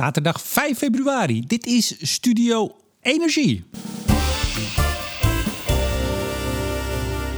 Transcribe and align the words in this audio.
Zaterdag 0.00 0.40
5 0.42 0.78
februari. 0.78 1.44
Dit 1.46 1.66
is 1.66 1.94
Studio 2.00 2.76
Energie. 3.00 3.64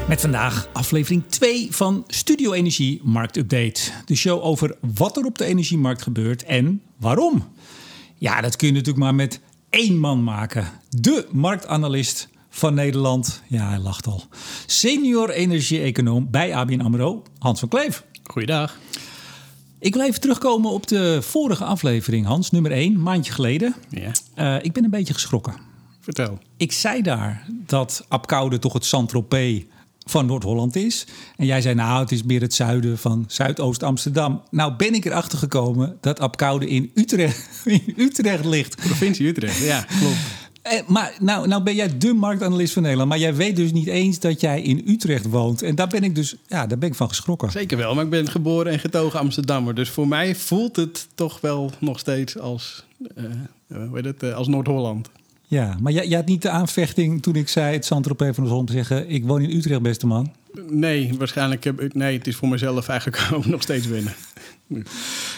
Met 0.09 0.21
vandaag 0.21 0.69
aflevering 0.73 1.23
2 1.29 1.69
van 1.71 2.05
Studio 2.07 2.53
Energie 2.53 3.01
Marktupdate. 3.05 3.81
De 4.05 4.15
show 4.15 4.45
over 4.45 4.77
wat 4.95 5.17
er 5.17 5.25
op 5.25 5.39
de 5.39 5.45
energiemarkt 5.45 6.03
gebeurt 6.03 6.45
en 6.45 6.83
waarom. 6.97 7.45
Ja, 8.15 8.41
dat 8.41 8.57
kun 8.57 8.67
je 8.67 8.73
natuurlijk 8.73 9.05
maar 9.05 9.15
met 9.15 9.41
één 9.71 9.99
man 9.99 10.25
maken. 10.25 10.69
De 10.89 11.27
marktanalist 11.33 12.29
van 12.51 12.75
Nederland. 12.75 13.43
Ja, 13.49 13.69
hij 13.69 13.79
lacht 13.79 14.07
al. 14.07 14.25
Senior 14.67 15.31
energie-econoom 15.31 16.31
bij 16.31 16.55
ABN 16.55 16.81
AMRO, 16.81 17.23
Hans 17.39 17.61
van 17.61 17.69
Kleef. 17.69 18.05
Goeiedag. 18.25 18.79
Ik 19.83 19.95
wil 19.95 20.03
even 20.03 20.21
terugkomen 20.21 20.71
op 20.71 20.87
de 20.89 21.19
vorige 21.23 21.65
aflevering, 21.65 22.27
Hans, 22.27 22.51
nummer 22.51 22.71
1, 22.73 23.03
maandje 23.03 23.33
geleden. 23.33 23.75
Ja, 23.89 24.11
Uh, 24.39 24.65
ik 24.65 24.73
ben 24.73 24.85
een 24.85 24.91
beetje 24.91 25.15
geschrokken. 25.15 25.55
vertel. 26.01 26.39
Ik 26.57 26.73
zei 26.73 27.03
daar 27.03 27.47
dat 27.67 28.05
Apkoude 28.09 28.59
toch 28.59 28.73
het 28.73 28.85
Saint-Tropez 28.85 29.63
van 30.07 30.27
Noord-Holland 30.27 30.77
is. 30.77 31.07
En 31.37 31.47
jij 31.47 31.61
zei, 31.61 31.75
nou, 31.75 32.01
het 32.01 32.13
is 32.13 32.23
meer 32.23 32.41
het 32.41 32.55
zuiden 32.55 32.99
van 32.99 33.25
Zuidoost-Amsterdam. 33.27 34.43
Nou 34.51 34.73
ben 34.77 34.95
ik 34.95 35.05
erachter 35.05 35.39
gekomen 35.39 35.97
dat 36.01 36.21
Apkoude 36.21 36.69
in 36.69 36.91
Utrecht, 36.95 37.49
in 37.65 37.95
Utrecht 37.97 38.45
ligt. 38.45 38.77
Provincie 38.77 39.27
Utrecht, 39.27 39.59
ja, 39.59 39.87
klopt. 39.99 40.17
Eh, 40.63 40.81
maar 40.87 41.15
nou, 41.21 41.49
nou 41.49 41.63
ben 41.63 41.75
jij 41.75 41.99
de 41.99 42.13
marktanalist 42.13 42.73
van 42.73 42.83
Nederland. 42.83 43.09
Maar 43.09 43.19
jij 43.19 43.35
weet 43.35 43.57
dus 43.57 43.73
niet 43.73 43.87
eens 43.87 44.19
dat 44.19 44.41
jij 44.41 44.63
in 44.63 44.83
Utrecht 44.87 45.27
woont. 45.27 45.63
En 45.63 45.75
daar 45.75 45.89
ben 45.89 46.05
ik 46.05 46.15
dus, 46.15 46.37
ja, 46.47 46.67
daar 46.67 46.79
ben 46.79 46.89
ik 46.89 46.95
van 46.95 47.09
geschrokken. 47.09 47.51
Zeker 47.51 47.77
wel, 47.77 47.95
maar 47.95 48.05
ik 48.05 48.11
ben 48.11 48.31
geboren 48.31 48.73
en 48.73 48.79
getogen 48.79 49.19
Amsterdammer. 49.19 49.75
Dus 49.75 49.91
voor 49.91 50.09
mij 50.09 50.35
voelt 50.35 50.77
het 50.77 51.09
toch 51.15 51.41
wel 51.41 51.71
nog 51.79 51.99
steeds 51.99 52.39
als, 52.39 52.85
hoe 53.67 53.91
heet 53.93 54.05
het, 54.05 54.23
eh, 54.23 54.35
als 54.35 54.49
Noord-Holland. 54.49 55.11
Ja, 55.47 55.77
maar 55.81 55.93
jij, 55.93 56.07
jij 56.07 56.17
had 56.17 56.27
niet 56.27 56.43
de 56.43 56.51
aanvechting 56.51 57.23
toen 57.23 57.35
ik 57.35 57.49
zei 57.49 57.75
het 57.75 57.85
Saint-Tropez 57.85 58.35
van 58.35 58.37
Noord-Holland 58.37 58.67
te 58.67 58.73
zeggen... 58.73 59.09
ik 59.09 59.25
woon 59.25 59.43
in 59.43 59.57
Utrecht, 59.57 59.83
beste 59.83 60.07
man. 60.07 60.33
Nee, 60.69 61.15
waarschijnlijk 61.19 61.65
heb 61.65 61.81
ik... 61.81 61.95
Nee, 61.95 62.19
het 62.19 62.27
is 62.27 62.37
voor 62.37 62.49
mezelf 62.49 62.89
eigenlijk 62.89 63.29
ook 63.37 63.47
nog 63.47 63.63
steeds 63.63 63.87
winnen. 63.87 64.15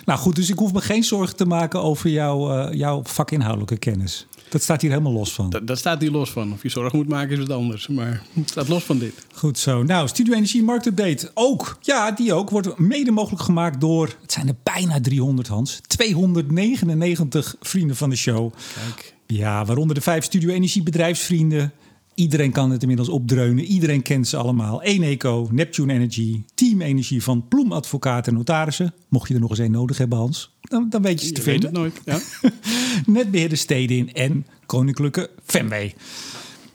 Nou 0.05 0.19
goed, 0.19 0.37
dus 0.37 0.51
ik 0.51 0.59
hoef 0.59 0.73
me 0.73 0.81
geen 0.81 1.05
zorgen 1.05 1.37
te 1.37 1.47
maken 1.47 1.83
over 1.83 2.11
jouw, 2.11 2.73
jouw 2.73 3.01
vakinhoudelijke 3.05 3.77
kennis. 3.77 4.27
Dat 4.49 4.63
staat 4.63 4.81
hier 4.81 4.91
helemaal 4.91 5.13
los 5.13 5.33
van. 5.33 5.51
Dat, 5.51 5.67
dat 5.67 5.79
staat 5.79 6.01
hier 6.01 6.11
los 6.11 6.31
van. 6.31 6.53
Of 6.53 6.63
je 6.63 6.69
zorgen 6.69 6.99
moet 6.99 7.09
maken 7.09 7.31
is 7.31 7.39
wat 7.39 7.51
anders. 7.57 7.89
Maar 7.89 8.23
het 8.33 8.51
staat 8.51 8.69
los 8.69 8.85
van 8.85 8.99
dit. 8.99 9.27
Goed 9.35 9.59
zo. 9.59 9.83
Nou, 9.83 10.09
Studio 10.09 10.35
Energie 10.35 10.63
Marktupdate 10.63 11.31
ook. 11.35 11.79
Ja, 11.81 12.11
die 12.11 12.33
ook. 12.33 12.51
Wordt 12.51 12.79
mede 12.79 13.11
mogelijk 13.11 13.43
gemaakt 13.43 13.81
door, 13.81 14.15
het 14.23 14.33
zijn 14.33 14.49
er 14.49 14.55
bijna 14.63 15.01
300 15.01 15.49
Hans, 15.49 15.81
299 15.87 17.57
vrienden 17.61 17.97
van 17.97 18.11
de 18.11 18.17
show. 18.17 18.53
Kijk, 18.75 19.15
Ja, 19.27 19.65
waaronder 19.65 19.95
de 19.95 20.01
vijf 20.03 20.25
Studio 20.25 20.49
Energie 20.51 20.83
bedrijfsvrienden. 20.83 21.73
Iedereen 22.15 22.53
kan 22.53 22.71
het 22.71 22.81
inmiddels 22.81 23.09
opdreunen. 23.09 23.65
Iedereen 23.65 24.03
kent 24.03 24.29
ze 24.29 24.37
allemaal. 24.37 24.83
Eneco, 24.83 25.49
Neptune 25.53 25.93
Energy, 25.93 26.43
Team 26.55 26.81
Energie 26.81 27.23
van 27.23 27.49
Ploem 27.49 27.73
Advocaten 27.73 28.33
en 28.33 28.39
Notarissen. 28.39 28.95
Mocht 29.09 29.29
je 29.29 29.35
er 29.35 29.41
nog 29.41 29.51
eens 29.51 29.59
één 29.59 29.71
nodig 29.71 29.99
hebben, 29.99 30.19
Hans, 30.19 30.57
dan, 30.61 30.87
dan 30.91 31.03
weet 31.03 31.21
je 31.21 31.27
ze 31.27 31.33
te 31.33 31.41
je 31.41 31.47
weet 31.47 31.61
vinden. 31.61 31.83
het 31.83 32.05
nooit. 32.05 32.23
Ja. 32.45 32.51
Netbeheerder 33.21 33.59
Stedin 33.59 34.13
en 34.13 34.47
Koninklijke 34.67 35.31
Fenway. 35.45 35.95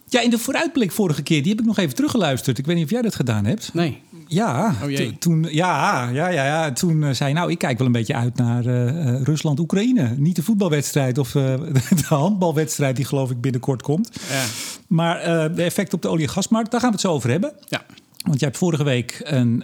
Ja, 0.06 0.22
in 0.22 0.30
de 0.30 0.38
vooruitblik 0.40 0.92
vorige 0.92 1.23
keer, 1.23 1.42
die 1.42 1.52
heb 1.52 1.62
ik 1.62 1.67
nog 1.67 1.78
even 1.78 1.95
teruggeluisterd. 1.95 2.58
Ik 2.58 2.66
weet 2.66 2.76
niet 2.76 2.86
of 2.86 2.92
jij 2.92 3.02
dat 3.02 3.16
gedaan 3.16 3.45
hebt. 3.45 3.73
Nee, 3.73 4.02
Ja, 4.32 4.76
Oh 4.84 4.90
to- 4.90 5.12
toen, 5.20 5.48
ja, 5.52 6.10
ja, 6.10 6.28
ja, 6.28 6.46
ja, 6.46 6.72
toen 6.72 7.04
eh, 7.04 7.12
zei 7.14 7.30
je, 7.30 7.36
nou, 7.36 7.52
ik 7.52 7.58
kijk 7.58 7.78
wel 7.78 7.88
een 7.88 7.94
beetje 7.94 8.16
uit 8.16 8.36
naar 8.36 8.66
eh, 8.66 8.88
eh, 9.08 9.22
Rusland-Oekraïne. 9.22 10.14
Niet 10.18 10.36
de 10.36 10.44
voetbalwedstrijd 10.44 11.18
of 11.18 11.32
de 12.02 12.04
handbalwedstrijd 12.08 12.96
die 12.96 13.06
geloof 13.06 13.32
ik 13.32 13.42
binnenkort 13.42 13.82
komt. 13.82 14.10
ja. 14.30 14.44
Maar 14.88 15.24
de 15.56 15.64
effect 15.64 15.94
op 15.94 16.02
de 16.02 16.08
olie- 16.08 16.24
en 16.24 16.30
gasmarkt, 16.30 16.72
daar 16.72 16.80
gaan 16.80 16.90
we 16.90 16.96
het 16.96 17.06
zo 17.06 17.12
over 17.14 17.30
hebben. 17.30 17.54
ja. 17.68 17.86
Want 18.20 18.39
jij 18.39 18.48
hebt 18.50 18.60
vorige 18.60 18.84
week 18.84 19.22
een, 19.23 19.64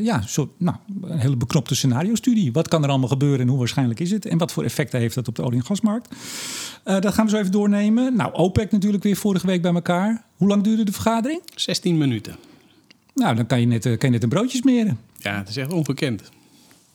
ja, 0.00 0.20
soort, 0.26 0.50
nou, 0.58 0.76
een 1.02 1.18
hele 1.18 1.36
beknopte 1.36 1.74
scenario-studie. 1.74 2.52
Wat 2.52 2.68
kan 2.68 2.82
er 2.82 2.88
allemaal 2.88 3.08
gebeuren 3.08 3.40
en 3.40 3.48
hoe 3.48 3.58
waarschijnlijk 3.58 4.00
is 4.00 4.10
het? 4.10 4.26
En 4.26 4.38
wat 4.38 4.52
voor 4.52 4.64
effecten 4.64 5.00
heeft 5.00 5.14
dat 5.14 5.28
op 5.28 5.34
de 5.34 5.42
olie- 5.42 5.58
en 5.58 5.64
gasmarkt? 5.64 6.14
Dat 6.84 7.14
gaan 7.14 7.24
we 7.24 7.30
zo 7.30 7.36
even 7.38 7.52
doornemen. 7.52 8.16
Nou, 8.16 8.32
OPEC 8.32 8.70
natuurlijk 8.72 9.02
weer 9.02 9.16
vorige 9.16 9.46
week 9.46 9.62
bij 9.62 9.72
elkaar. 9.74 10.22
Hoe 10.36 10.48
lang 10.48 10.62
duurde 10.62 10.84
de 10.84 10.92
vergadering? 10.92 11.40
16 11.54 11.98
minuten. 11.98 12.36
Nou, 13.18 13.36
dan 13.36 13.46
kan 13.46 13.60
je 13.60 13.66
net, 13.66 13.86
eh, 13.86 13.98
kan 13.98 14.08
je 14.08 14.14
net 14.14 14.22
een 14.22 14.28
broodje 14.28 14.58
smeren. 14.58 15.00
Ja, 15.16 15.36
het 15.36 15.48
is 15.48 15.56
echt 15.56 15.72
onbekend. 15.72 16.22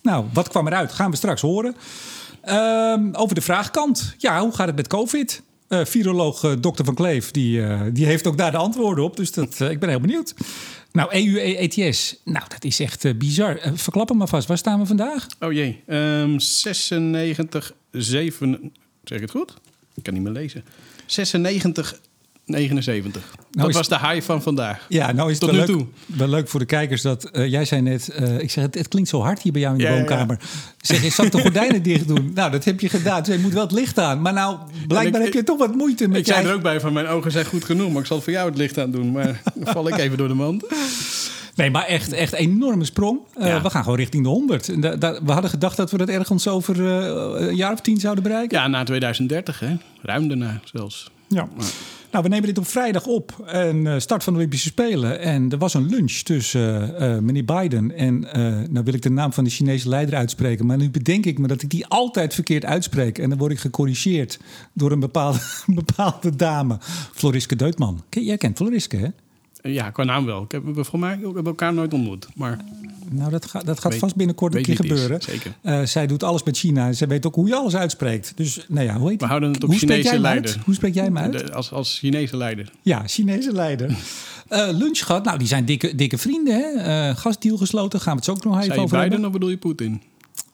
Nou, 0.01 0.25
wat 0.33 0.47
kwam 0.47 0.67
eruit? 0.67 0.91
Gaan 0.91 1.11
we 1.11 1.17
straks 1.17 1.41
horen. 1.41 1.75
Ehm, 2.41 3.09
over 3.11 3.35
de 3.35 3.41
vraagkant. 3.41 4.15
Ja, 4.17 4.41
hoe 4.41 4.53
gaat 4.53 4.67
het 4.67 4.75
met 4.75 4.87
COVID? 4.87 5.41
Eh 5.67 5.85
viroloog 5.85 6.43
eh, 6.43 6.51
Dr. 6.51 6.83
Van 6.83 6.95
Kleef, 6.95 7.31
die, 7.31 7.61
die 7.91 8.05
heeft 8.05 8.27
ook 8.27 8.37
daar 8.37 8.51
de 8.51 8.57
antwoorden 8.57 9.03
op. 9.03 9.17
Dus 9.17 9.31
dat, 9.31 9.59
ik 9.59 9.79
ben 9.79 9.89
heel 9.89 9.99
benieuwd. 9.99 10.33
Nou, 10.91 11.09
EU 11.11 11.39
ETS. 11.39 12.15
Nou, 12.23 12.45
dat 12.47 12.63
is 12.63 12.79
echt 12.79 13.17
bizar. 13.17 13.59
Verklap 13.73 14.09
hem 14.09 14.17
maar 14.17 14.27
vast. 14.27 14.47
Waar 14.47 14.57
staan 14.57 14.79
we 14.79 14.85
vandaag? 14.85 15.27
Oh 15.39 15.51
jee, 15.51 15.83
Ehm 15.87 16.39
96, 16.39 17.73
7... 17.91 18.71
Zeg 19.03 19.17
ik 19.17 19.23
het 19.23 19.31
goed? 19.31 19.53
Ik 19.95 20.03
kan 20.03 20.13
niet 20.13 20.23
meer 20.23 20.31
lezen. 20.31 20.63
96, 21.05 21.99
79. 22.45 23.35
dat 23.51 23.69
is- 23.69 23.75
was 23.75 23.87
de 23.87 23.99
high 23.99 24.21
van 24.25 24.41
vandaag. 24.41 24.85
Ja, 24.89 25.11
nou 25.11 25.31
is 25.31 25.39
het 25.39 25.51
wel 25.51 25.65
leuk, 25.65 25.85
wel 26.05 26.27
leuk 26.27 26.47
voor 26.47 26.59
de 26.59 26.65
kijkers 26.65 27.01
dat 27.01 27.23
eh, 27.23 27.47
jij 27.51 27.65
zei 27.65 27.81
net, 27.81 28.09
eh, 28.09 28.39
ik 28.39 28.51
zeg 28.51 28.63
het, 28.63 28.75
het 28.75 28.87
klinkt 28.87 29.09
zo 29.09 29.21
hard 29.21 29.41
hier 29.41 29.51
bij 29.51 29.61
jou 29.61 29.73
in 29.73 29.79
de 29.79 29.85
Ja, 29.85 29.89
ja, 29.93 29.95
ja. 29.99 30.05
woonkamer. 30.07 30.39
Zeg, 30.81 31.03
je 31.03 31.09
zal 31.09 31.29
de 31.29 31.39
gordijnen 31.39 31.83
dicht 31.91 32.07
doen. 32.07 32.31
Nou, 32.33 32.51
dat 32.51 32.63
heb 32.63 32.79
je 32.79 32.89
gedaan. 32.89 33.23
Dus 33.23 33.35
je 33.35 33.41
moet 33.41 33.53
wel 33.53 33.61
het 33.63 33.71
licht 33.71 33.99
aan. 33.99 34.21
Maar 34.21 34.33
nou, 34.33 34.57
blijkbaar 34.87 35.19
ik- 35.21 35.25
heb 35.25 35.33
je 35.35 35.43
toch 35.43 35.57
wat 35.57 35.75
moeite 35.75 36.07
met 36.07 36.17
Ik 36.17 36.25
zei 36.25 36.45
er 36.47 36.53
ook 36.53 36.61
bij 36.61 36.79
van 36.79 36.93
mijn 36.93 37.07
ogen 37.07 37.31
zijn 37.31 37.45
goed 37.45 37.63
genoeg, 37.63 37.91
maar 37.91 38.01
ik 38.01 38.07
zal 38.07 38.21
voor 38.21 38.33
jou 38.33 38.49
het 38.49 38.57
licht 38.57 38.77
aan 38.79 38.91
doen. 38.91 39.11
Maar 39.11 39.41
dan 39.55 39.73
val 39.73 39.87
ik 39.87 39.97
even 39.97 40.17
door 40.17 40.27
de 40.27 40.33
mand. 40.33 40.63
Nee, 41.55 41.69
maar 41.71 41.85
echt, 41.85 42.13
echt 42.13 42.33
enorme 42.33 42.85
sprong. 42.85 43.19
Eh, 43.33 43.47
Ja. 43.47 43.61
We 43.61 43.69
gaan 43.69 43.83
gewoon 43.83 43.97
richting 43.97 44.23
de 44.23 44.29
100. 44.29 44.69
En 44.69 44.81
da- 44.81 44.95
da- 44.95 45.19
we 45.23 45.31
hadden 45.31 45.49
gedacht 45.49 45.77
dat 45.77 45.91
we 45.91 45.97
dat 45.97 46.09
ergens 46.09 46.47
over 46.47 46.79
een 46.81 47.55
jaar 47.55 47.71
of 47.71 47.79
tien 47.81 47.99
zouden 47.99 48.23
bereiken. 48.23 48.57
Ja, 48.57 48.67
na 48.67 48.83
2030, 48.83 49.59
hè? 49.59 49.75
Ruim 50.01 50.27
daarna 50.27 50.59
zelfs. 50.73 51.11
Ja. 51.27 51.47
Nou, 52.13 52.25
we 52.25 52.31
nemen 52.31 52.47
dit 52.47 52.57
op 52.57 52.67
vrijdag 52.67 53.05
op. 53.05 53.43
En 53.45 53.87
eh, 53.87 53.99
start 53.99 54.23
van 54.23 54.33
de 54.33 54.39
Olympische 54.39 54.67
Spelen. 54.67 55.19
En 55.19 55.51
er 55.51 55.57
was 55.57 55.73
een 55.73 55.89
lunch 55.89 56.11
tussen 56.11 56.97
eh, 56.97 57.17
meneer 57.17 57.45
Biden 57.45 57.91
en... 57.91 58.33
eh, 58.33 58.41
nou 58.69 58.85
wil 58.85 58.93
ik 58.93 59.01
de 59.01 59.09
naam 59.09 59.33
van 59.33 59.43
de 59.43 59.49
Chinese 59.49 59.89
leider 59.89 60.15
uitspreken. 60.15 60.65
Maar 60.65 60.77
nu 60.77 60.89
bedenk 60.89 61.25
ik 61.25 61.39
me 61.39 61.47
dat 61.47 61.61
ik 61.61 61.69
die 61.69 61.85
altijd 61.87 62.33
verkeerd 62.33 62.65
uitspreek. 62.65 63.17
En 63.17 63.29
dan 63.29 63.37
word 63.37 63.51
ik 63.51 63.59
gecorrigeerd 63.59 64.39
door 64.73 64.91
een 64.91 64.99
bepaalde, 64.99 65.39
bepaalde 65.83 66.35
dame. 66.35 66.77
Floriske 67.13 67.55
Deutman. 67.55 68.03
Jij 68.09 68.37
kent 68.37 68.57
Floriske, 68.57 68.97
hè? 68.97 69.07
Ja, 69.69 69.89
qua 69.89 70.03
naam 70.03 70.25
wel. 70.25 70.43
Ik 70.43 70.51
heb, 70.51 70.63
voor 70.75 70.99
mij 70.99 71.19
elkaar 71.45 71.73
nooit 71.73 71.93
ontmoet. 71.93 72.27
Maar 72.35 72.59
Nou, 73.15 73.31
dat, 73.31 73.45
gaat 73.45 73.65
dat 73.65 73.79
gaat 73.79 73.91
Weet- 73.91 73.99
vast 74.01 74.15
binnenkort 74.15 74.55
een 74.55 74.61
keer 74.61 74.73
is, 74.73 74.79
gebeuren. 74.89 75.21
zeker. 75.21 75.53
Eh, 75.61 75.81
zij 75.83 76.07
doet 76.07 76.23
alles 76.23 76.43
met 76.43 76.57
China. 76.57 76.91
Zij 76.93 77.07
weet 77.07 77.25
ook 77.25 77.35
hoe 77.35 77.47
je 77.47 77.55
alles 77.55 77.75
uitspreekt. 77.75 78.31
Dus, 78.35 78.65
nou 78.67 78.85
ja, 78.85 78.97
hoe 78.97 79.09
heet 79.09 79.21
We 79.21 79.27
houden 79.27 79.51
het 79.53 79.63
op 79.63 79.69
hoe 79.69 79.77
spreek 79.79 79.89
Chinese 79.89 80.07
jij 80.09 80.17
hem 80.17 80.25
uit? 80.25 80.43
leider. 80.43 80.61
Hoe 80.65 80.73
spreek 80.75 80.93
jij 80.93 81.03
hem 81.03 81.17
uit? 81.17 81.31
de- 81.31 81.53
als, 81.53 81.71
als 81.71 81.97
Chinese 81.99 82.37
leider. 82.37 82.71
Ja, 82.81 83.03
Chinese 83.05 83.51
leider. 83.51 83.95
Eh, 84.47 84.67
lunch 84.71 84.99
gehad. 85.05 85.23
Nou, 85.25 85.37
die 85.37 85.47
zijn 85.47 85.65
dikke, 85.65 85.95
dikke 85.95 86.17
vrienden, 86.17 86.53
hè? 86.55 86.61
Eh 87.09 87.15
gastdeal 87.17 87.57
gesloten. 87.57 87.99
Gaan 87.99 88.11
we 88.11 88.15
het 88.17 88.25
zo 88.25 88.31
ook 88.31 88.43
nog 88.43 88.61
even 88.63 88.77
over 88.77 88.89
Biden 88.97 89.11
hebben. 89.11 89.25
of 89.25 89.31
bedoel 89.33 89.49
je 89.49 89.57
Poetin? 89.57 90.01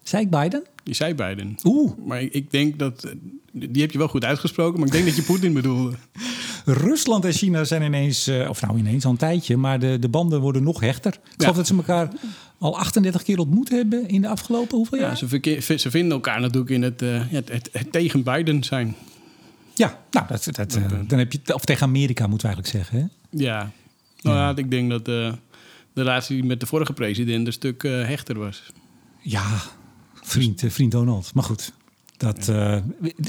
Zei 0.09 0.23
ik 0.23 0.29
Biden? 0.29 0.63
Je 0.83 0.93
zei 0.93 1.15
Biden. 1.15 1.55
Oeh, 1.63 1.91
Maar 2.05 2.21
ik, 2.21 2.33
ik 2.33 2.51
denk 2.51 2.79
dat... 2.79 3.03
eh, 3.03 3.11
Die 3.51 3.81
heb 3.81 3.91
je 3.91 3.97
wel 3.97 4.07
goed 4.07 4.25
uitgesproken, 4.25 4.77
maar 4.79 4.87
ik 4.87 4.93
denk 4.93 5.05
dat 5.05 5.15
je 5.15 5.21
Poetin 5.21 5.53
bedoelde. 5.53 5.95
Rusland 6.65 7.25
en 7.25 7.33
China 7.33 7.63
zijn 7.63 7.81
ineens, 7.81 8.27
eh, 8.27 8.49
of 8.49 8.61
nou 8.61 8.77
ineens 8.77 9.05
al 9.05 9.11
een 9.11 9.17
tijdje, 9.17 9.57
maar 9.57 9.79
de, 9.79 9.99
de 9.99 10.09
banden 10.09 10.41
worden 10.41 10.63
nog 10.63 10.79
hechter. 10.79 11.13
Ik 11.13 11.19
geloof 11.37 11.55
dat 11.55 11.67
ze 11.67 11.75
elkaar 11.75 12.09
al 12.57 12.77
38 12.77 13.23
keer 13.23 13.39
ontmoet 13.39 13.69
hebben 13.69 14.07
in 14.07 14.21
de 14.21 14.27
afgelopen 14.27 14.77
hoeveel 14.77 14.97
Ja, 14.97 15.03
jaar? 15.05 15.17
ze, 15.61 15.77
ze 15.77 15.89
vinden 15.91 16.11
elkaar 16.11 16.39
natuurlijk 16.41 16.69
in 16.71 16.81
het, 16.81 17.01
eh, 17.01 17.21
het, 17.27 17.49
het, 17.51 17.69
het 17.71 17.91
tegen 17.91 18.23
Biden 18.23 18.63
zijn. 18.63 18.95
Ja, 19.75 19.99
nou, 20.11 20.27
dat, 20.27 20.47
dat, 20.51 20.79
dan 21.07 21.19
heb 21.19 21.31
je, 21.31 21.39
of 21.53 21.65
tegen 21.65 21.83
Amerika 21.87 22.27
moeten 22.27 22.49
we 22.49 22.53
eigenlijk 22.55 22.85
zeggen. 22.85 22.99
Hè? 23.29 23.37
Ja. 23.43 23.71
Nou 24.21 24.35
ja, 24.37 24.55
ik 24.55 24.71
denk 24.71 24.89
dat 24.89 25.05
de 25.05 25.33
relatie 25.93 26.43
met 26.43 26.59
de 26.59 26.65
vorige 26.65 26.93
president 26.93 27.47
een 27.47 27.53
stuk 27.53 27.83
hechter 27.83 28.39
was. 28.39 28.63
Ja, 29.21 29.45
vriend, 30.29 30.63
eh, 30.63 30.69
vriend 30.69 30.91
Donald. 30.91 31.31
Maar 31.33 31.43
goed, 31.43 31.73
dat, 32.17 32.47
eh, 32.47 32.75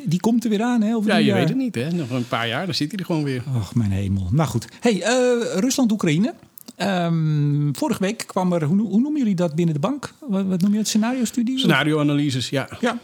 die, 0.04 0.20
komt 0.20 0.44
er 0.44 0.50
weer 0.50 0.62
aan. 0.62 0.82
Hè, 0.82 0.94
over 0.94 1.10
Ja, 1.10 1.16
je 1.16 1.24
jaar. 1.24 1.38
weet 1.38 1.48
het 1.48 1.56
niet, 1.56 1.74
hè? 1.74 1.90
Nog 1.90 2.10
een 2.10 2.28
paar 2.28 2.48
jaar, 2.48 2.64
dan 2.64 2.74
zit 2.74 2.90
hij 2.90 2.98
er 2.98 3.06
gewoon 3.06 3.24
weer. 3.24 3.42
Och, 3.56 3.74
mijn 3.74 3.90
hemel. 3.90 4.28
Nou 4.30 4.48
goed. 4.48 4.66
Hey, 4.80 5.02
eh, 5.02 5.58
Rusland-Oekraïne. 5.58 6.34
Ehm, 6.76 7.72
vorige 7.72 8.00
week 8.00 8.24
kwam 8.26 8.52
er, 8.52 8.64
hoe, 8.64 8.80
hoe 8.80 9.00
noemen 9.00 9.18
jullie 9.18 9.34
dat 9.34 9.54
binnen 9.54 9.74
de 9.74 9.80
bank? 9.80 10.14
Wat, 10.28 10.46
wat 10.46 10.60
noem 10.60 10.72
je 10.72 10.78
het? 10.78 10.88
Scenario-studie? 10.88 11.58
Scenario-analyses, 11.58 12.48
ja. 12.48 12.68
Ja. 12.80 12.98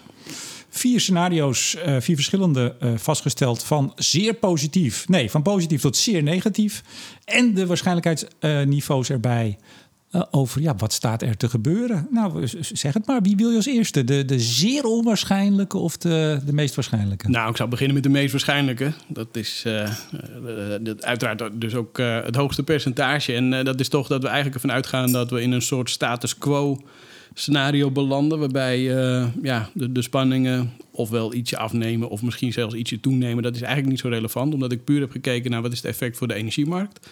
Vier 0.68 1.00
scenario's, 1.00 1.74
eh, 1.74 1.96
vier 2.00 2.14
verschillende 2.14 2.74
eh, 2.80 2.90
vastgesteld 2.96 3.64
van 3.64 3.92
zeer 3.96 4.34
positief. 4.34 5.08
Nee, 5.08 5.30
van 5.30 5.42
positief 5.42 5.80
tot 5.80 5.96
zeer 5.96 6.22
negatief. 6.22 6.82
En 7.24 7.54
de 7.54 7.66
waarschijnlijkheidsniveaus 7.66 9.10
erbij. 9.10 9.58
Eh, 10.16 10.22
over 10.30 10.60
ja, 10.60 10.74
wat 10.76 10.92
staat 10.92 11.22
er 11.22 11.36
te 11.36 11.48
gebeuren. 11.48 12.08
Nou, 12.10 12.48
zeg 12.60 12.94
het 12.94 13.06
maar. 13.06 13.22
Wie 13.22 13.36
wil 13.36 13.50
je 13.50 13.56
als 13.56 13.66
eerste? 13.66 14.04
De, 14.04 14.24
de 14.24 14.40
zeer 14.40 14.84
onwaarschijnlijke 14.84 15.78
of 15.78 15.96
de, 15.96 16.40
de 16.46 16.52
meest 16.52 16.74
waarschijnlijke? 16.74 17.28
Nou, 17.28 17.50
ik 17.50 17.56
zou 17.56 17.68
beginnen 17.68 17.94
met 17.94 18.04
de 18.04 18.10
meest 18.10 18.30
waarschijnlijke. 18.30 18.92
Dat 19.08 19.36
is 19.36 19.64
uh, 19.66 19.90
uiteraard 21.00 21.60
dus 21.60 21.74
ook 21.74 21.98
het 21.98 22.36
hoogste 22.36 22.62
percentage. 22.62 23.32
En 23.32 23.64
dat 23.64 23.80
is 23.80 23.88
toch 23.88 24.06
dat 24.08 24.22
we 24.22 24.26
eigenlijk 24.26 24.54
ervan 24.54 24.72
uitgaan 24.72 25.12
dat 25.12 25.30
we 25.30 25.42
in 25.42 25.52
een 25.52 25.62
soort 25.62 25.90
status 25.90 26.38
quo 26.38 26.80
scenario 27.34 27.90
belanden. 27.90 28.38
Waarbij 28.38 28.80
ja, 29.42 29.68
de, 29.72 29.92
de 29.92 30.02
spanningen 30.02 30.72
ofwel 30.90 31.34
ietsje 31.34 31.58
afnemen 31.58 32.08
of 32.08 32.22
misschien 32.22 32.52
zelfs 32.52 32.74
ietsje 32.74 33.00
toenemen. 33.00 33.42
Dat 33.42 33.54
is 33.54 33.60
eigenlijk 33.60 33.90
niet 33.90 34.00
zo 34.00 34.08
relevant, 34.08 34.54
omdat 34.54 34.72
ik 34.72 34.84
puur 34.84 35.00
heb 35.00 35.10
gekeken 35.10 35.50
naar 35.50 35.62
wat 35.62 35.72
is 35.72 35.78
het 35.78 35.86
effect 35.86 36.16
voor 36.16 36.28
de 36.28 36.34
energiemarkt. 36.34 37.08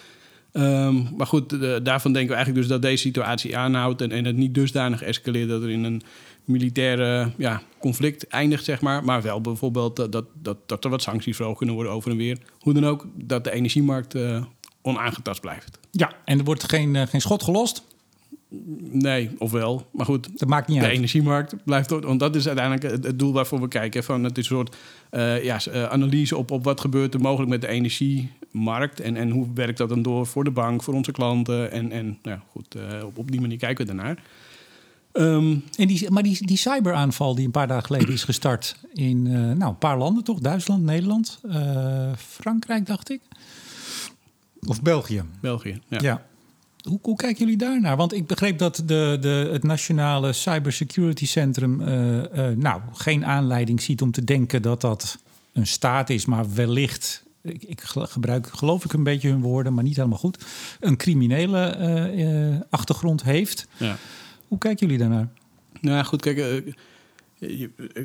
Um, 0.57 1.09
maar 1.17 1.27
goed, 1.27 1.49
daarvan 1.85 2.13
denken 2.13 2.29
we 2.29 2.35
eigenlijk 2.35 2.55
dus 2.55 2.67
dat 2.67 2.81
deze 2.81 3.01
situatie 3.01 3.57
aanhoudt 3.57 4.01
en, 4.01 4.11
en 4.11 4.25
het 4.25 4.35
niet 4.35 4.53
dusdanig 4.53 5.01
escaleert 5.01 5.49
dat 5.49 5.61
er 5.61 5.69
in 5.69 5.83
een 5.83 6.01
militaire 6.45 7.31
ja, 7.37 7.61
conflict 7.79 8.27
eindigt, 8.27 8.63
zeg 8.63 8.81
maar. 8.81 9.03
Maar 9.03 9.21
wel 9.21 9.41
bijvoorbeeld 9.41 9.95
dat, 9.95 10.25
dat, 10.41 10.57
dat 10.65 10.83
er 10.83 10.89
wat 10.89 11.01
sancties 11.01 11.35
verhoogd 11.35 11.57
kunnen 11.57 11.75
worden 11.75 11.93
over 11.93 12.11
en 12.11 12.17
weer. 12.17 12.37
Hoe 12.59 12.73
dan 12.73 12.85
ook, 12.85 13.07
dat 13.15 13.43
de 13.43 13.51
energiemarkt 13.51 14.15
uh, 14.15 14.43
onaangetast 14.81 15.41
blijft. 15.41 15.79
Ja, 15.91 16.11
en 16.25 16.37
er 16.37 16.43
wordt 16.43 16.63
geen, 16.63 16.93
uh, 16.93 17.01
geen 17.01 17.21
schot 17.21 17.43
gelost. 17.43 17.83
Nee, 18.91 19.29
ofwel. 19.37 19.87
Maar 19.91 20.05
goed, 20.05 20.39
dat 20.39 20.49
maakt 20.49 20.67
niet 20.67 20.79
de 20.79 20.85
uit. 20.85 20.95
energiemarkt 20.95 21.55
blijft... 21.63 21.89
Want 21.89 22.19
dat 22.19 22.35
is 22.35 22.47
uiteindelijk 22.47 23.05
het, 23.05 23.19
doel 23.19 23.33
waarvoor 23.33 23.61
we 23.61 23.67
kijken. 23.67 24.03
Van, 24.03 24.23
het 24.23 24.37
is 24.37 24.49
een 24.49 24.55
soort 24.55 24.75
uh, 25.11 25.43
ja, 25.43 25.59
analyse 25.89 26.37
op, 26.37 26.51
op 26.51 26.63
wat 26.63 26.81
gebeurt 26.81 27.13
er 27.13 27.19
mogelijk 27.19 27.49
met 27.49 27.61
de 27.61 27.67
energiemarkt. 27.67 28.99
En, 28.99 29.15
en 29.15 29.29
hoe 29.29 29.47
werkt 29.53 29.77
dat 29.77 29.89
dan 29.89 30.01
door 30.01 30.27
voor 30.27 30.43
de 30.43 30.51
bank, 30.51 30.83
voor 30.83 30.93
onze 30.93 31.11
klanten. 31.11 31.71
En, 31.71 31.91
en 31.91 32.17
nou, 32.21 32.39
goed, 32.51 32.75
uh, 32.75 33.05
op, 33.05 33.17
op 33.17 33.31
die 33.31 33.41
manier 33.41 33.57
kijken 33.57 33.85
we 33.85 33.95
daarnaar. 33.95 34.23
Um, 35.13 35.63
en 35.77 35.87
die, 35.87 36.11
maar 36.11 36.23
die, 36.23 36.45
die 36.45 36.57
cyberaanval 36.57 37.35
die 37.35 37.45
een 37.45 37.51
paar 37.51 37.67
dagen 37.67 37.85
geleden 37.85 38.13
is 38.13 38.23
gestart 38.23 38.75
in 38.93 39.25
uh, 39.25 39.33
nou, 39.33 39.71
een 39.71 39.77
paar 39.77 39.97
landen 39.97 40.23
toch? 40.23 40.39
Duitsland, 40.39 40.83
Nederland, 40.83 41.39
Frankrijk 42.17 42.85
dacht 42.85 43.09
ik. 43.09 43.21
Of 44.67 44.81
België. 44.81 45.23
België, 45.41 45.79
ja. 45.87 45.97
ja. 46.01 46.25
Hoe, 46.85 46.99
hoe, 47.01 47.15
kijken 47.15 47.39
jullie 47.39 47.57
daarnaar? 47.57 47.97
Want 47.97 48.13
ik 48.13 48.27
begreep 48.27 48.57
dat 48.57 48.75
de, 48.85 49.17
de, 49.21 49.49
het 49.51 49.63
Nationale 49.63 50.33
Cybersecurity 50.33 51.25
Centrum 51.25 51.81
uh, 51.81 52.15
uh, 52.15 52.47
nou, 52.55 52.81
geen 52.93 53.25
aanleiding 53.25 53.81
ziet 53.81 54.01
om 54.01 54.11
te 54.11 54.23
denken 54.23 54.61
dat 54.61 54.81
dat 54.81 55.17
een 55.53 55.67
staat 55.67 56.09
is, 56.09 56.25
maar 56.25 56.53
wellicht, 56.53 57.23
ik, 57.41 57.63
ik 57.63 57.81
gebruik 57.83 58.47
geloof 58.47 58.85
ik 58.85 58.93
een 58.93 59.03
beetje 59.03 59.29
hun 59.29 59.41
woorden, 59.41 59.73
maar 59.73 59.83
niet 59.83 59.95
helemaal 59.95 60.17
goed, 60.17 60.45
een 60.79 60.97
criminele 60.97 61.77
uh, 62.15 62.61
achtergrond 62.69 63.23
heeft. 63.23 63.67
Ja. 63.77 63.97
Hoe 64.47 64.57
kijken 64.57 64.87
jullie 64.87 65.01
daarnaar? 65.01 65.27
Nou 65.81 66.05
goed, 66.05 66.21
kijk, 66.21 66.63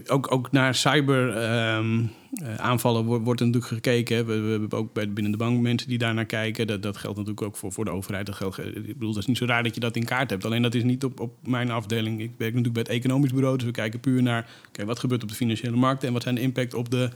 ook, 0.06 0.32
ook 0.32 0.52
naar 0.52 0.74
cyberaanvallen 0.74 3.00
ehm, 3.00 3.10
um, 3.10 3.18
uh, 3.18 3.24
wordt, 3.24 3.40
er 3.40 3.46
natuurlijk 3.46 3.72
gekeken. 3.72 4.26
We, 4.26 4.40
we, 4.40 4.50
hebben 4.50 4.78
ook 4.78 4.92
bij, 4.92 5.12
binnen 5.12 5.32
de 5.32 5.38
bank 5.38 5.60
mensen 5.60 5.88
die 5.88 5.98
daarnaar 5.98 6.24
kijken. 6.24 6.66
Dat, 6.66 6.82
dat 6.82 6.96
geldt 6.96 7.16
natuurlijk 7.16 7.46
ook 7.46 7.56
voor, 7.56 7.72
voor 7.72 7.84
de 7.84 7.90
overheid. 7.90 8.26
Dat 8.26 8.34
geldt, 8.34 8.58
ik 8.58 8.86
bedoel, 8.86 9.12
dat 9.12 9.22
is 9.22 9.26
niet 9.26 9.38
zo 9.38 9.46
raar 9.46 9.62
dat 9.62 9.74
je 9.74 9.80
dat 9.80 9.96
in 9.96 10.04
kaart 10.04 10.30
hebt. 10.30 10.44
Alleen 10.44 10.62
dat 10.62 10.74
is 10.74 10.82
niet 10.82 11.04
op, 11.04 11.20
op 11.20 11.32
mijn 11.44 11.70
afdeling. 11.70 12.20
Ik 12.20 12.32
werk 12.36 12.54
natuurlijk 12.54 12.84
bij 12.84 12.86
het 12.94 13.04
economisch 13.04 13.32
bureau. 13.32 13.56
Dus 13.56 13.66
we 13.66 13.72
kijken 13.72 14.00
puur 14.00 14.22
naar 14.22 14.48
okay, 14.68 14.86
wat 14.86 14.98
gebeurt 14.98 15.22
op 15.22 15.28
de 15.28 15.34
financiële 15.34 15.76
markt 15.76 16.04
en 16.04 16.12
wat 16.12 16.22
zijn 16.22 16.34
de 16.34 16.40
impact 16.40 16.74
op 16.74 16.90
de. 16.90 17.10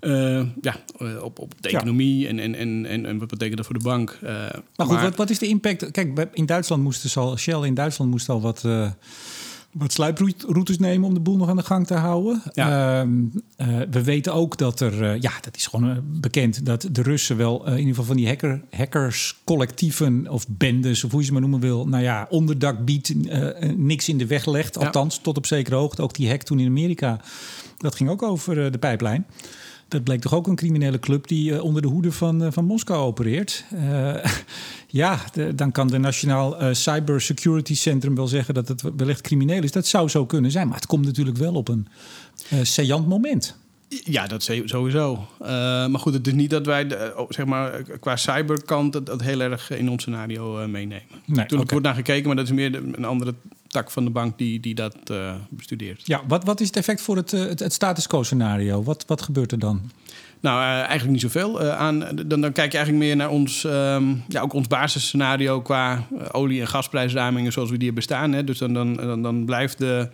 Uh, 0.00 0.42
ja, 0.60 0.76
op, 1.20 1.38
op 1.38 1.54
de 1.60 1.68
economie 1.68 2.18
ja. 2.18 2.28
en, 2.28 2.38
en, 2.38 2.54
en, 2.54 2.86
en, 2.86 3.06
en 3.06 3.18
wat 3.18 3.28
betekent 3.28 3.56
dat 3.56 3.66
voor 3.66 3.78
de 3.78 3.84
bank. 3.84 4.18
Uh, 4.22 4.30
maar 4.30 4.62
goed, 4.76 4.88
maar, 4.88 5.02
wat, 5.02 5.16
wat 5.16 5.30
is 5.30 5.38
de 5.38 5.46
impact? 5.46 5.90
Kijk, 5.90 6.28
in 6.32 6.46
Duitsland 6.46 6.82
moesten 6.82 7.22
al, 7.22 7.36
Shell 7.36 7.62
in 7.62 7.74
Duitsland 7.74 8.10
moest 8.10 8.28
al 8.28 8.40
wat, 8.40 8.62
uh, 8.66 8.90
wat 9.78 9.92
sluiproutes 9.92 10.78
nemen 10.78 11.08
om 11.08 11.14
de 11.14 11.20
boel 11.20 11.36
nog 11.36 11.48
aan 11.48 11.56
de 11.56 11.62
gang 11.62 11.86
te 11.86 11.94
houden. 11.94 12.42
Ja. 12.52 13.04
Uh, 13.04 13.10
uh, 13.56 13.78
we 13.90 14.02
weten 14.02 14.34
ook 14.34 14.58
dat 14.58 14.80
er, 14.80 15.02
uh, 15.02 15.20
ja, 15.20 15.32
dat 15.40 15.56
is 15.56 15.66
gewoon 15.66 16.00
bekend, 16.20 16.66
dat 16.66 16.88
de 16.92 17.02
Russen 17.02 17.36
wel 17.36 17.66
in 17.66 17.70
ieder 17.70 17.88
geval 17.88 18.04
van 18.04 18.16
die 18.16 18.26
hacker, 18.26 18.62
hackerscollectieven 18.70 20.28
of 20.28 20.46
bendes, 20.48 21.04
of 21.04 21.10
hoe 21.10 21.20
je 21.20 21.26
ze 21.26 21.32
maar 21.32 21.40
noemen 21.40 21.60
wil, 21.60 21.88
nou 21.88 22.02
ja, 22.02 22.26
onderdak 22.30 22.84
biedt, 22.84 23.14
niks 23.76 24.08
in 24.08 24.18
de 24.18 24.26
weg 24.26 24.46
legt. 24.46 24.78
Althans, 24.78 25.16
ja. 25.16 25.22
tot 25.22 25.36
op 25.36 25.46
zekere 25.46 25.76
hoogte. 25.76 26.02
Ook 26.02 26.14
die 26.14 26.28
hack 26.28 26.42
toen 26.42 26.58
in 26.58 26.66
Amerika, 26.66 27.20
dat 27.78 27.94
ging 27.94 28.10
ook 28.10 28.22
over 28.22 28.72
de 28.72 28.78
pijplijn. 28.78 29.26
Dat 29.88 30.04
bleek 30.04 30.20
toch 30.20 30.34
ook 30.34 30.46
een 30.46 30.56
criminele 30.56 30.98
club 30.98 31.28
die 31.28 31.50
uh, 31.50 31.64
onder 31.64 31.82
de 31.82 31.88
hoede 31.88 32.12
van, 32.12 32.42
uh, 32.42 32.48
van 32.50 32.64
Moskou 32.64 33.00
opereert. 33.00 33.64
Uh, 33.74 34.14
ja, 34.86 35.18
de, 35.32 35.54
dan 35.54 35.72
kan 35.72 35.88
de 35.88 35.98
Nationaal 35.98 36.74
Cyber 36.74 37.20
Security 37.20 37.74
Centrum 37.74 38.14
wel 38.14 38.28
zeggen 38.28 38.54
dat 38.54 38.68
het 38.68 38.82
wellicht 38.96 39.20
crimineel 39.20 39.62
is. 39.62 39.72
Dat 39.72 39.86
zou 39.86 40.08
zo 40.08 40.26
kunnen 40.26 40.50
zijn, 40.50 40.66
maar 40.66 40.76
het 40.76 40.86
komt 40.86 41.04
natuurlijk 41.04 41.36
wel 41.36 41.54
op 41.54 41.68
een 41.68 41.86
saillant 42.62 43.08
moment. 43.08 43.56
Ja, 43.88 44.26
dat 44.26 44.50
sowieso. 44.64 45.28
Uh, 45.40 45.48
maar 45.86 45.98
goed, 45.98 46.14
het 46.14 46.26
is 46.26 46.32
niet 46.32 46.50
dat 46.50 46.66
wij 46.66 46.86
de, 46.86 47.26
zeg 47.28 47.46
maar, 47.46 47.82
qua 48.00 48.16
cyberkant 48.16 48.94
het, 48.94 49.06
dat 49.06 49.22
heel 49.22 49.40
erg 49.40 49.70
in 49.70 49.90
ons 49.90 50.02
scenario 50.02 50.60
uh, 50.60 50.66
meenemen. 50.66 51.02
Nee, 51.10 51.20
Natuurlijk 51.26 51.52
okay. 51.52 51.66
wordt 51.70 51.84
naar 51.86 51.94
gekeken, 51.94 52.26
maar 52.26 52.36
dat 52.36 52.44
is 52.44 52.52
meer 52.52 52.72
de, 52.72 52.90
een 52.92 53.04
andere 53.04 53.34
tak 53.76 53.90
van 53.90 54.04
de 54.04 54.10
bank 54.10 54.38
die, 54.38 54.60
die 54.60 54.74
dat 54.74 54.96
uh, 55.10 55.34
bestudeert. 55.48 56.02
Ja, 56.04 56.20
wat, 56.28 56.44
wat 56.44 56.60
is 56.60 56.66
het 56.66 56.76
effect 56.76 57.00
voor 57.00 57.16
het, 57.16 57.30
het, 57.30 57.58
het 57.58 57.72
status 57.72 58.06
quo 58.06 58.22
scenario? 58.22 58.82
Wat, 58.82 59.04
wat 59.06 59.22
gebeurt 59.22 59.52
er 59.52 59.58
dan? 59.58 59.90
Nou, 60.40 60.60
uh, 60.60 60.66
eigenlijk 60.66 61.10
niet 61.10 61.20
zoveel. 61.20 61.62
Uh, 61.62 61.76
aan, 61.76 61.98
dan, 62.26 62.40
dan 62.40 62.52
kijk 62.52 62.72
je 62.72 62.76
eigenlijk 62.78 63.06
meer 63.06 63.16
naar 63.16 63.30
ons, 63.30 63.64
um, 63.64 64.22
ja, 64.28 64.40
ook 64.40 64.52
ons 64.52 64.66
basisscenario 64.66 65.60
qua 65.60 66.06
olie- 66.32 66.60
en 66.60 66.66
gasprijsramingen 66.68 67.52
zoals 67.52 67.70
we 67.70 67.76
die 67.76 67.92
bestaan. 67.92 68.32
Hè. 68.32 68.44
Dus 68.44 68.58
dan, 68.58 68.74
dan, 68.74 68.94
dan, 68.94 69.22
dan 69.22 69.44
blijft 69.44 69.78
de 69.78 70.08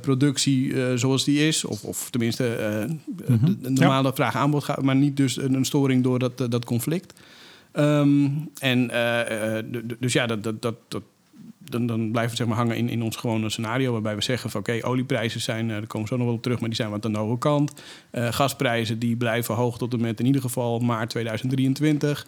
productie 0.00 0.74
zoals 0.98 1.24
die 1.24 1.46
is. 1.46 1.64
Of, 1.64 1.84
of 1.84 2.10
tenminste, 2.10 2.44
uh, 2.60 2.90
mm 3.28 3.38
-hmm. 3.38 3.56
de 3.62 3.70
normale 3.70 4.08
ja. 4.08 4.14
vraag-aanbod 4.14 4.64
gaat, 4.64 4.82
maar 4.82 4.96
niet 4.96 5.16
dus 5.16 5.36
een, 5.36 5.54
een 5.54 5.64
storing 5.64 6.02
door 6.02 6.18
dat, 6.18 6.38
dat 6.38 6.64
conflict. 6.64 7.12
Um, 7.72 8.50
en 8.60 8.88
dus 9.98 10.12
ja, 10.12 10.26
dat, 10.26 10.42
dat, 10.42 10.62
dat, 10.62 10.74
dat, 10.88 11.02
dan, 11.70 11.86
dan 11.86 12.10
blijven 12.10 12.30
we 12.30 12.36
zeg 12.36 12.46
maar 12.46 12.56
hangen 12.56 12.76
in, 12.76 12.88
in 12.88 13.02
ons 13.02 13.16
gewone 13.16 13.50
scenario. 13.50 13.92
Waarbij 13.92 14.14
we 14.14 14.22
zeggen 14.22 14.50
van 14.50 14.60
oké, 14.60 14.70
okay, 14.70 14.90
olieprijzen 14.90 15.40
zijn, 15.40 15.68
daar 15.68 15.86
komen 15.86 16.08
we 16.08 16.14
zo 16.14 16.16
nog 16.16 16.26
wel 16.26 16.36
op 16.36 16.42
terug, 16.42 16.60
maar 16.60 16.68
die 16.68 16.78
zijn 16.78 16.90
wat 16.90 17.04
aan 17.04 17.12
de 17.12 17.18
hoge 17.18 17.38
kant. 17.38 17.72
gasprijzen 18.12 18.98
die 18.98 19.16
blijven 19.16 19.54
hoog 19.54 19.78
tot 19.78 19.92
en 19.92 20.00
met 20.00 20.20
in 20.20 20.26
ieder 20.26 20.40
geval 20.40 20.78
maart 20.78 21.10
2023. 21.10 22.26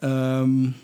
Um, 0.00 0.74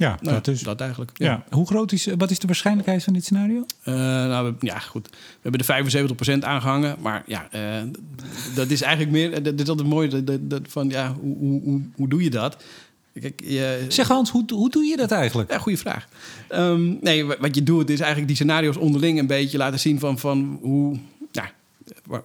ja, 0.00 0.18
nou, 0.20 0.34
dat, 0.34 0.48
is, 0.48 0.62
dat 0.62 0.80
eigenlijk. 0.80 1.10
Ja. 1.14 1.26
ja. 1.26 1.56
Hoe 1.56 1.66
groot 1.66 1.92
is, 1.92 2.08
wat 2.16 2.30
is 2.30 2.38
de 2.38 2.46
waarschijnlijkheid 2.46 3.04
van 3.04 3.12
dit 3.12 3.24
scenario? 3.24 3.64
Uh, 3.84 3.94
nou, 3.94 4.54
we, 4.58 4.66
ja, 4.66 4.78
goed. 4.78 5.08
We 5.10 5.50
hebben 5.50 5.84
de 5.86 6.34
75% 6.34 6.38
aangehangen. 6.40 6.96
Maar 7.00 7.22
ja, 7.26 7.48
uh, 7.54 7.90
dat 8.54 8.70
is 8.70 8.82
eigenlijk 8.82 9.12
meer... 9.12 9.42
Dat 9.42 9.60
is 9.60 9.68
altijd 9.68 9.88
mooi 9.88 10.08
dat, 10.08 10.26
dat, 10.26 10.50
dat 10.50 10.62
van, 10.68 10.88
ja, 10.88 11.14
hoe, 11.20 11.60
hoe, 11.62 11.82
hoe 11.94 12.08
doe 12.08 12.22
je 12.22 12.30
dat? 12.30 12.64
Kijk, 13.20 13.40
je, 13.44 13.84
zeg 13.88 14.08
Hans, 14.08 14.30
hoe, 14.30 14.44
hoe 14.54 14.70
doe 14.70 14.84
je 14.84 14.96
dat 14.96 15.10
eigenlijk? 15.10 15.50
Ja, 15.50 15.58
goede 15.58 15.78
vraag. 15.78 16.08
Um, 16.54 16.98
nee, 17.00 17.24
wat 17.24 17.54
je 17.54 17.62
doet 17.62 17.90
is 17.90 17.98
eigenlijk 17.98 18.26
die 18.26 18.36
scenario's 18.36 18.76
onderling 18.76 19.18
een 19.18 19.26
beetje 19.26 19.58
laten 19.58 19.80
zien 19.80 19.98
van, 19.98 20.18
van 20.18 20.58
hoe... 20.62 20.98
Ja, 21.32 21.50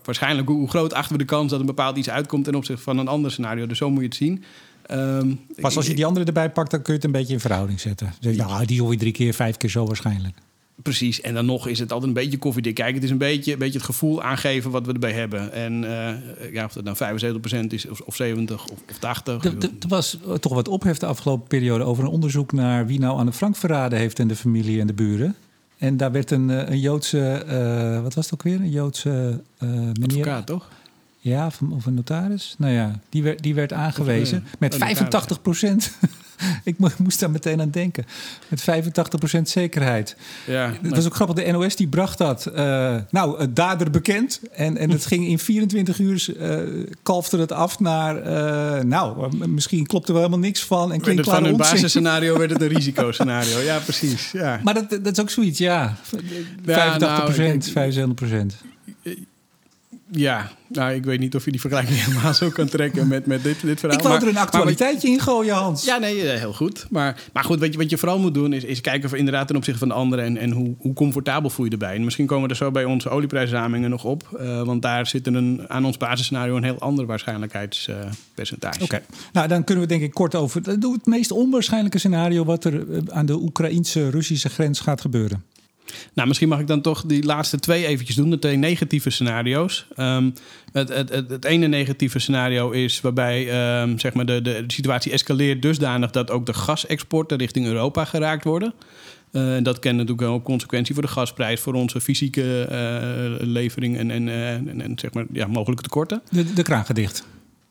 waarschijnlijk 0.04 0.48
hoe 0.48 0.70
groot 0.70 0.94
achten 0.94 1.12
we 1.12 1.18
de 1.18 1.26
kans 1.26 1.52
dat 1.52 1.60
een 1.60 1.66
bepaald 1.66 1.98
iets 1.98 2.10
uitkomt 2.10 2.44
ten 2.44 2.56
opzichte 2.56 2.84
van 2.84 2.98
een 2.98 3.08
ander 3.08 3.32
scenario. 3.32 3.68
Dus 3.68 3.78
zo 3.78 3.90
moet 3.90 4.00
je 4.00 4.06
het 4.06 4.16
zien. 4.16 4.44
Um, 4.92 5.40
Pas 5.62 5.76
als 5.76 5.88
je 5.88 5.96
die 5.96 6.06
andere 6.06 6.26
erbij 6.26 6.50
pakt, 6.50 6.72
dan 6.72 6.82
kun 6.82 6.94
je 6.94 7.00
het 7.00 7.08
een 7.08 7.20
beetje 7.20 7.34
in 7.34 7.40
verhouding 7.40 7.80
zetten. 7.80 8.14
Ja, 8.20 8.66
die 8.66 8.82
hoor 8.82 8.92
je 8.92 8.98
drie 8.98 9.12
keer, 9.12 9.34
vijf 9.34 9.58
keer 9.58 9.70
zo 9.70 9.86
waarschijnlijk. 9.86 10.38
Precies, 10.82 11.22
en 11.22 11.34
dan 11.34 11.46
nog 11.46 11.68
is 11.68 11.80
het 11.80 11.92
altijd 11.92 12.10
een 12.10 12.24
beetje 12.24 12.38
koffiedik. 12.38 12.76
Kijk, 12.76 12.96
het 12.96 13.04
is 13.04 13.10
een 13.10 13.18
beetje, 13.18 13.54
een 13.54 13.60
beetje 13.60 13.78
het 13.78 13.88
gevoel 13.88 14.24
aangeven 14.24 14.72
wat 14.72 14.86
we 14.86 14.94
erbij 14.94 15.12
hebben. 15.12 15.52
En 15.52 15.84
uh, 15.84 16.54
ja, 16.54 16.66
of 16.66 16.74
dat 16.74 16.84
nou 16.84 17.22
75% 17.64 17.68
is, 17.68 17.88
of, 17.88 18.00
of 18.00 18.16
70 18.16 18.68
of, 18.68 18.80
of 18.90 18.98
80. 19.00 19.44
Er 19.44 19.70
was 19.88 20.18
toch 20.40 20.54
wat 20.54 20.68
ophef 20.68 20.98
de 20.98 21.06
afgelopen 21.06 21.48
periode 21.48 21.84
over 21.84 22.04
een 22.04 22.10
onderzoek 22.10 22.52
naar 22.52 22.88
wie 22.88 23.00
nou 23.00 23.20
aan 23.20 23.26
de 23.26 23.34
Frank 23.34 23.56
verraden 23.56 24.00
heeft 24.00 24.20
en 24.20 24.28
de 24.28 24.36
familie 24.36 24.80
en 24.80 24.88
de 24.88 24.94
buren. 24.94 25.36
En 25.78 25.98
daar 25.98 26.12
werd 26.12 26.32
een, 26.32 26.50
een 26.50 26.80
Joodse, 26.80 27.46
uh, 27.48 28.02
wat 28.02 28.14
was 28.14 28.26
het 28.26 28.34
ook 28.34 28.44
weer? 28.44 28.60
Een 28.60 28.70
Joodse 28.70 29.42
uh, 29.60 29.70
meneer. 29.70 30.08
Advocaat, 30.08 30.46
toch? 30.46 30.70
Ja, 31.20 31.46
of 31.46 31.86
een 31.86 31.94
notaris. 31.94 32.56
Nou 32.58 32.74
ja, 32.74 33.00
die 33.10 33.24
werd, 33.24 33.44
die 33.44 33.56
werd 33.56 33.74
aangewezen 33.74 34.44
met 34.60 34.76
85 34.76 35.42
procent. 35.42 35.92
ik 36.64 36.76
moest 36.98 37.20
daar 37.20 37.32
meteen 37.32 37.62
aan 37.62 37.70
denken. 37.70 38.06
Met 38.48 38.62
85 38.62 39.20
procent 39.20 39.50
zekerheid. 39.50 40.16
Ja, 40.46 40.74
het 40.82 40.96
was 40.96 41.06
ook 41.06 41.16
grappig. 41.16 41.46
De 41.46 41.52
NOS 41.52 41.76
die 41.76 41.88
bracht 41.88 42.18
dat. 42.18 42.52
Uh, 42.56 42.96
nou, 43.10 43.40
het 43.40 43.56
dader 43.56 43.92
bekend. 43.92 44.40
En, 44.52 44.78
en 44.78 44.90
het 44.90 45.06
ging 45.06 45.28
in 45.28 45.40
24 45.40 46.00
uur. 46.00 46.28
Uh, 46.40 46.86
kalfde 47.04 47.38
het 47.38 47.52
af 47.52 47.80
naar. 47.80 48.18
Uh, 48.18 48.84
nou, 48.84 49.38
misschien 49.48 49.86
klopt 49.86 50.08
er 50.08 50.14
wel 50.14 50.24
helemaal 50.24 50.46
niks 50.46 50.64
van. 50.64 50.92
En 50.92 51.02
klinkt 51.02 51.26
van 51.26 51.44
hun 51.44 51.58
basisscenario 51.58 52.38
werd 52.40 52.52
het 52.52 52.62
een 52.62 52.68
risicoscenario. 52.68 53.60
Ja, 53.60 53.80
precies. 53.80 54.32
Ja. 54.32 54.60
Maar 54.64 54.74
dat, 54.74 54.90
dat 54.90 55.12
is 55.12 55.20
ook 55.20 55.30
zoiets, 55.30 55.60
ja. 55.60 55.98
85 56.64 57.24
procent, 57.24 57.62
nou, 57.62 57.72
75 57.72 58.14
procent 58.14 58.56
Ja, 60.12 60.52
nou, 60.68 60.94
ik 60.94 61.04
weet 61.04 61.20
niet 61.20 61.36
of 61.36 61.46
je 61.46 61.52
die 61.52 61.60
vergelijking 61.60 62.00
helemaal 62.06 62.34
zo 62.34 62.50
kan 62.50 62.68
trekken 62.68 63.08
met, 63.08 63.26
met 63.26 63.44
dit, 63.44 63.62
dit 63.62 63.80
verhaal. 63.80 63.98
Ik 63.98 64.04
wou 64.04 64.14
maar, 64.14 64.28
er 64.28 64.36
een 64.36 64.42
actualiteitje 64.42 65.08
in 65.08 65.20
gooien, 65.20 65.56
Hans. 65.56 65.86
Ja, 65.86 65.98
nee, 65.98 66.30
eh, 66.30 66.40
heel 66.40 66.54
goed. 66.54 66.88
Maar, 66.90 67.22
maar 67.34 67.44
goed, 67.44 67.60
wat 67.60 67.72
je, 67.72 67.78
wat 67.78 67.90
je 67.90 67.98
vooral 67.98 68.20
moet 68.20 68.34
doen 68.34 68.54
is, 68.54 68.64
is 68.64 68.82
kijken 68.82 69.10
voor 69.10 69.18
inderdaad 69.18 69.48
ten 69.48 69.56
opzichte 69.56 69.80
van 69.80 69.88
de 69.88 69.94
anderen 69.94 70.26
en, 70.26 70.38
en 70.38 70.52
hoe, 70.52 70.76
hoe 70.80 70.94
comfortabel 70.94 71.50
voel 71.50 71.66
je 71.66 71.72
erbij. 71.72 71.96
En 71.96 72.04
misschien 72.04 72.26
komen 72.26 72.44
we 72.44 72.50
er 72.50 72.56
zo 72.56 72.72
bij 72.72 72.86
onze 72.86 73.10
olieprijsdamingen 73.10 73.90
nog 73.90 74.04
op. 74.04 74.38
Uh, 74.40 74.62
want 74.62 74.82
daar 74.82 75.08
zit 75.08 75.28
een, 75.28 75.62
aan 75.68 75.86
ons 75.86 75.98
basisscenario 75.98 76.56
een 76.56 76.64
heel 76.64 76.80
ander 76.80 77.06
waarschijnheidspercentage. 77.06 78.80
Uh, 78.80 78.84
Oké, 78.84 78.96
okay. 78.96 79.02
nou 79.34 79.48
dan 79.48 79.64
kunnen 79.64 79.84
we 79.84 79.90
denk 79.90 80.02
ik 80.02 80.14
kort 80.14 80.36
over. 80.36 80.80
Doe 80.80 80.94
het 80.94 81.06
meest 81.06 81.32
onwaarschijnlijke 81.32 81.98
scenario 81.98 82.46
wat 82.46 82.64
er 82.64 82.86
aan 83.08 83.26
de 83.26 83.42
Oekraïense-Russische 83.42 84.50
grens 84.50 84.80
gaat 84.80 85.02
gebeuren. 85.02 85.44
Nou, 86.14 86.28
misschien 86.28 86.50
mag 86.50 86.60
ik 86.60 86.68
dan 86.68 86.82
toch 86.82 87.04
die 87.06 87.24
laatste 87.24 87.60
twee 87.60 87.86
eventjes 87.86 88.16
doen, 88.16 88.30
de 88.30 88.40
twee 88.40 88.56
negatieve 88.56 89.10
scenario's. 89.10 89.88
Um, 89.98 90.34
het, 90.72 90.90
het, 90.90 91.10
het, 91.10 91.30
het, 91.30 91.46
ene 91.46 91.68
negatieve 91.68 92.20
scenario 92.20 92.72
is 92.72 93.02
waarbij 93.02 93.82
um, 93.82 94.00
zeg 94.00 94.14
maar 94.14 94.26
de, 94.26 94.42
de, 94.42 94.64
situatie 94.68 95.12
escaleert 95.12 95.62
dusdanig 95.62 96.12
dat 96.12 96.32
ook 96.32 96.46
de 96.46 96.54
gasexporten 96.54 97.38
richting 97.38 97.66
Europa 97.66 98.06
geraakt 98.06 98.44
worden. 98.44 98.74
Uh, 99.32 99.56
dat 99.62 99.80
kent 99.80 99.96
natuurlijk 99.96 100.28
wel 100.28 100.42
consequentie 100.42 100.94
voor 100.94 101.04
de 101.04 101.10
gasprijs, 101.10 101.60
voor 101.60 101.74
onze 101.74 102.02
fysieke 102.02 102.68
uh, 102.72 103.48
levering 103.48 103.98
en, 103.98 104.12
en, 104.12 104.28
uh, 104.28 104.54
en, 104.54 104.82
en, 104.82 105.00
zeg 105.00 105.14
maar 105.14 105.26
ja, 105.32 105.48
mogelijke 105.48 105.84
tekorten. 105.84 106.22
De, 106.30 106.54
de 106.54 106.64
kraan 106.64 106.86
gedicht. 106.86 107.24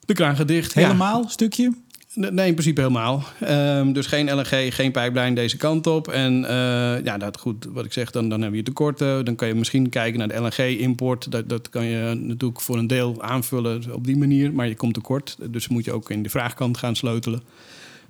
De 0.07 0.15
kraan 0.15 0.37
gedicht. 0.37 0.75
Helemaal, 0.75 1.23
ja. 1.23 1.29
stukje? 1.29 1.73
Nee, 2.15 2.47
in 2.47 2.53
principe 2.53 2.81
helemaal. 2.81 3.23
Um, 3.51 3.93
dus 3.93 4.07
geen 4.07 4.35
LNG, 4.35 4.75
geen 4.75 4.93
pijplijn 4.93 5.35
deze 5.35 5.57
kant 5.57 5.87
op. 5.87 6.09
En 6.09 6.43
uh, 6.43 6.49
ja, 7.05 7.19
dat 7.19 7.39
goed, 7.39 7.67
wat 7.73 7.85
ik 7.85 7.93
zeg, 7.93 8.11
dan, 8.11 8.29
dan 8.29 8.41
hebben 8.41 8.59
je 8.59 8.65
tekorten. 8.65 9.25
Dan 9.25 9.35
kan 9.35 9.49
je 9.49 9.55
misschien 9.55 9.89
kijken 9.89 10.19
naar 10.19 10.29
de 10.29 10.41
LNG-import. 10.41 11.31
Dat, 11.31 11.49
dat 11.49 11.69
kan 11.69 11.85
je 11.85 12.15
natuurlijk 12.15 12.61
voor 12.61 12.79
een 12.79 12.87
deel 12.87 13.23
aanvullen 13.23 13.83
op 13.93 14.07
die 14.07 14.17
manier. 14.17 14.53
Maar 14.53 14.69
je 14.69 14.75
komt 14.75 14.95
tekort. 14.95 15.37
Dus 15.51 15.69
moet 15.69 15.85
je 15.85 15.93
ook 15.93 16.11
in 16.11 16.23
de 16.23 16.29
vraagkant 16.29 16.79
gaan 16.79 16.97
sleutelen. 16.97 17.43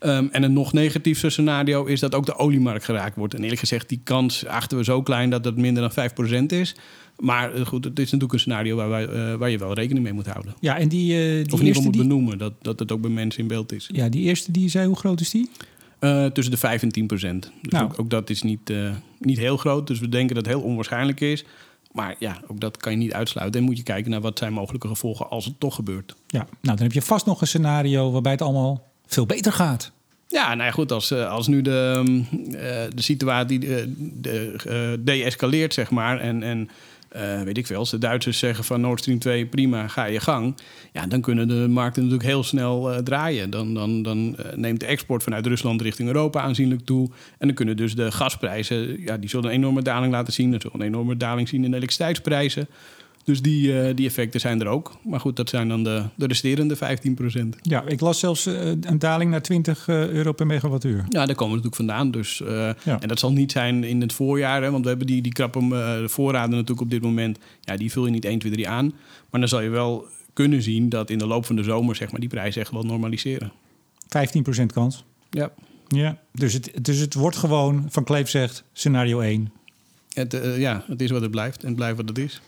Um, 0.00 0.28
en 0.32 0.42
een 0.42 0.52
nog 0.52 0.72
negatiefste 0.72 1.30
scenario 1.30 1.84
is 1.84 2.00
dat 2.00 2.14
ook 2.14 2.26
de 2.26 2.36
oliemarkt 2.36 2.84
geraakt 2.84 3.16
wordt. 3.16 3.34
En 3.34 3.42
eerlijk 3.42 3.60
gezegd, 3.60 3.88
die 3.88 4.00
kans 4.04 4.46
achten 4.46 4.78
we 4.78 4.84
zo 4.84 5.02
klein 5.02 5.30
dat 5.30 5.44
het 5.44 5.56
minder 5.56 5.92
dan 5.94 6.10
5% 6.42 6.46
is. 6.46 6.74
Maar 7.18 7.66
goed, 7.66 7.84
het 7.84 7.98
is 7.98 8.04
natuurlijk 8.04 8.32
een 8.32 8.38
scenario 8.38 8.76
waar, 8.76 8.88
wij, 8.88 9.08
uh, 9.08 9.34
waar 9.34 9.50
je 9.50 9.58
wel 9.58 9.72
rekening 9.72 10.04
mee 10.04 10.12
moet 10.12 10.26
houden. 10.26 10.54
Ja, 10.60 10.78
en 10.78 10.88
die, 10.88 11.12
uh, 11.12 11.44
die 11.44 11.52
of 11.52 11.60
in 11.60 11.66
ieder 11.66 11.66
geval 11.66 11.82
moet 11.82 11.92
die... 11.92 12.02
benoemen 12.02 12.38
dat, 12.38 12.52
dat 12.62 12.78
het 12.78 12.92
ook 12.92 13.00
bij 13.00 13.10
mensen 13.10 13.40
in 13.40 13.48
beeld 13.48 13.72
is. 13.72 13.88
Ja, 13.92 14.08
die 14.08 14.22
eerste 14.22 14.52
die 14.52 14.62
je 14.62 14.68
zei, 14.68 14.86
hoe 14.86 14.96
groot 14.96 15.20
is 15.20 15.30
die? 15.30 15.50
Uh, 16.00 16.26
tussen 16.26 16.52
de 16.52 16.60
5 16.60 16.82
en 16.82 16.88
10 16.88 17.06
procent. 17.06 17.52
Dus 17.62 17.72
Nou. 17.72 17.84
ook, 17.84 18.00
ook 18.00 18.10
dat 18.10 18.30
is 18.30 18.42
niet, 18.42 18.72
niet 19.18 19.38
heel 19.38 19.56
groot. 19.56 19.86
Dus 19.86 20.00
we 20.00 20.08
denken 20.08 20.34
dat 20.34 20.44
het 20.44 20.54
heel 20.54 20.64
onwaarschijnlijk 20.64 21.20
is. 21.20 21.44
Maar 21.92 22.16
ja, 22.18 22.40
ook 22.48 22.60
dat 22.60 22.76
kan 22.76 22.92
je 22.92 22.98
niet 22.98 23.12
uitsluiten. 23.12 23.60
En 23.60 23.66
moet 23.66 23.76
je 23.76 23.82
kijken 23.82 24.10
naar 24.10 24.20
wat 24.20 24.38
zijn 24.38 24.52
mogelijke 24.52 24.88
gevolgen 24.88 25.30
als 25.30 25.44
het 25.44 25.60
toch 25.60 25.74
gebeurt. 25.74 26.14
Ja, 26.26 26.38
nou 26.38 26.48
dan 26.60 26.78
heb 26.78 26.92
je 26.92 27.02
vast 27.02 27.26
nog 27.26 27.40
een 27.40 27.46
scenario 27.46 28.10
waarbij 28.10 28.32
het 28.32 28.42
allemaal 28.42 28.92
veel 29.06 29.26
beter 29.26 29.52
gaat. 29.52 29.92
Ja, 30.28 30.54
nou 30.54 30.62
ja, 30.62 30.70
goed, 30.70 30.92
als, 30.92 31.12
als 31.12 31.46
nu 31.46 31.62
de, 31.62 32.02
uh, 32.04 32.52
de 32.94 33.02
situatie 33.02 33.58
de, 33.58 33.92
de, 34.20 34.52
uh, 34.68 35.04
de-escaleert, 35.04 35.74
zeg 35.74 35.90
maar, 35.90 36.20
en, 36.20 36.42
en 36.42 36.70
uh, 37.16 37.42
weet 37.42 37.58
ik 37.58 37.66
veel, 37.66 37.78
als 37.78 37.90
de 37.90 37.98
Duitsers 37.98 38.38
zeggen 38.38 38.64
van 38.64 38.80
Nord 38.80 39.00
Stream 39.00 39.18
2, 39.18 39.46
prima, 39.46 39.88
ga 39.88 40.04
je 40.04 40.20
gang. 40.20 40.56
Ja, 40.92 41.06
dan 41.06 41.20
kunnen 41.20 41.48
de 41.48 41.68
markten 41.68 42.02
natuurlijk 42.02 42.28
heel 42.28 42.42
snel 42.42 42.92
uh, 42.92 42.98
draaien. 42.98 43.50
Dan, 43.50 43.74
dan, 43.74 44.02
dan 44.02 44.36
uh, 44.38 44.52
neemt 44.54 44.80
de 44.80 44.86
export 44.86 45.22
vanuit 45.22 45.46
Rusland 45.46 45.80
richting 45.80 46.08
Europa 46.08 46.40
aanzienlijk 46.40 46.84
toe. 46.84 47.10
En 47.38 47.46
dan 47.46 47.56
kunnen 47.56 47.76
dus 47.76 47.94
de 47.94 48.12
gasprijzen, 48.12 49.00
ja, 49.00 49.16
die 49.16 49.28
zullen 49.28 49.50
een 49.50 49.56
enorme 49.56 49.82
daling 49.82 50.12
laten 50.12 50.32
zien. 50.32 50.52
Er 50.52 50.60
zullen 50.60 50.80
een 50.80 50.86
enorme 50.86 51.16
daling 51.16 51.48
zien 51.48 51.64
in 51.64 51.70
de 51.70 51.76
elektriciteitsprijzen. 51.76 52.68
Dus 53.24 53.42
die, 53.42 53.72
uh, 53.72 53.94
die 53.94 54.06
effecten 54.06 54.40
zijn 54.40 54.60
er 54.60 54.66
ook. 54.66 54.92
Maar 55.02 55.20
goed, 55.20 55.36
dat 55.36 55.48
zijn 55.48 55.68
dan 55.68 55.84
de, 55.84 56.02
de 56.14 56.26
resterende 56.26 56.76
15 56.76 57.14
procent. 57.14 57.56
Ja, 57.62 57.82
ik 57.86 58.00
las 58.00 58.18
zelfs 58.18 58.46
uh, 58.46 58.66
een 58.66 58.98
daling 58.98 59.30
naar 59.30 59.42
20 59.42 59.88
uh, 59.88 60.08
euro 60.08 60.32
per 60.32 60.46
megawattuur. 60.46 61.04
Ja, 61.08 61.26
daar 61.26 61.34
komen 61.34 61.56
we 61.56 61.62
natuurlijk 61.62 61.74
vandaan. 61.74 62.10
Dus, 62.10 62.42
ja. 62.84 63.00
En 63.00 63.08
dat 63.08 63.18
zal 63.18 63.32
niet 63.32 63.52
zijn 63.52 63.84
in 63.84 64.00
het 64.00 64.12
voorjaar. 64.12 64.62
Hè, 64.62 64.70
want 64.70 64.82
we 64.82 64.88
hebben 64.88 65.06
die, 65.06 65.22
die 65.22 65.32
krappe 65.32 65.60
voorraden 66.06 66.50
natuurlijk 66.50 66.80
op 66.80 66.90
dit 66.90 67.02
moment. 67.02 67.38
Ja, 67.60 67.76
die 67.76 67.92
vul 67.92 68.04
je 68.04 68.10
niet 68.10 68.24
1, 68.24 68.38
2, 68.38 68.52
3 68.52 68.68
aan. 68.68 68.92
Maar 69.30 69.40
dan 69.40 69.48
zal 69.48 69.60
je 69.60 69.68
wel 69.68 70.06
kunnen 70.32 70.62
zien 70.62 70.88
dat 70.88 71.10
in 71.10 71.18
de 71.18 71.26
loop 71.26 71.46
van 71.46 71.56
de 71.56 71.62
zomer 71.62 71.96
zeg 71.96 72.10
maar, 72.10 72.20
die 72.20 72.28
prijzen 72.28 72.60
echt 72.60 72.70
wel 72.70 72.82
normaliseren. 72.82 73.52
15 74.08 74.42
procent 74.42 74.72
kans? 74.72 75.04
Ja. 75.30 75.52
Ja, 75.88 76.18
dus 76.32 76.52
het, 76.52 76.70
dus 76.82 76.98
het 76.98 77.14
wordt 77.14 77.36
gewoon, 77.36 77.86
Van 77.88 78.04
Kleef 78.04 78.28
zegt, 78.28 78.64
scenario 78.72 79.20
1. 79.20 79.52
Het, 80.12 80.40
ja, 80.56 80.84
het 80.86 81.02
is 81.02 81.10
wat 81.10 81.22
het 81.22 81.30
blijft 81.30 81.60
en 81.60 81.66
het 81.66 81.76
blijft 81.76 81.96
wat 81.96 82.08
het 82.08 82.18
is. 82.18 82.40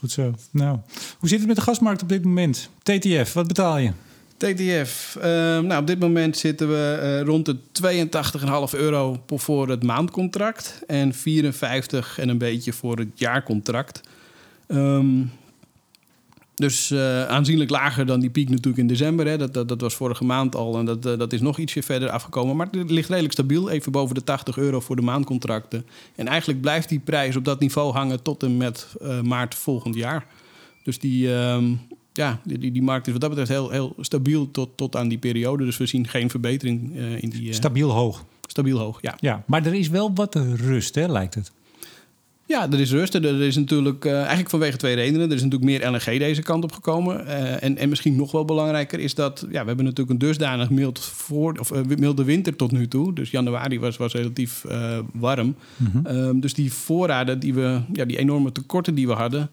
Goed 0.00 0.10
zo. 0.10 0.34
Nou, 0.50 0.78
hoe 1.18 1.28
zit 1.28 1.38
het 1.38 1.46
met 1.46 1.56
de 1.56 1.62
gasmarkt 1.62 2.02
op 2.02 2.08
dit 2.08 2.24
moment? 2.24 2.70
TTF, 2.82 3.32
wat 3.32 3.46
betaal 3.46 3.78
je? 3.78 3.90
TTF. 4.36 5.16
Uh, 5.16 5.24
nou, 5.58 5.76
op 5.76 5.86
dit 5.86 5.98
moment 5.98 6.36
zitten 6.36 6.68
we 6.68 7.00
uh, 7.02 7.26
rond 7.26 7.46
de 7.46 7.56
82,5 8.74 8.78
euro 8.78 9.22
voor 9.26 9.68
het 9.68 9.82
maandcontract 9.82 10.82
en 10.86 11.14
54 11.14 12.18
en 12.18 12.28
een 12.28 12.38
beetje 12.38 12.72
voor 12.72 12.98
het 12.98 13.08
jaarcontract. 13.14 14.00
Um, 14.68 15.32
dus 16.60 16.90
uh, 16.90 17.26
aanzienlijk 17.26 17.70
lager 17.70 18.06
dan 18.06 18.20
die 18.20 18.30
piek 18.30 18.48
natuurlijk 18.48 18.78
in 18.78 18.86
december. 18.86 19.26
Hè. 19.26 19.38
Dat, 19.38 19.54
dat, 19.54 19.68
dat 19.68 19.80
was 19.80 19.94
vorige 19.94 20.24
maand 20.24 20.54
al 20.54 20.78
en 20.78 20.84
dat, 20.84 21.02
dat 21.02 21.32
is 21.32 21.40
nog 21.40 21.58
ietsje 21.58 21.82
verder 21.82 22.10
afgekomen. 22.10 22.56
Maar 22.56 22.68
het 22.70 22.90
ligt 22.90 23.08
redelijk 23.08 23.32
stabiel, 23.32 23.70
even 23.70 23.92
boven 23.92 24.14
de 24.14 24.24
80 24.24 24.56
euro 24.56 24.80
voor 24.80 24.96
de 24.96 25.02
maandcontracten. 25.02 25.86
En 26.14 26.26
eigenlijk 26.26 26.60
blijft 26.60 26.88
die 26.88 26.98
prijs 26.98 27.36
op 27.36 27.44
dat 27.44 27.60
niveau 27.60 27.92
hangen 27.92 28.22
tot 28.22 28.42
en 28.42 28.56
met 28.56 28.86
uh, 29.02 29.20
maart 29.20 29.54
volgend 29.54 29.94
jaar. 29.94 30.26
Dus 30.82 30.98
die, 30.98 31.28
um, 31.28 31.80
ja, 32.12 32.40
die, 32.44 32.72
die 32.72 32.82
markt 32.82 33.06
is 33.06 33.12
wat 33.12 33.20
dat 33.20 33.30
betreft 33.30 33.50
heel, 33.50 33.70
heel 33.70 33.94
stabiel 34.00 34.50
tot, 34.50 34.68
tot 34.74 34.96
aan 34.96 35.08
die 35.08 35.18
periode. 35.18 35.64
Dus 35.64 35.76
we 35.76 35.86
zien 35.86 36.08
geen 36.08 36.30
verbetering 36.30 36.96
in 36.96 37.30
die... 37.30 37.52
stabiel 37.52 37.90
hoog. 37.90 38.24
Stabiel 38.46 38.78
hoog, 38.78 39.02
ja. 39.02 39.16
ja. 39.20 39.42
Maar 39.46 39.66
er 39.66 39.74
is 39.74 39.88
wel 39.88 40.14
wat 40.14 40.34
rust, 40.56 40.94
hè, 40.94 41.06
lijkt 41.06 41.34
het. 41.34 41.52
Ja, 42.50 42.70
er 42.70 42.80
is 42.80 42.92
rust. 42.92 43.14
Er 43.14 43.42
is 43.42 43.56
natuurlijk 43.56 44.04
uh, 44.04 44.16
eigenlijk 44.18 44.50
vanwege 44.50 44.76
twee 44.76 44.94
redenen. 44.94 45.28
Er 45.28 45.36
is 45.36 45.42
natuurlijk 45.42 45.70
meer 45.70 45.90
LNG 45.90 46.18
deze 46.18 46.42
kant 46.42 46.64
op 46.64 46.72
gekomen. 46.72 47.24
Uh, 47.26 47.62
en, 47.62 47.76
en 47.76 47.88
misschien 47.88 48.16
nog 48.16 48.32
wel 48.32 48.44
belangrijker 48.44 48.98
is 49.00 49.14
dat 49.14 49.46
ja, 49.50 49.60
we 49.60 49.66
hebben 49.66 49.84
natuurlijk 49.84 50.10
een 50.10 50.26
dusdanig 50.26 50.70
mild 50.70 51.00
voor, 51.00 51.56
of, 51.60 51.72
uh, 51.72 51.80
milde 51.96 52.24
winter 52.24 52.56
tot 52.56 52.72
nu 52.72 52.88
toe. 52.88 53.14
Dus 53.14 53.30
januari 53.30 53.80
was, 53.80 53.96
was 53.96 54.12
relatief 54.12 54.64
warm. 55.12 55.54
Mm 55.76 56.04
-hmm. 56.04 56.40
dus 56.40 56.54
die 56.54 56.72
voorraden, 56.72 57.38
die, 57.38 57.54
we, 57.54 57.80
ja, 57.92 58.04
die 58.04 58.18
enorme 58.18 58.52
tekorten 58.52 58.94
die 58.94 59.06
we 59.06 59.12
hadden, 59.12 59.50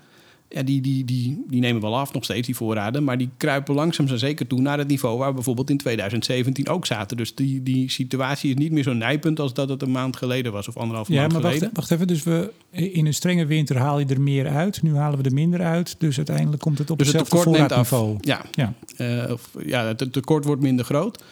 ja, 0.50 0.64
die, 0.64 0.82
die, 0.82 1.06
die, 1.06 1.44
die 1.48 1.60
nemen 1.60 1.82
wel 1.82 1.98
af, 1.98 2.14
nog 2.14 2.24
steeds 2.24 2.46
die 2.46 2.56
voorraden. 2.56 3.04
Maar 3.04 3.18
die 3.18 3.30
kruipen 3.38 3.76
langzaam 3.76 4.06
maar 4.08 4.18
zeker 4.18 4.48
toe 4.48 4.62
naar 4.62 4.78
het 4.78 4.88
niveau 4.88 5.18
waar 5.18 5.28
we 5.28 5.34
bijvoorbeeld 5.34 5.70
in 5.70 5.78
2017 5.78 6.70
ook 6.70 6.86
zaten. 6.86 7.18
Dus 7.18 7.36
die, 7.36 7.64
die 7.64 7.90
situatie 7.90 8.50
is 8.50 8.56
niet 8.56 8.72
meer 8.72 8.84
zo 8.84 8.94
nijpend 8.94 9.40
als 9.40 9.54
dat 9.54 9.70
het 9.70 9.82
een 9.82 9.92
maand 9.92 10.18
geleden 10.18 10.52
was 10.52 10.68
of 10.68 10.78
anderhalf 10.78 11.08
ja, 11.08 11.20
maand 11.20 11.32
maar 11.32 11.42
geleden. 11.42 11.62
Wacht, 11.62 11.76
wacht 11.76 11.92
even, 11.92 12.08
dus 12.08 12.24
we, 12.24 12.52
in 12.72 13.06
een 13.06 13.14
strenge 13.14 13.46
winter 13.46 13.78
haal 13.78 14.00
je 14.00 14.06
er 14.06 14.22
meer 14.22 14.48
uit. 14.48 14.82
Nu 14.82 14.96
halen 14.96 15.20
we 15.20 15.26
er 15.26 15.34
minder 15.34 15.62
uit. 15.62 15.96
Dus 15.98 16.18
uiteindelijk 16.18 16.62
komt 16.62 16.78
het 16.78 16.90
op 16.90 16.98
dus 16.98 17.08
hetzelfde 17.08 17.36
het 17.36 17.46
tekort 17.46 17.58
neemt 17.58 17.72
voorraadniveau. 17.90 18.16
af. 18.16 18.52
Ja, 18.56 18.74
ja. 18.98 19.24
Uh, 19.26 19.32
of, 19.32 19.50
ja 19.66 19.86
het 19.86 20.14
tekort 20.14 20.46
wordt 20.46 20.62
minder 20.62 20.86
groot. 20.86 21.24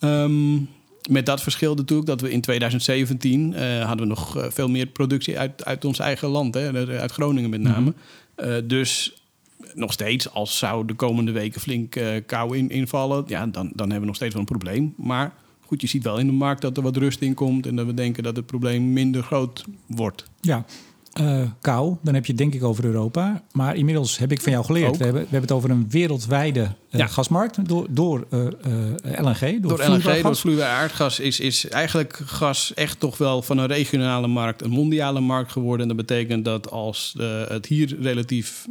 Um, 0.00 0.68
met 1.10 1.26
dat 1.26 1.42
verschil 1.42 1.74
natuurlijk 1.74 2.08
dat 2.08 2.20
we 2.20 2.30
in 2.30 2.40
2017 2.40 3.52
uh, 3.52 3.84
hadden 3.84 4.06
we 4.06 4.14
nog 4.14 4.36
uh, 4.36 4.44
veel 4.48 4.68
meer 4.68 4.86
productie 4.86 5.38
uit, 5.38 5.64
uit 5.64 5.84
ons 5.84 5.98
eigen 5.98 6.28
land, 6.28 6.54
hè, 6.54 6.98
uit 7.00 7.12
Groningen 7.12 7.50
met 7.50 7.60
name. 7.60 7.78
Mm 7.78 7.84
-hmm. 7.84 7.94
Uh, 8.42 8.56
dus 8.64 9.16
nog 9.74 9.92
steeds, 9.92 10.30
als 10.30 10.58
zou 10.58 10.86
de 10.86 10.94
komende 10.94 11.32
weken 11.32 11.60
flink 11.60 11.96
uh, 11.96 12.08
kou 12.26 12.56
in, 12.56 12.70
invallen, 12.70 13.24
ja, 13.26 13.46
dan, 13.46 13.70
dan 13.74 13.78
hebben 13.78 14.00
we 14.00 14.06
nog 14.06 14.16
steeds 14.16 14.32
wel 14.32 14.42
een 14.42 14.58
probleem. 14.58 14.94
Maar 14.96 15.34
goed, 15.60 15.80
je 15.80 15.86
ziet 15.86 16.02
wel 16.02 16.18
in 16.18 16.26
de 16.26 16.32
markt 16.32 16.62
dat 16.62 16.76
er 16.76 16.82
wat 16.82 16.96
rust 16.96 17.20
in 17.20 17.34
komt 17.34 17.66
en 17.66 17.76
dat 17.76 17.86
we 17.86 17.94
denken 17.94 18.22
dat 18.22 18.36
het 18.36 18.46
probleem 18.46 18.92
minder 18.92 19.22
groot 19.22 19.64
wordt. 19.86 20.24
Ja. 20.40 20.64
Uh, 21.20 21.42
kou, 21.60 21.96
dan 22.02 22.14
heb 22.14 22.24
je 22.24 22.32
het 22.32 22.40
denk 22.40 22.54
ik 22.54 22.64
over 22.64 22.84
Europa. 22.84 23.42
Maar 23.52 23.76
inmiddels 23.76 24.18
heb 24.18 24.32
ik 24.32 24.40
van 24.40 24.52
jou 24.52 24.64
geleerd. 24.64 24.96
We 24.96 25.04
hebben, 25.04 25.22
we 25.22 25.28
hebben 25.28 25.48
het 25.48 25.52
over 25.52 25.70
een 25.70 25.90
wereldwijde 25.90 26.60
uh, 26.60 27.00
ja. 27.00 27.06
gasmarkt 27.06 27.68
door, 27.68 27.86
door 27.90 28.26
uh, 28.30 28.40
LNG. 29.02 29.60
Door, 29.60 29.76
door 29.76 29.88
LNG, 29.88 30.22
door 30.22 30.36
vloeibaar 30.36 30.68
aardgas, 30.68 31.20
is, 31.20 31.40
is 31.40 31.68
eigenlijk 31.68 32.20
gas 32.24 32.74
echt 32.74 33.00
toch 33.00 33.18
wel 33.18 33.42
van 33.42 33.58
een 33.58 33.66
regionale 33.66 34.26
markt 34.26 34.62
een 34.62 34.70
mondiale 34.70 35.20
markt 35.20 35.52
geworden. 35.52 35.80
En 35.88 35.96
dat 35.96 36.06
betekent 36.06 36.44
dat 36.44 36.70
als 36.70 37.14
het 37.48 37.66
hier 37.66 37.96
relatief 38.00 38.66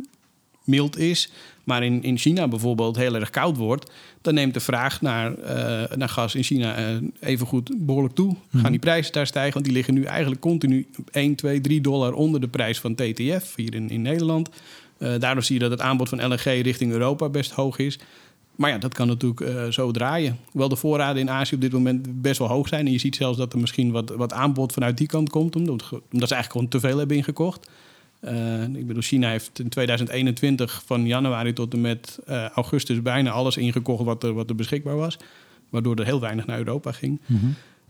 mild 0.64 0.98
is, 0.98 1.32
maar 1.64 1.84
in, 1.84 2.04
in 2.04 2.18
China 2.18 2.48
bijvoorbeeld 2.48 2.96
heel 2.96 3.16
erg 3.16 3.30
koud 3.30 3.58
wordt, 3.58 3.92
dan 4.22 4.34
neemt 4.34 4.54
de 4.54 4.60
vraag 4.60 5.02
naar, 5.02 5.32
uh, 5.40 5.96
naar 5.96 6.10
gas 6.10 6.36
in 6.36 6.44
China 6.44 6.80
uh, 6.80 6.98
evengoed 7.20 7.72
behoorlijk 7.78 8.16
toe. 8.16 8.36
Mhm. 8.50 8.62
Gaan 8.64 8.72
die 8.72 8.80
prijzen 8.80 9.14
daar 9.14 9.28
stijgen? 9.28 9.54
Want 9.54 9.66
die 9.66 9.74
liggen 9.74 9.94
nu 9.94 10.04
eigenlijk 10.04 10.42
continu 10.42 10.88
1, 11.12 11.36
2, 11.36 11.62
3 11.62 11.82
dollar 11.82 12.14
onder 12.14 12.42
de 12.42 12.48
prijs 12.48 12.80
van 12.80 12.96
TTF 12.96 13.56
hier 13.56 13.76
in, 13.76 13.90
in 13.90 14.02
Nederland. 14.02 14.50
Uh, 14.98 15.14
daardoor 15.20 15.44
zie 15.44 15.56
je 15.56 15.62
dat 15.62 15.72
het 15.72 15.82
aanbod 15.82 16.10
van 16.10 16.28
LNG 16.28 16.44
richting 16.44 16.92
Europa 16.92 17.30
best 17.30 17.52
hoog 17.52 17.78
is. 17.78 18.00
Maar 18.56 18.70
ja, 18.70 18.78
dat 18.78 18.94
kan 18.94 19.08
natuurlijk 19.08 19.40
uh, 19.40 19.68
zo 19.68 19.92
draaien. 19.92 20.38
Hoewel 20.52 20.70
de 20.70 20.76
voorraden 20.76 21.22
in 21.22 21.30
Azië 21.30 21.56
op 21.56 21.62
dit 21.62 21.72
moment 21.72 22.22
best 22.22 22.40
wel 22.40 22.48
hoog 22.48 22.68
zijn. 22.68 22.86
En 22.86 22.92
je 22.92 22.98
ziet 22.98 23.16
zelfs 23.16 23.38
dat 23.38 23.54
er 23.54 23.60
misschien 23.60 23.92
wat, 23.92 24.10
wat 24.10 24.34
aanbod 24.34 24.74
vanuit 24.74 24.98
die 24.98 25.08
kant 25.08 25.30
komt. 25.30 25.56
Omdat, 25.56 25.84
omdat 25.92 26.28
ze 26.28 26.36
eigenlijk 26.36 26.52
gewoon 26.52 26.68
te 26.68 26.80
veel 26.80 26.98
hebben 26.98 27.18
ingekocht. 27.18 27.70
Uh, 28.22 28.64
ik 28.64 28.88
bedoel, 28.88 29.02
China 29.02 29.30
heeft 29.30 29.60
in 29.60 29.70
2021 29.70 30.84
van 30.86 31.08
januari 31.08 31.54
tot 31.54 31.74
en 31.74 31.82
met 31.82 32.20
uh, 32.30 32.50
augustus 32.50 33.02
bijna 33.02 33.32
alles 33.32 33.58
ingekocht 33.58 34.04
wat 34.04 34.24
er, 34.24 34.34
wat 34.34 34.50
er 34.50 34.56
beschikbaar 34.56 34.96
was. 34.96 35.18
Waardoor 35.70 35.96
er 35.96 36.06
heel 36.06 36.20
weinig 36.20 36.46
naar 36.46 36.58
Europa 36.58 36.92
ging. 36.92 37.20
Mhm. 37.26 37.46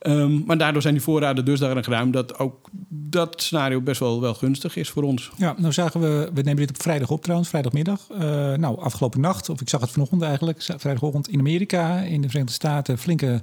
Um, 0.07 0.43
maar 0.45 0.57
daardoor 0.57 0.81
zijn 0.81 0.93
die 0.93 1.03
voorraden 1.03 1.45
dusdanig 1.45 1.87
ruim 1.87 2.11
dat 2.11 2.39
ook 2.39 2.69
dat 2.89 3.41
scenario 3.41 3.81
best 3.81 3.99
wel, 3.99 4.21
wel 4.21 4.33
gunstig 4.33 4.75
is 4.75 4.89
voor 4.89 5.03
ons. 5.03 5.31
Ja, 5.37 5.55
nou 5.57 5.73
zagen 5.73 6.01
we, 6.01 6.29
we 6.33 6.41
nemen 6.41 6.55
dit 6.55 6.69
op 6.69 6.81
vrijdag 6.81 7.09
op 7.09 7.21
trouwens, 7.21 7.49
vrijdagmiddag. 7.49 8.07
Uh, 8.11 8.19
nou, 8.53 8.79
afgelopen 8.79 9.21
nacht, 9.21 9.49
of 9.49 9.61
ik 9.61 9.69
zag 9.69 9.81
het 9.81 9.89
vanochtend 9.89 10.21
eigenlijk, 10.21 10.61
vrijdagochtend 10.77 11.27
in 11.27 11.39
Amerika, 11.39 11.99
in 11.99 12.21
de 12.21 12.27
Verenigde 12.27 12.53
Staten, 12.53 12.97
flinke 12.97 13.41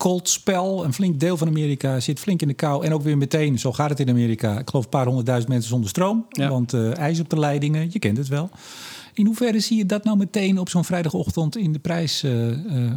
cold 0.00 0.28
spel. 0.28 0.84
Een 0.84 0.92
flink 0.92 1.20
deel 1.20 1.36
van 1.36 1.48
Amerika 1.48 2.00
zit 2.00 2.18
flink 2.18 2.42
in 2.42 2.48
de 2.48 2.54
kou. 2.54 2.84
En 2.84 2.92
ook 2.92 3.02
weer 3.02 3.18
meteen, 3.18 3.58
zo 3.58 3.72
gaat 3.72 3.90
het 3.90 4.00
in 4.00 4.08
Amerika. 4.08 4.58
Ik 4.58 4.68
geloof 4.68 4.84
een 4.84 4.90
paar 4.90 5.04
honderdduizend 5.04 5.50
mensen 5.52 5.70
zonder 5.70 5.88
stroom. 5.88 6.26
Ja. 6.28 6.48
Want 6.48 6.74
uh, 6.74 6.96
ijs 6.96 7.20
op 7.20 7.30
de 7.30 7.38
leidingen, 7.38 7.88
je 7.92 7.98
kent 7.98 8.16
het 8.16 8.28
wel. 8.28 8.50
In 9.14 9.26
hoeverre 9.26 9.60
zie 9.60 9.76
je 9.76 9.86
dat 9.86 10.04
nou 10.04 10.16
meteen 10.16 10.58
op 10.58 10.68
zo'n 10.68 10.84
vrijdagochtend 10.84 11.56
in 11.56 11.72
de 11.72 11.78
prijs 11.78 12.24
uh, 12.24 12.48
uh, 12.48 12.54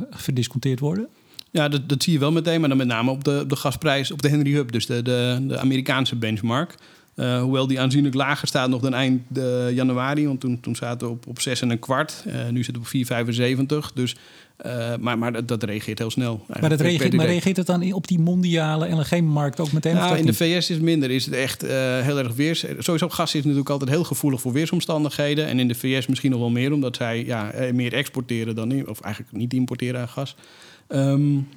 verdisconteerd 0.09 0.79
worden? 0.79 1.07
Ja, 1.51 1.69
dat, 1.69 1.89
dat 1.89 2.03
zie 2.03 2.13
je 2.13 2.19
wel 2.19 2.31
meteen, 2.31 2.59
maar 2.59 2.69
dan 2.69 2.77
met 2.77 2.87
name 2.87 3.11
op 3.11 3.23
de, 3.23 3.43
de 3.47 3.55
gasprijs 3.55 4.11
op 4.11 4.21
de 4.21 4.29
Henry 4.29 4.53
Hub, 4.53 4.71
dus 4.71 4.85
de, 4.85 5.01
de, 5.01 5.45
de 5.47 5.59
Amerikaanse 5.59 6.15
benchmark. 6.15 6.75
Uh, 7.15 7.41
hoewel 7.41 7.67
die 7.67 7.79
aanzienlijk 7.79 8.15
lager 8.15 8.47
staat 8.47 8.69
nog 8.69 8.81
dan 8.81 8.93
eind 8.93 9.21
uh, 9.37 9.71
januari, 9.71 10.27
want 10.27 10.39
toen, 10.39 10.59
toen 10.59 10.75
zaten 10.75 11.07
we 11.07 11.13
op, 11.13 11.27
op 11.27 11.41
6 11.41 11.61
en 11.61 11.69
een 11.69 11.79
kwart. 11.79 12.23
Uh, 12.27 12.49
nu 12.49 12.63
zit 12.63 12.75
het 12.75 13.07
op 13.09 13.87
4,75. 13.87 13.93
Dus, 13.93 14.15
maar 14.99 15.17
maar 15.17 15.31
dat, 15.33 15.47
dat, 15.47 15.63
reageert 15.63 15.99
heel 15.99 16.11
snel. 16.11 16.45
Maar, 16.59 16.69
dat 16.69 16.81
reageert, 16.81 17.13
maar 17.13 17.25
reageert 17.25 17.57
het 17.57 17.65
dan 17.65 17.93
op 17.93 18.07
die 18.07 18.19
mondiale 18.19 18.89
LNG-markt 18.89 19.59
ook 19.59 19.71
meteen? 19.71 19.95
Nou, 19.95 20.17
in 20.17 20.25
de 20.25 20.33
VS 20.33 20.55
is 20.55 20.69
het 20.69 20.81
minder. 20.81 21.11
Is 21.11 21.25
het 21.25 21.33
echt 21.33 21.61
heel 22.01 22.17
erg 22.17 22.35
weers. 22.35 22.65
Sowieso 22.77 23.09
gas 23.09 23.35
is 23.35 23.41
natuurlijk 23.41 23.69
altijd 23.69 23.89
heel 23.89 24.03
gevoelig 24.03 24.41
voor 24.41 24.51
weersomstandigheden. 24.51 25.47
En 25.47 25.59
in 25.59 25.67
de 25.67 25.75
VS 25.75 26.07
misschien 26.07 26.31
nog 26.31 26.39
wel 26.39 26.49
meer, 26.49 26.73
omdat 26.73 26.95
zij 26.95 27.25
ja, 27.25 27.51
meer 27.73 27.93
exporteren 27.93 28.55
dan... 28.55 28.87
Of 28.87 29.01
eigenlijk 29.01 29.35
niet 29.35 29.53
importeren 29.53 30.01
aan 30.01 30.07
gas. 30.09 30.35
Um, 30.89 31.47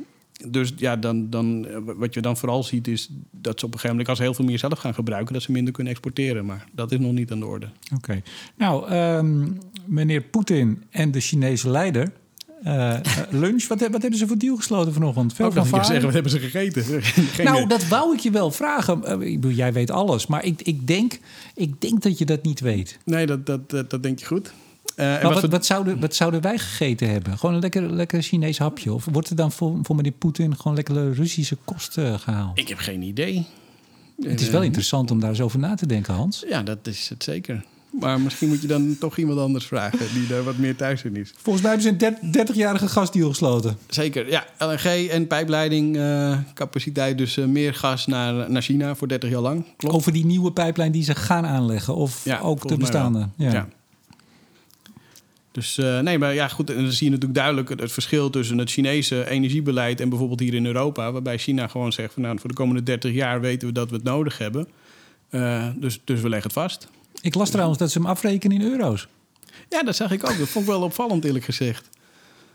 dus 0.44 0.72
ja, 0.76 0.96
dan, 0.96 1.30
dan, 1.30 1.66
wat 1.96 2.14
je 2.14 2.20
dan 2.20 2.36
vooral 2.36 2.62
ziet 2.62 2.88
is 2.88 3.10
dat 3.30 3.58
ze 3.58 3.66
op 3.66 3.72
een 3.72 3.78
gegeven 3.78 3.88
moment, 3.88 4.08
als 4.08 4.18
ze 4.18 4.24
heel 4.24 4.34
veel 4.34 4.44
meer 4.44 4.58
zelf 4.58 4.78
gaan 4.78 4.94
gebruiken, 4.94 5.32
dat 5.32 5.42
ze 5.42 5.52
minder 5.52 5.72
kunnen 5.72 5.92
exporteren. 5.92 6.46
Maar 6.46 6.66
dat 6.72 6.92
is 6.92 6.98
nog 6.98 7.12
niet 7.12 7.32
aan 7.32 7.40
de 7.40 7.46
orde. 7.46 7.66
Oké. 7.66 7.94
Okay. 7.94 8.22
Nou, 8.56 8.92
um, 8.94 9.58
meneer 9.84 10.22
Poetin 10.22 10.82
en 10.90 11.10
de 11.10 11.20
Chinese 11.20 11.70
leider. 11.70 12.12
Uh, 12.64 12.96
lunch, 13.30 13.66
wat, 13.66 13.80
wat, 13.80 14.02
hebben 14.02 14.18
ze 14.18 14.26
voor 14.26 14.38
deal 14.38 14.56
gesloten 14.56 14.92
vanochtend? 14.92 15.34
Veel 15.34 15.52
van 15.52 15.62
ik 15.62 15.84
zeggen, 15.84 16.04
wat 16.04 16.14
hebben 16.14 16.32
ze 16.32 16.38
gegeten? 16.38 16.82
Geen 17.02 17.46
nou, 17.46 17.66
dat 17.66 17.88
wou 17.88 18.14
ik 18.14 18.20
je 18.20 18.30
wel 18.30 18.50
vragen. 18.50 19.02
Uh, 19.04 19.28
ik 19.28 19.40
bedoel, 19.40 19.56
jij 19.56 19.72
weet 19.72 19.90
alles, 19.90 20.26
maar 20.26 20.44
ik, 20.44 20.62
ik, 20.62 20.86
denk, 20.86 21.18
ik 21.54 21.80
denk 21.80 22.02
dat 22.02 22.18
je 22.18 22.24
dat 22.24 22.42
niet 22.42 22.60
weet. 22.60 22.98
Nee, 23.04 23.26
dat, 23.26 23.46
dat, 23.46 23.70
dat, 23.70 23.90
dat 23.90 24.02
denk 24.02 24.18
je 24.18 24.26
goed. 24.26 24.52
Uh, 24.96 25.22
wat, 25.22 25.40
wat, 25.40 25.50
wat, 25.50 25.66
zouden, 25.66 26.00
wat 26.00 26.14
zouden 26.14 26.40
wij 26.40 26.58
gegeten 26.58 27.10
hebben? 27.10 27.38
Gewoon 27.38 27.54
een 27.54 27.60
lekker, 27.60 27.92
lekker 27.92 28.22
Chinees 28.22 28.58
hapje? 28.58 28.92
Of 28.92 29.04
wordt 29.12 29.30
er 29.30 29.36
dan 29.36 29.52
voor, 29.52 29.78
voor 29.82 29.96
meneer 29.96 30.12
Poetin 30.12 30.56
gewoon 30.56 30.74
lekkere 30.76 31.12
Russische 31.12 31.56
kosten 31.64 32.20
gehaald? 32.20 32.58
Ik 32.58 32.68
heb 32.68 32.78
geen 32.78 33.02
idee. 33.02 33.46
Het 34.20 34.40
is 34.40 34.50
wel 34.50 34.60
uh, 34.60 34.66
interessant 34.66 35.10
om 35.10 35.20
daar 35.20 35.30
eens 35.30 35.40
over 35.40 35.58
na 35.58 35.74
te 35.74 35.86
denken, 35.86 36.14
Hans. 36.14 36.44
Ja, 36.48 36.62
dat 36.62 36.78
is 36.82 37.08
het 37.08 37.24
zeker. 37.24 37.64
Maar 38.00 38.20
misschien 38.20 38.48
moet 38.48 38.60
je 38.60 38.66
dan 38.66 38.96
toch 38.98 39.16
iemand 39.16 39.38
anders 39.38 39.66
vragen 39.66 39.98
die 40.14 40.26
daar 40.26 40.44
wat 40.44 40.56
meer 40.56 40.76
thuis 40.76 41.02
in 41.02 41.16
is. 41.16 41.32
Volgens 41.36 41.64
mij 41.64 41.74
hebben 41.74 41.98
ze 41.98 42.16
een 42.32 42.46
30-jarige 42.46 42.88
gasdeal 42.88 43.28
gesloten. 43.28 43.78
Zeker, 43.88 44.30
ja. 44.30 44.44
LNG 44.58 45.08
en 45.08 45.26
pijpleiding 45.26 45.96
uh, 45.96 46.38
capaciteit, 46.54 47.18
dus 47.18 47.36
uh, 47.36 47.46
meer 47.46 47.74
gas 47.74 48.06
naar, 48.06 48.50
naar 48.50 48.62
China 48.62 48.94
voor 48.94 49.08
30 49.08 49.30
jaar 49.30 49.40
lang. 49.40 49.64
Klopt. 49.76 49.94
Over 49.94 50.12
die 50.12 50.26
nieuwe 50.26 50.52
pijplijn 50.52 50.92
die 50.92 51.04
ze 51.04 51.14
gaan 51.14 51.46
aanleggen 51.46 51.94
of 51.94 52.24
ja, 52.24 52.40
ook 52.40 52.68
de 52.68 52.76
bestaande? 52.76 53.28
Ja. 53.36 53.52
ja. 53.52 53.68
Dus 55.56 55.78
uh, 55.78 56.00
nee, 56.00 56.18
maar 56.18 56.34
ja, 56.34 56.48
goed. 56.48 56.70
En 56.70 56.82
dan 56.82 56.92
zie 56.92 57.04
je 57.04 57.10
natuurlijk 57.12 57.38
duidelijk 57.38 57.68
het, 57.68 57.80
het, 57.80 57.92
verschil 57.92 58.30
tussen 58.30 58.58
het 58.58 58.70
Chinese 58.70 59.28
energiebeleid 59.28 60.00
en 60.00 60.08
bijvoorbeeld 60.08 60.40
hier 60.40 60.54
in 60.54 60.66
Europa, 60.66 61.12
waarbij 61.12 61.38
China 61.38 61.66
gewoon 61.66 61.92
zegt 61.92 62.12
van 62.12 62.22
nou, 62.22 62.38
voor 62.38 62.48
de 62.48 62.54
komende 62.54 62.82
30 62.82 63.12
jaar 63.12 63.40
weten 63.40 63.68
we 63.68 63.74
dat 63.74 63.90
we 63.90 63.94
het 63.94 64.04
nodig 64.04 64.38
hebben. 64.38 64.68
Uh, 65.30 65.66
dus, 65.76 66.00
dus 66.04 66.20
we 66.20 66.28
leggen 66.28 66.50
het 66.50 66.58
vast. 66.58 66.88
Ik 67.20 67.34
las 67.34 67.50
trouwens 67.50 67.78
dat 67.78 67.90
ze 67.90 67.98
hem 67.98 68.06
afrekenen 68.06 68.60
in 68.60 68.70
euro's. 68.70 69.08
Ja, 69.68 69.82
dat 69.82 69.96
zag 69.96 70.10
ik 70.10 70.30
ook. 70.30 70.38
Dat 70.38 70.48
vond 70.48 70.64
ik 70.64 70.70
wel 70.70 70.82
opvallend, 70.82 71.24
eerlijk 71.24 71.44
gezegd. 71.44 71.88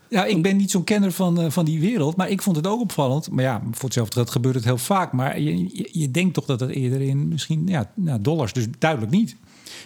Ja, 0.10 0.26
ik 0.26 0.42
ben 0.42 0.58
niet 0.58 0.72
zo'n 0.72 0.84
kenner 0.84 1.12
van, 1.12 1.42
uh, 1.42 1.50
van 1.50 1.66
die 1.66 1.80
wereld, 1.80 2.16
maar 2.16 2.30
ik 2.30 2.42
vond 2.42 2.56
het 2.56 2.68
ook 2.68 2.82
opvallend. 2.82 3.32
Maar 3.32 3.44
ja, 3.44 3.62
voor 3.72 3.86
hetzelfde 3.86 4.14
geld 4.14 4.30
gebeurt 4.30 4.56
het 4.56 4.64
heel 4.64 4.78
vaak. 4.78 5.12
Maar 5.12 5.40
je, 5.40 5.58
je, 5.58 5.90
je 5.92 6.12
denkt 6.12 6.34
toch 6.34 6.46
dat 6.46 6.60
het 6.60 6.70
eerder 6.70 7.02
in 7.02 7.28
misschien 7.28 7.68
ja, 7.68 7.92
nou, 7.96 8.22
dollars, 8.22 8.54
dus 8.54 8.66
duidelijk 8.80 9.12
niet. 9.12 9.36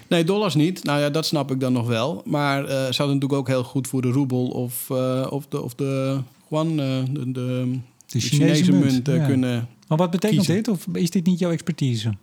Nee, 0.07 0.23
dollars 0.23 0.55
niet. 0.55 0.83
Nou 0.83 0.99
ja, 0.99 1.09
dat 1.09 1.25
snap 1.25 1.51
ik 1.51 1.59
dan 1.59 1.73
nog 1.73 1.87
wel. 1.87 2.21
Maar 2.25 2.61
uh, 2.61 2.67
zou 2.69 2.83
het 2.83 2.97
natuurlijk 2.97 3.33
ook 3.33 3.47
heel 3.47 3.63
goed 3.63 3.87
voor 3.87 4.01
de 4.01 4.11
roebel 4.11 4.47
of, 4.47 4.87
uh, 4.91 5.27
of 5.29 5.47
de, 5.47 5.61
of 5.61 5.75
de 5.75 6.19
yuan, 6.49 6.69
uh, 6.69 6.77
de, 6.77 7.31
de, 7.31 7.31
de, 7.31 8.19
Chinese, 8.19 8.35
Chinese 8.35 8.71
munt, 8.71 8.91
munt 8.91 9.07
ja. 9.07 9.25
kunnen. 9.25 9.69
Maar 9.87 9.97
wat 9.97 10.11
betekent 10.11 10.45
kiezen. 10.45 10.55
dit? 10.55 10.67
Of 10.67 10.87
is 10.93 11.09
dit 11.09 11.25
niet 11.25 11.39
jouw 11.39 11.51
expertise? 11.51 12.13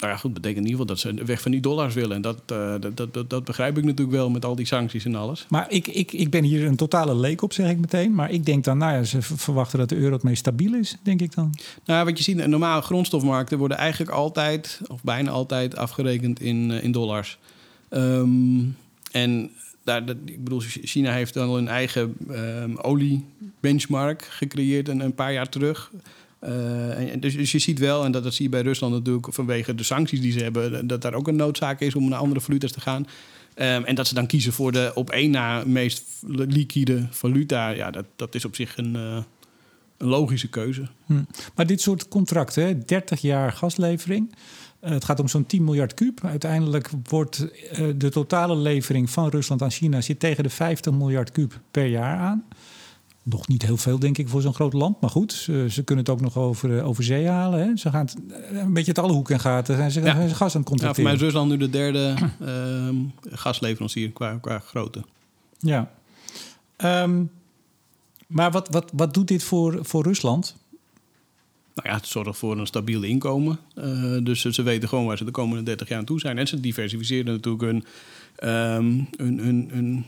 Nou 0.00 0.12
ja, 0.12 0.18
goed, 0.18 0.34
betekent 0.34 0.64
in 0.66 0.70
ieder 0.70 0.80
geval 0.80 0.94
dat 0.94 0.98
ze 0.98 1.24
weg 1.24 1.40
van 1.40 1.50
die 1.50 1.60
dollars 1.60 1.94
willen. 1.94 2.16
En 2.16 2.22
dat, 2.22 2.42
uh, 2.52 2.74
dat, 2.94 3.14
dat, 3.14 3.30
dat, 3.30 3.44
begrijp 3.44 3.78
ik 3.78 3.84
natuurlijk 3.84 4.16
wel 4.16 4.30
met 4.30 4.44
al 4.44 4.56
die 4.56 4.66
sancties 4.66 5.04
en 5.04 5.14
alles. 5.14 5.46
Maar 5.48 5.70
ik, 5.70 5.88
ik, 5.88 6.12
ik 6.12 6.30
ben 6.30 6.44
hier 6.44 6.66
een 6.66 6.76
totale 6.76 7.14
leek 7.14 7.42
op, 7.42 7.52
zeg 7.52 7.70
ik 7.70 7.78
meteen. 7.78 8.14
Maar 8.14 8.30
ik 8.30 8.46
denk 8.46 8.64
dan, 8.64 8.78
nou 8.78 8.92
ja, 8.92 9.02
ze 9.02 9.22
verwachten 9.22 9.78
dat 9.78 9.88
de 9.88 9.96
euro 9.96 10.12
het 10.12 10.22
meest 10.22 10.38
stabiel 10.38 10.74
is, 10.74 10.96
denk 11.02 11.20
ik 11.20 11.34
dan. 11.34 11.54
Nou, 11.84 12.04
wat 12.04 12.18
je 12.18 12.24
ziet, 12.24 12.46
normale 12.46 12.82
grondstofmarkten 12.82 13.58
worden 13.58 13.76
eigenlijk 13.76 14.10
altijd, 14.10 14.80
of 14.88 15.02
bijna 15.02 15.30
altijd, 15.30 15.76
afgerekend 15.76 16.40
in, 16.40 16.70
uh, 16.70 16.84
in 16.84 16.92
dollars. 16.92 17.38
Um, 17.90 18.76
en 19.10 19.50
daar, 19.84 20.04
dat, 20.04 20.16
ik 20.24 20.44
bedoel, 20.44 20.60
China 20.60 21.12
heeft 21.12 21.34
dan 21.34 21.50
een 21.50 21.68
eigen 21.68 22.16
um, 22.30 22.76
olie-benchmark 22.76 24.22
gecreëerd 24.22 24.88
een, 24.88 25.00
een 25.00 25.14
paar 25.14 25.32
jaar 25.32 25.48
terug. 25.48 25.90
En 26.40 27.20
dus, 27.20 27.36
dus, 27.36 27.52
je 27.52 27.58
ziet 27.58 27.78
wel, 27.78 28.04
en 28.04 28.12
dat, 28.12 28.22
dat 28.22 28.34
zie 28.34 28.44
je 28.44 28.50
bij 28.50 28.62
Rusland 28.62 28.92
natuurlijk 28.92 29.34
vanwege 29.34 29.74
de 29.74 29.82
sancties 29.82 30.20
die 30.20 30.32
ze 30.32 30.38
hebben, 30.38 30.86
dat 30.86 31.02
daar 31.02 31.14
ook 31.14 31.28
een 31.28 31.36
noodzaak 31.36 31.80
is 31.80 31.94
om 31.94 32.08
naar 32.08 32.18
andere 32.18 32.40
valuta's 32.40 32.72
te 32.72 32.80
gaan. 32.80 33.06
Um, 33.54 33.84
en 33.84 33.94
dat 33.94 34.06
ze 34.06 34.14
dan 34.14 34.26
kiezen 34.26 34.52
voor 34.52 34.72
de 34.72 34.90
op 34.94 35.10
één 35.10 35.30
na 35.30 35.62
meest 35.66 36.04
liquide 36.26 37.06
valuta, 37.10 37.68
ja, 37.68 37.90
dat, 37.90 38.04
dat 38.16 38.34
is 38.34 38.44
op 38.44 38.54
zich 38.54 38.76
een, 38.76 38.94
uh, 38.94 39.22
een 39.96 40.06
logische 40.06 40.48
keuze. 40.48 40.88
Hm. 41.06 41.22
Maar 41.54 41.66
dit 41.66 41.80
soort 41.80 42.08
contracten, 42.08 42.64
hè, 42.64 42.78
30 42.84 43.20
jaar 43.20 43.52
gaslevering. 43.52 44.34
Uh, 44.84 44.90
het 44.90 45.04
gaat 45.04 45.20
om 45.20 45.28
zo'n 45.28 45.46
10 45.46 45.64
miljard 45.64 45.94
kuub. 45.94 46.24
Uiteindelijk 46.24 46.90
wordt 47.08 47.46
de 47.96 48.08
totale 48.10 48.56
levering 48.56 49.10
van 49.10 49.28
Rusland 49.28 49.62
aan 49.62 49.70
China 49.70 50.00
zit 50.00 50.20
tegen 50.20 50.42
de 50.42 50.50
50 50.50 50.92
miljard 50.92 51.30
kuub 51.30 51.60
per 51.70 51.86
jaar 51.86 52.18
aan. 52.18 52.44
Nog 53.22 53.48
niet 53.48 53.62
heel 53.62 53.76
veel, 53.76 53.98
denk 53.98 54.18
ik, 54.18 54.28
voor 54.28 54.42
zo'n 54.42 54.54
groot 54.54 54.72
land. 54.72 55.00
Maar 55.00 55.10
goed, 55.10 55.32
ze, 55.32 55.66
ze 55.70 55.84
kunnen 55.84 56.04
het 56.04 56.14
ook 56.14 56.20
nog 56.20 56.36
over, 56.36 56.82
over 56.82 57.04
zee 57.04 57.28
halen. 57.28 57.60
Hè. 57.60 57.76
Ze 57.76 57.90
gaan 57.90 58.04
het, 58.04 58.16
een 58.52 58.72
beetje 58.72 58.90
het 58.90 58.98
alle 58.98 59.12
hoeken 59.12 59.34
en 59.34 59.40
gaten. 59.40 59.76
Zijn 59.76 59.90
ze, 59.90 60.00
ja. 60.00 60.14
zijn 60.14 60.28
ze 60.28 60.34
gas 60.34 60.54
aan 60.54 60.60
het 60.60 60.70
contracteren. 60.70 61.10
Ja, 61.10 61.16
voor 61.16 61.18
mij 61.18 61.28
is 61.28 61.34
Rusland 61.34 61.50
nu 61.50 61.56
de 61.56 61.70
derde 61.70 62.14
uh, 62.40 63.36
gasleverancier 63.38 64.10
qua, 64.10 64.38
qua 64.40 64.58
grootte. 64.58 65.02
Ja. 65.58 65.90
Um, 66.84 67.30
maar 68.26 68.50
wat, 68.50 68.68
wat, 68.68 68.90
wat 68.94 69.14
doet 69.14 69.28
dit 69.28 69.42
voor, 69.42 69.78
voor 69.82 70.02
Rusland? 70.02 70.56
Nou 71.74 71.88
ja, 71.88 71.94
het 71.94 72.06
zorgt 72.06 72.38
voor 72.38 72.58
een 72.58 72.66
stabiel 72.66 73.02
inkomen. 73.02 73.58
Uh, 73.74 74.24
dus 74.24 74.40
ze 74.40 74.62
weten 74.62 74.88
gewoon 74.88 75.06
waar 75.06 75.16
ze 75.16 75.24
de 75.24 75.30
komende 75.30 75.62
30 75.62 75.88
jaar 75.88 75.98
aan 75.98 76.04
toe 76.04 76.20
zijn. 76.20 76.38
En 76.38 76.46
ze 76.46 76.60
diversificeren 76.60 77.32
natuurlijk 77.32 77.62
hun, 77.62 77.84
um, 78.48 79.08
hun, 79.16 79.38
hun, 79.38 79.68
hun 79.72 80.06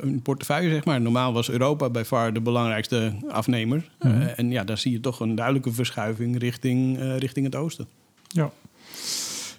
een 0.00 0.20
portefeuille, 0.22 0.70
zeg 0.70 0.84
maar. 0.84 1.00
Normaal 1.00 1.32
was 1.32 1.50
Europa 1.50 1.90
bij 1.90 2.04
far 2.04 2.32
de 2.32 2.40
belangrijkste 2.40 3.12
afnemer. 3.28 3.90
Mm 4.00 4.10
-hmm. 4.10 4.20
uh, 4.20 4.38
en 4.38 4.50
ja, 4.50 4.64
daar 4.64 4.78
zie 4.78 4.92
je 4.92 5.00
toch 5.00 5.20
een 5.20 5.34
duidelijke 5.34 5.72
verschuiving 5.72 6.38
richting, 6.38 6.98
uh, 6.98 7.16
richting 7.16 7.46
het 7.46 7.54
oosten. 7.54 7.86
Ja. 8.28 8.50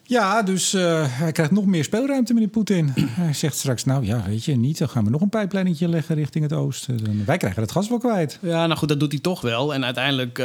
Ja, 0.08 0.44
dus 0.44 0.72
hij 1.08 1.32
krijgt 1.32 1.52
nog 1.52 1.66
meer 1.66 1.84
speelruimte, 1.84 2.34
meneer 2.34 2.50
Poetin. 2.50 2.94
hij 3.10 3.34
zegt 3.34 3.58
straks, 3.58 3.86
nou 3.86 4.06
ja, 4.06 4.24
weet 4.28 4.46
je, 4.46 4.56
niet. 4.56 4.78
Dan 4.78 4.90
gaan 4.90 5.04
we 5.04 5.10
nog 5.10 5.22
een 5.22 5.30
pijplijnetje 5.30 5.90
leggen 5.90 6.16
richting 6.16 6.44
het 6.44 6.54
oosten. 6.54 7.04
Dan, 7.04 7.26
wij 7.26 7.38
krijgen 7.38 7.62
het 7.62 7.72
gas 7.72 7.90
wel 7.90 7.98
kwijt. 7.98 8.40
Ja, 8.42 8.66
nou 8.66 8.80
goed, 8.80 8.90
dat 8.90 9.00
doet 9.00 9.12
hij 9.12 9.22
toch 9.22 9.42
wel. 9.42 9.74
En 9.74 9.86
uiteindelijk 9.86 10.44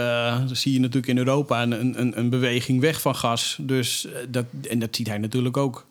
zie 0.52 0.72
je 0.72 0.80
natuurlijk 0.80 1.06
in 1.06 1.18
Europa 1.18 1.62
een, 1.62 2.00
een, 2.00 2.18
een 2.18 2.28
beweging 2.28 2.80
weg 2.80 3.00
van 3.00 3.14
gas. 3.16 3.58
Dus, 3.60 4.08
dat, 4.28 4.44
en 4.68 4.78
dat 4.78 4.96
ziet 4.96 5.08
hij 5.08 5.18
natuurlijk 5.18 5.56
ook. 5.56 5.86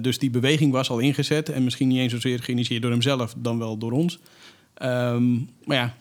Dus 0.00 0.18
die 0.18 0.30
beweging 0.30 0.72
was 0.72 0.90
al 0.90 0.98
ingezet 0.98 1.48
en 1.48 1.64
misschien 1.64 1.88
niet 1.88 1.98
eens 1.98 2.12
zozeer 2.12 2.42
geïnitieerd 2.42 2.82
door 2.82 2.90
hemzelf, 2.90 3.34
dan 3.36 3.58
wel 3.58 3.78
door 3.78 3.92
ons. 3.92 4.18
Um, 4.84 5.48
maar 5.64 5.76
ja, 5.76 5.94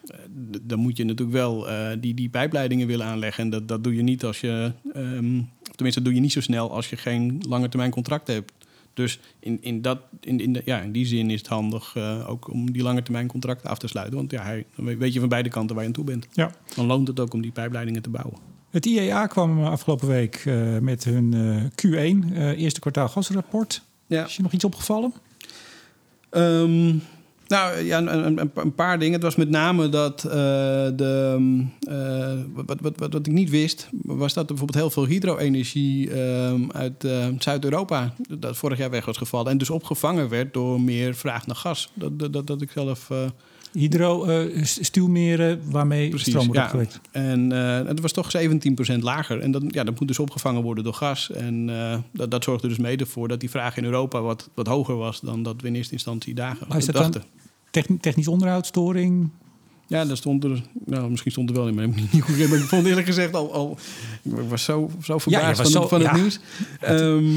dan 0.62 0.80
moet 0.80 0.98
je 0.98 1.04
natuurlijk 1.04 1.38
wel 1.38 1.70
uh, 1.70 1.88
die, 2.00 2.14
die 2.14 2.30
pijpleidingen 2.30 2.88
willen 2.88 3.06
aanleggen. 3.06 3.44
En 3.44 3.50
dat, 3.50 3.68
dat 3.68 3.84
doe 3.84 3.96
je 3.96 4.02
niet 4.02 4.24
als 4.24 4.42
je, 4.42 4.72
um, 4.96 5.50
tenminste, 5.62 6.02
dat 6.02 6.04
doe 6.04 6.14
je 6.14 6.20
niet 6.20 6.32
zo 6.32 6.42
snel 6.42 6.72
als 6.72 6.90
je 6.90 6.98
geen 6.98 7.44
lange 7.48 7.70
termijn 7.70 7.92
contract 7.92 8.28
hebt. 8.28 8.52
Dus 8.94 9.20
in, 9.40 9.58
in, 9.62 9.82
dat, 9.82 10.00
in, 10.20 10.40
in, 10.40 10.54
de, 10.54 10.62
ja, 10.66 10.82
in 10.82 10.92
die 10.92 11.06
zin 11.06 11.30
is 11.30 11.40
het 11.40 11.48
handig 11.48 11.96
uh, 11.96 12.30
ook 12.30 12.52
om 12.52 12.72
die 12.72 12.84
lange 12.84 13.04
termijn 13.04 13.28
contracten 13.28 13.70
af 13.70 13.78
te 13.78 13.88
sluiten. 13.88 14.16
Want 14.16 14.32
ja, 14.32 14.44
hij, 14.44 14.66
dan 14.76 14.98
weet 14.98 15.14
je 15.14 15.20
van 15.20 15.30
beide 15.30 15.50
kanten 15.50 15.76
waar 15.76 15.84
je 15.84 15.90
aan 15.90 15.96
toe 15.96 16.06
bent. 16.06 16.28
Ja. 16.34 16.52
Dan 16.76 16.86
loont 16.86 17.08
het 17.08 17.20
ook 17.20 17.34
om 17.34 17.42
die 17.42 17.52
pijpleidingen 17.52 18.02
te 18.02 18.10
bouwen. 18.10 18.38
Het 18.70 18.86
IEA 18.86 19.28
kwam 19.28 19.64
afgelopen 19.64 20.08
week 20.08 20.46
uh, 20.46 20.78
met 20.78 21.04
hun 21.04 21.32
uh, 21.36 21.64
Q1, 21.64 22.34
uh, 22.34 22.62
eerste 22.62 22.80
kwartaal 22.80 23.08
gasrapport. 23.08 23.82
Ja. 24.08 24.26
Is 24.26 24.36
je 24.36 24.42
nog 24.42 24.52
iets 24.52 24.64
opgevallen? 24.64 25.14
Um, 26.32 27.02
nou 27.52 27.84
ja, 27.84 27.98
een, 27.98 28.26
een, 28.26 28.52
een, 28.54 28.76
paar 28.76 29.00
dingen. 29.00 29.14
Het 29.14 29.24
was 29.24 29.36
met 29.36 29.50
name 29.50 29.90
dat 29.90 30.24
uh, 30.26 30.32
de. 30.32 31.38
Uh, 31.90 32.64
wat, 32.66 32.80
wat, 32.82 32.98
wat, 32.98 33.14
wat, 33.14 33.28
ik 33.28 33.34
niet 33.34 33.50
wist, 33.50 33.90
was 34.04 34.34
dat 34.34 34.50
er 34.50 34.56
bijvoorbeeld 34.56 34.80
heel 34.80 34.90
veel 34.90 35.06
hydro-energie 35.06 36.10
uh, 36.10 36.54
uit 36.72 37.08
Zuid-Europa. 37.40 38.14
dat 38.40 38.58
vorig 38.58 38.78
jaar 38.78 38.90
weg 38.90 39.06
was 39.06 39.18
gevallen. 39.18 39.52
En 39.52 39.58
dus 39.58 39.70
opgevangen 39.70 40.30
werd 40.30 40.54
door 40.54 40.82
meer 40.82 41.16
vraag 41.16 41.48
naar 41.48 41.56
gas. 41.56 41.92
Dat, 41.94 42.20
dat, 42.20 42.34
dat, 42.34 42.48
dat 42.48 42.62
ik 42.62 42.72
zelf. 42.72 43.10
Hydro, 43.74 44.28
stuwmeren 44.64 45.62
waarmee 45.70 46.10
Precies, 46.10 46.28
stroom 46.28 46.46
wordt 46.46 46.60
ja. 46.60 46.66
opgewekt. 46.66 47.00
En 47.12 47.50
het 47.88 48.00
was 48.00 48.12
toch 48.12 48.32
17% 48.38 49.00
lager. 49.00 49.40
En 49.40 49.52
dat, 49.52 49.64
ja, 49.68 49.84
dat 49.84 50.00
moet 50.00 50.08
dus 50.08 50.20
opgevangen 50.20 50.62
worden 50.62 50.84
door 50.84 50.94
gas. 50.94 51.32
En 51.32 51.66
dat, 52.12 52.32
dat 52.32 52.44
zorgde 52.44 52.68
dus 52.68 52.78
mede 52.78 53.06
voor 53.06 53.28
dat 53.28 53.40
die 53.40 53.50
vraag 53.50 53.78
in 53.78 53.84
Europa 53.84 54.22
wat, 54.22 54.50
wat 54.54 54.68
hoger 54.68 54.96
was 54.96 55.20
dan 55.20 55.44
dat 55.44 55.62
we 55.62 55.68
in 55.68 55.76
eerste 55.76 55.94
instantie 55.94 56.34
dagen 56.34 56.68
dachten. 56.70 56.94
dan 56.94 57.24
technisch 58.00 58.28
onderhoud, 58.28 58.66
storing? 58.66 59.30
Ja, 59.88 60.06
daar 60.06 60.18
stond 60.18 60.44
er. 60.44 60.62
Nou, 60.86 61.10
misschien 61.10 61.32
stond 61.32 61.50
er 61.50 61.56
wel 61.56 61.68
in, 61.68 61.76
maar 61.76 61.84
ik 61.84 61.90
heb 61.96 62.02
het 62.04 62.14
niet 62.14 62.22
goed 62.24 62.50
Maar 62.50 62.58
ik 62.58 62.64
vond 62.64 62.86
eerlijk 62.86 63.08
gezegd 63.08 63.34
al. 63.34 63.54
al 63.54 63.78
ik 64.24 64.32
was 64.50 64.64
zo, 64.64 64.90
zo 65.04 65.18
verbaasd 65.18 65.62
van, 65.62 65.72
zo- 65.72 65.88
van 65.88 66.02
het 66.02 66.10
ja. 66.10 66.16
nieuws. 66.16 66.40
Ehm, 66.80 67.34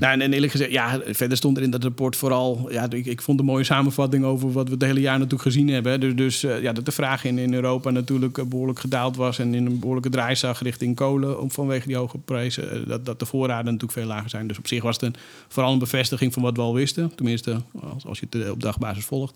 nou, 0.00 0.20
en 0.20 0.32
eerlijk 0.32 0.52
gezegd, 0.52 0.70
ja, 0.70 1.00
verder 1.06 1.36
stond 1.36 1.56
er 1.56 1.62
in 1.62 1.70
dat 1.70 1.82
rapport 1.82 2.16
vooral. 2.16 2.68
Ja, 2.70 2.90
ik, 2.90 3.06
ik 3.06 3.22
vond 3.22 3.38
een 3.40 3.44
mooie 3.44 3.64
samenvatting 3.64 4.24
over 4.24 4.52
wat 4.52 4.66
we 4.68 4.72
het 4.74 4.82
hele 4.82 5.00
jaar 5.00 5.14
natuurlijk 5.16 5.42
gezien 5.42 5.68
hebben. 5.68 6.00
Dus, 6.00 6.14
dus 6.14 6.42
eh, 6.44 6.62
ja, 6.62 6.72
dat 6.72 6.84
de 6.84 6.92
vraag 6.92 7.24
in, 7.24 7.38
in 7.38 7.54
Europa 7.54 7.90
natuurlijk 7.90 8.38
eh, 8.38 8.44
behoorlijk 8.44 8.78
gedaald 8.78 9.16
was. 9.16 9.38
En 9.38 9.54
in 9.54 9.66
een 9.66 9.78
behoorlijke 9.78 10.10
draaizag 10.10 10.62
richting 10.62 10.96
kolen. 10.96 11.40
om- 11.40 11.50
vanwege 11.50 11.86
die 11.86 11.96
hoge 11.96 12.18
prijzen. 12.18 12.70
eh, 12.72 12.88
Dat, 12.88 13.04
dat 13.06 13.18
de 13.18 13.26
voorraden 13.26 13.64
natuurlijk 13.64 13.92
veel 13.92 14.06
lager 14.06 14.30
zijn. 14.30 14.46
Dus 14.46 14.58
op 14.58 14.66
zich 14.66 14.82
was 14.82 14.94
het 14.94 15.04
een, 15.04 15.14
vooral 15.48 15.72
een 15.72 15.78
bevestiging 15.78 16.32
van 16.32 16.42
wat 16.42 16.56
we 16.56 16.62
al 16.62 16.74
wisten. 16.74 17.12
Tenminste, 17.14 17.60
als, 17.94 18.06
als 18.06 18.20
je 18.20 18.26
het 18.30 18.50
op 18.50 18.62
dagbasis 18.62 19.04
volgt. 19.04 19.34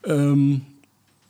Ehm, 0.00 0.50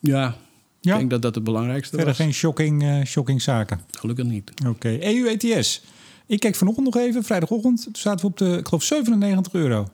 ja, 0.00 0.36
Ja, 0.80 0.92
ik 0.92 0.98
denk 0.98 1.10
dat 1.10 1.22
dat 1.22 1.34
het 1.34 1.44
belangrijkste 1.44 1.88
verder 1.96 2.06
was. 2.14 2.16
geen 2.16 2.32
shocking, 2.34 3.02
shocking 3.06 3.42
zaken. 3.42 3.80
Gelukkig 3.90 4.24
niet. 4.24 4.52
Oké, 4.68 4.88
EU 5.00 5.26
ETS. 5.38 5.82
Ik 6.26 6.40
keek 6.40 6.54
vanochtend 6.54 6.86
nog 6.94 6.96
even, 7.02 7.22
vrijdagochtend. 7.24 7.82
Toen 7.82 7.96
zaten 7.96 8.20
we 8.20 8.26
op 8.26 8.36
de, 8.38 8.56
ik 8.58 8.66
geloof, 8.68 8.82
97 8.82 9.52
euro. 9.52 9.86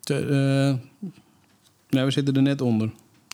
Te, 0.00 0.14
eh, 0.14 0.90
nee, 1.90 2.04
we 2.04 2.10
zitten 2.10 2.34
er 2.36 2.42
net 2.42 2.60
onder. 2.60 2.90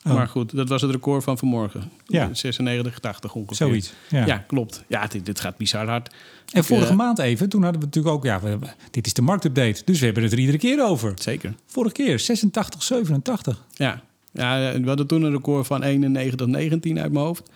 Oh. 0.07 0.15
Maar 0.15 0.29
goed, 0.29 0.57
dat 0.57 0.69
was 0.69 0.83
het 0.83 0.91
record 0.91 1.25
van 1.25 1.39
vanmorgen. 1.39 1.91
Ja. 2.07 2.29
96, 2.35 2.99
80 2.99 3.35
ongeveer. 3.35 3.57
Zoiets. 3.57 3.93
Ja. 4.11 4.27
Ja, 4.27 4.39
klopt. 4.39 4.85
Ja, 4.87 5.07
dit, 5.07 5.27
dit 5.27 5.41
gaat 5.41 5.57
bizar 5.57 5.87
hard. 5.89 6.15
En 6.53 6.65
vorige 6.65 6.91
eh, 6.91 6.97
maand 6.97 7.19
even, 7.19 7.49
toen 7.49 7.63
hadden 7.63 7.81
we 7.81 7.87
natuurlijk 7.87 8.15
ook... 8.15 8.25
Ja, 8.25 8.41
we- 8.41 8.59
dit 8.91 9.07
is 9.07 9.13
de 9.15 9.23
marktupdate, 9.23 9.83
dus 9.85 9.99
we 9.99 10.05
hebben 10.05 10.23
het 10.23 10.33
er 10.33 10.39
iedere 10.39 10.59
keer 10.59 10.85
over. 10.85 11.13
Zeker. 11.15 11.55
Vorige 11.67 11.95
keer 11.95 12.19
86, 12.19 12.83
87. 12.83 13.65
Ja. 13.75 14.03
ja, 14.33 14.81
we 14.81 14.87
hadden 14.89 15.07
toen 15.07 15.23
een 15.23 15.33
record 15.33 15.67
van 15.67 15.83
91, 15.83 16.47
19 16.47 16.99
uit 17.01 17.13
mijn 17.13 17.25
hoofd. 17.25 17.51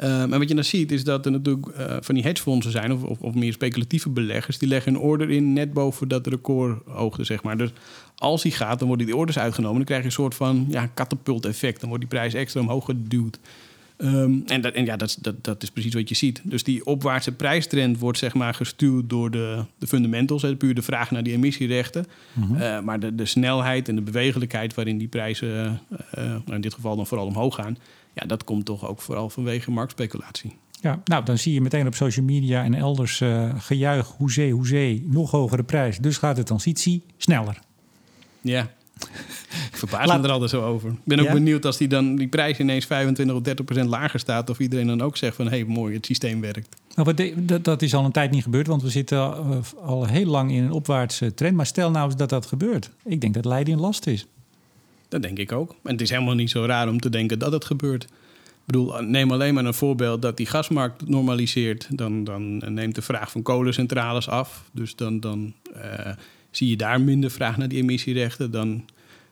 Ehm, 0.00 0.32
en 0.32 0.38
wat 0.38 0.48
je 0.48 0.54
dan 0.54 0.64
ziet 0.64 0.92
is 0.92 1.04
dat 1.04 1.24
er 1.26 1.30
natuurlijk 1.32 1.66
eh, 1.66 1.96
van 2.00 2.14
die 2.14 2.24
hedgefondsen 2.24 2.72
zijn... 2.72 2.92
Of, 2.92 3.02
of, 3.02 3.20
of 3.20 3.34
meer 3.34 3.52
speculatieve 3.52 4.08
beleggers... 4.10 4.58
die 4.58 4.68
leggen 4.68 4.94
een 4.94 5.00
order 5.00 5.30
in 5.30 5.52
net 5.52 5.72
boven 5.72 6.08
dat 6.08 6.26
recordhoogte, 6.26 7.24
zeg 7.24 7.42
maar. 7.42 7.56
Dus 7.58 7.70
als 8.16 8.42
die 8.42 8.52
gaat, 8.52 8.78
dan 8.78 8.88
worden 8.88 9.06
die 9.06 9.16
orders 9.16 9.38
uitgenomen. 9.38 9.76
Dan 9.76 9.84
krijg 9.86 10.00
je 10.00 10.06
een 10.06 10.12
soort 10.12 10.34
van 10.34 10.66
ja, 10.68 10.86
katapult-effect. 10.86 11.80
Dan 11.80 11.88
wordt 11.88 12.04
die 12.04 12.18
prijs 12.18 12.34
extra 12.34 12.60
omhoog 12.60 12.84
geduwd. 12.84 13.38
Ehm, 13.96 14.32
en 14.46 14.60
dat, 14.60 14.74
en 14.74 14.84
ja, 14.84 14.96
dat, 14.96 15.08
is- 15.08 15.14
dat, 15.14 15.44
dat 15.44 15.62
is 15.62 15.70
precies 15.70 15.94
wat 15.94 16.08
je 16.08 16.14
ziet. 16.14 16.40
Dus 16.44 16.64
die 16.64 16.86
opwaartse 16.86 17.32
prijstrend 17.32 17.98
wordt 17.98 18.18
zeg 18.18 18.34
maar 18.34 18.54
gestuurd 18.54 19.10
door 19.10 19.30
de, 19.30 19.64
de 19.78 19.86
fundamentals. 19.86 20.42
Hè, 20.42 20.56
puur 20.56 20.74
de 20.74 20.82
vraag 20.82 21.10
naar 21.10 21.22
die 21.22 21.32
emissierechten. 21.32 22.06
Eh, 22.58 22.80
maar 22.80 23.00
de, 23.00 23.14
de 23.14 23.26
snelheid 23.26 23.88
en 23.88 23.94
de 23.94 24.02
bewegelijkheid 24.02 24.74
waarin 24.74 24.98
die 24.98 25.08
prijzen, 25.08 25.80
eh, 26.10 26.34
in 26.46 26.60
dit 26.60 26.74
geval 26.74 26.96
dan 26.96 27.06
vooral 27.06 27.26
omhoog 27.26 27.54
gaan... 27.54 27.78
ja, 28.14 28.26
dat 28.26 28.44
komt 28.44 28.64
toch 28.64 28.86
ook 28.88 29.00
vooral 29.00 29.30
vanwege 29.30 29.70
marktspeculatie. 29.70 30.56
Ja, 30.80 31.00
nou, 31.04 31.24
dan 31.24 31.38
zie 31.38 31.52
je 31.54 31.60
meteen 31.60 31.86
op 31.86 31.94
social 31.94 32.24
media 32.24 32.64
en 32.64 32.74
elders 32.74 33.20
eh 33.20 33.54
gejuich, 33.58 34.06
hoezee, 34.16 34.52
hoezee, 34.52 35.04
nog 35.06 35.30
hogere 35.30 35.62
prijs. 35.62 35.98
Dus 35.98 36.16
gaat 36.18 36.36
de 36.36 36.42
transitie 36.42 37.04
sneller. 37.16 37.58
Ja. 38.40 38.70
Ik 39.70 39.76
verbaas 39.76 40.06
Laat- 40.06 40.20
me 40.20 40.26
er 40.26 40.32
altijd 40.32 40.50
zo 40.50 40.62
over. 40.64 40.90
Ik 40.90 40.96
ben 41.04 41.18
ook 41.20 41.26
Ja? 41.26 41.32
benieuwd 41.32 41.64
als 41.64 41.76
die, 41.76 41.88
dan, 41.88 42.16
die 42.16 42.28
prijs 42.28 42.58
ineens 42.58 42.84
25 42.84 43.36
of 43.36 43.42
30 43.42 43.64
procent 43.64 43.88
lager 43.88 44.20
staat... 44.20 44.50
of 44.50 44.58
iedereen 44.58 44.86
dan 44.86 45.00
ook 45.02 45.16
zegt 45.16 45.36
van... 45.36 45.44
hé, 45.48 45.56
hey, 45.56 45.64
mooi, 45.64 45.94
het 45.94 46.06
systeem 46.06 46.40
werkt. 46.40 46.76
Nou, 46.94 47.34
dat, 47.36 47.64
dat 47.64 47.82
is 47.82 47.94
al 47.94 48.04
een 48.04 48.12
tijd 48.12 48.30
niet 48.30 48.42
gebeurd, 48.42 48.66
want 48.66 48.82
we 48.82 48.90
zitten 48.90 49.18
eh, 49.18 49.58
al 49.84 50.06
heel 50.06 50.26
lang 50.26 50.50
in 50.52 50.62
een 50.62 50.72
opwaartse 50.72 51.34
trend. 51.34 51.56
Maar 51.56 51.66
stel 51.66 51.90
nou 51.90 52.06
eens 52.06 52.16
dat 52.16 52.28
dat 52.28 52.46
gebeurt. 52.46 52.90
Ik 53.04 53.20
denk 53.20 53.34
dat 53.34 53.44
Leiden 53.44 53.74
in 53.74 53.80
last 53.80 54.06
is. 54.06 54.26
Dat 55.10 55.22
denk 55.22 55.38
ik 55.38 55.52
ook. 55.52 55.70
En 55.82 55.92
het 55.92 56.00
is 56.00 56.10
helemaal 56.10 56.34
niet 56.34 56.50
zo 56.50 56.64
raar 56.64 56.88
om 56.88 57.00
te 57.00 57.10
denken 57.10 57.38
dat 57.38 57.52
het 57.52 57.64
gebeurt. 57.64 58.04
Ik 58.04 58.66
bedoel, 58.66 59.02
neem 59.02 59.32
alleen 59.32 59.54
maar 59.54 59.64
een 59.64 59.74
voorbeeld 59.74 60.22
dat 60.22 60.36
die 60.36 60.46
gasmarkt 60.46 61.08
normaliseert. 61.08 61.88
Dan, 61.90 62.24
dan 62.24 62.74
neemt 62.74 62.94
de 62.94 63.02
vraag 63.02 63.30
van 63.30 63.42
kolencentrales 63.42 64.28
af. 64.28 64.64
Dus 64.72 64.96
dan, 64.96 65.20
dan 65.20 65.54
eh, 65.74 66.12
zie 66.50 66.68
je 66.68 66.76
daar 66.76 67.00
minder 67.00 67.30
vraag 67.30 67.56
naar 67.56 67.68
die 67.68 67.82
emissierechten. 67.82 68.50
Dan 68.50 68.84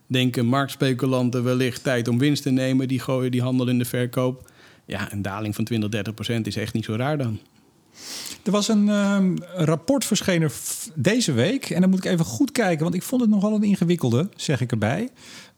denken 0.07 0.47
marktspeculanten 0.47 1.45
wellicht 1.45 1.83
tijd 1.83 2.09
om 2.09 2.19
winst 2.19 2.43
te 2.43 2.51
nemen. 2.51 2.89
Die 2.89 3.01
gooien 3.01 3.31
die 3.31 3.43
handel 3.43 3.69
in 3.69 3.79
de 3.79 3.85
verkoop. 3.85 4.51
Ja, 4.85 5.13
een 5.13 5.23
daling 5.23 5.55
van 5.55 5.65
20, 5.65 5.91
30 5.91 6.15
procent 6.15 6.47
is 6.47 6.57
echt 6.57 6.75
niet 6.75 6.85
zo 6.85 6.95
raar 6.95 7.19
dan. 7.19 7.39
Er 8.45 8.51
was 8.51 8.69
een 8.69 8.89
ehm, 8.89 9.37
rapport 9.55 10.05
verschenen 10.05 10.51
deze 10.95 11.33
week. 11.33 11.71
En 11.71 11.81
dan 11.81 11.91
moet 11.91 12.05
ik 12.05 12.11
even 12.11 12.25
goed 12.25 12.53
kijken, 12.53 12.83
want 12.83 12.95
ik 12.95 13.03
vond 13.03 13.21
het 13.21 13.31
nogal 13.31 13.55
een 13.55 13.63
ingewikkelde, 13.63 14.29
zeg 14.37 14.61
ik 14.61 14.71
erbij. 14.71 15.09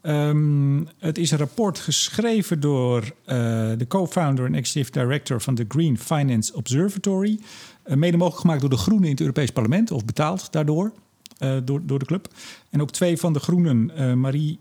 Ehm, 0.00 0.84
het 0.98 1.18
is 1.18 1.30
een 1.30 1.38
rapport 1.38 1.78
geschreven 1.78 2.60
door 2.60 3.02
eh, 3.24 3.36
de 3.76 3.86
co-founder 3.88 4.44
en 4.44 4.54
executive 4.54 5.00
director 5.00 5.40
van 5.40 5.54
de 5.54 5.64
Green 5.68 5.98
Finance 5.98 6.54
Observatory. 6.54 7.40
Eh, 7.82 7.96
mede 7.96 8.16
mogelijk 8.16 8.40
gemaakt 8.40 8.60
door 8.60 8.70
de 8.70 8.76
Groenen 8.76 9.04
in 9.04 9.10
het 9.10 9.20
Europees 9.20 9.50
Parlement, 9.50 9.90
of 9.90 10.04
betaald 10.04 10.52
daardoor, 10.52 10.92
eh, 11.38 11.56
door, 11.64 11.80
door 11.86 11.98
de 11.98 12.04
club. 12.04 12.28
En 12.70 12.80
ook 12.80 12.90
twee 12.90 13.16
van 13.16 13.32
de 13.32 13.40
Groenen, 13.40 14.20
Marie 14.20 14.58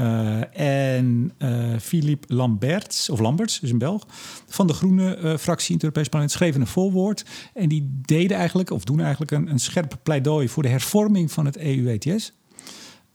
eh, 0.00 0.60
en 0.92 1.32
Philippe 1.80 2.34
Lamberts, 2.34 3.10
of 3.10 3.20
Lamberts, 3.20 3.60
is 3.60 3.70
een 3.70 3.78
Belg, 3.78 4.06
van 4.46 4.66
de 4.66 4.72
groene 4.72 5.14
eh, 5.14 5.36
fractie 5.36 5.68
in 5.68 5.74
het 5.74 5.82
Europees 5.82 6.08
Parlement 6.08 6.32
schreven 6.32 6.60
een 6.60 6.66
voorwoord. 6.66 7.24
En 7.54 7.68
die 7.68 7.90
deden 8.02 8.36
eigenlijk, 8.36 8.70
of 8.70 8.84
doen 8.84 9.00
eigenlijk, 9.00 9.30
een, 9.30 9.50
een 9.50 9.58
scherp 9.58 9.98
pleidooi 10.02 10.48
voor 10.48 10.62
de 10.62 10.68
hervorming 10.68 11.32
van 11.32 11.44
het 11.46 11.56
EU-ETS. 11.56 12.32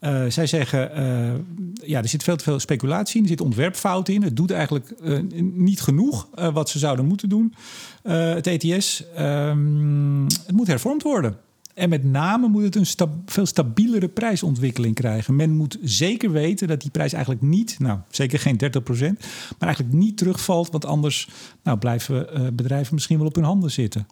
Eh, 0.06 0.24
zij 0.28 0.48
zeggen, 0.48 0.96
eh, 0.96 1.34
ja, 1.90 2.02
er 2.02 2.08
zit 2.08 2.24
veel 2.24 2.36
te 2.36 2.44
veel 2.44 2.60
speculatie 2.60 3.18
in, 3.18 3.24
er 3.24 3.30
zit 3.30 3.42
ontwerpfout 3.42 4.10
in. 4.10 4.24
Het 4.24 4.36
doet 4.36 4.52
eigenlijk 4.52 4.90
eh, 4.90 5.20
niet 5.42 5.82
genoeg 5.82 6.28
wat 6.54 6.70
ze 6.70 6.80
zouden 6.80 7.06
moeten 7.06 7.30
doen, 7.30 7.54
het 8.02 8.48
ETS. 8.48 9.04
Ehm, 9.16 10.24
het 10.24 10.52
moet 10.52 10.68
hervormd 10.68 11.04
worden. 11.04 11.38
En 11.74 11.90
met 11.90 12.04
name 12.04 12.48
moet 12.48 12.64
het 12.64 12.76
een 12.76 13.10
veel 13.26 13.46
stabielere 13.46 14.08
prijsontwikkeling 14.08 14.96
krijgen. 14.96 15.36
Men 15.36 15.52
moet 15.52 15.78
zeker 15.82 16.32
weten 16.32 16.68
dat 16.68 16.82
die 16.82 16.92
prijs 16.92 17.14
eigenlijk 17.14 17.44
niet, 17.44 17.76
nou 17.80 18.00
zeker 18.10 18.40
geen 18.40 18.58
30%, 18.58 19.20
maar 19.60 19.68
eigenlijk 19.68 19.94
niet 19.94 20.18
terugvalt. 20.18 20.72
Want 20.72 20.86
anders 20.86 21.28
nou, 21.64 21.78
blijven 21.78 22.28
bedrijven 22.56 22.94
misschien 22.94 23.18
wel 23.18 23.28
op 23.28 23.36
hun 23.36 23.44
handen 23.44 23.72
zitten. 23.72 24.08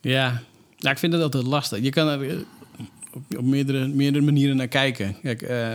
Ja, 0.00 0.42
nou, 0.78 0.94
ik 0.94 0.98
vind 0.98 1.12
het 1.12 1.22
altijd 1.22 1.46
lastig. 1.46 1.82
Je 1.82 1.90
kan 1.90 2.20
op, 3.36 3.44
meerdere, 3.44 3.86
meerdere 3.88 4.24
manieren 4.24 4.56
naar 4.56 4.68
kijken. 4.68 5.16
Kijk, 5.22 5.42
eh, 5.42 5.72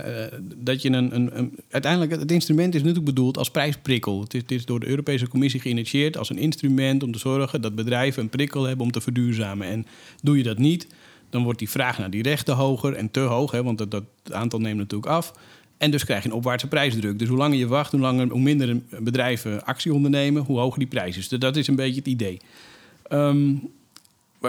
dat 0.56 0.82
je 0.82 0.90
een, 0.90 1.16
een, 1.16 1.38
een- 1.38 1.52
uiteindelijk, 1.70 2.12
het 2.12 2.32
instrument 2.32 2.74
is 2.76 2.80
natuurlijk 2.80 3.08
bedoeld 3.16 3.38
als 3.38 3.52
prijsprikkel. 3.52 4.22
Het 4.22 4.34
is, 4.34 4.42
het 4.42 4.52
is 4.52 4.66
door 4.66 4.80
de 4.80 4.88
Europese 4.88 5.28
Commissie 5.28 5.60
geïnitieerd 5.60 6.18
als 6.18 6.30
een 6.30 6.38
instrument 6.38 7.04
om 7.04 7.12
te 7.12 7.20
zorgen 7.20 7.62
dat 7.62 7.76
bedrijven 7.76 8.24
een 8.24 8.30
prikkel 8.30 8.64
hebben 8.64 8.86
om 8.86 8.92
te 8.92 9.02
verduurzamen. 9.02 9.68
En 9.68 9.86
doe 10.22 10.38
je 10.38 10.44
dat 10.44 10.58
niet, 10.58 10.88
dan 11.30 11.44
wordt 11.44 11.60
die 11.60 11.70
vraag 11.70 11.98
naar 11.98 12.10
die 12.10 12.24
rechten 12.24 12.56
hoger 12.56 12.94
en 12.94 13.12
te 13.12 13.20
hoog, 13.20 13.52
hè, 13.52 13.64
want 13.64 13.78
dat, 13.78 13.92
dat 13.92 14.04
aantal 14.32 14.60
neemt 14.60 14.78
natuurlijk 14.78 15.12
af. 15.12 15.34
En 15.78 15.92
dus 15.92 16.06
krijg 16.06 16.24
je 16.24 16.30
een 16.30 16.36
opwaartse 16.36 16.68
prijsdruk. 16.68 17.20
Dus 17.20 17.28
hoe 17.28 17.38
langer 17.38 17.58
je 17.58 17.68
wacht, 17.68 17.92
hoe, 17.92 18.02
langer, 18.02 18.28
hoe 18.30 18.42
minder 18.42 18.82
bedrijven 19.00 19.64
actie 19.66 19.94
ondernemen, 19.94 20.44
hoe 20.44 20.60
hoger 20.60 20.80
die 20.80 20.88
prijs 20.88 21.18
is. 21.18 21.28
Dus 21.28 21.40
dat 21.40 21.56
is 21.56 21.68
een 21.68 21.76
beetje 21.76 21.96
het 22.00 22.08
idee. 22.08 22.40
Wa- 23.10 23.83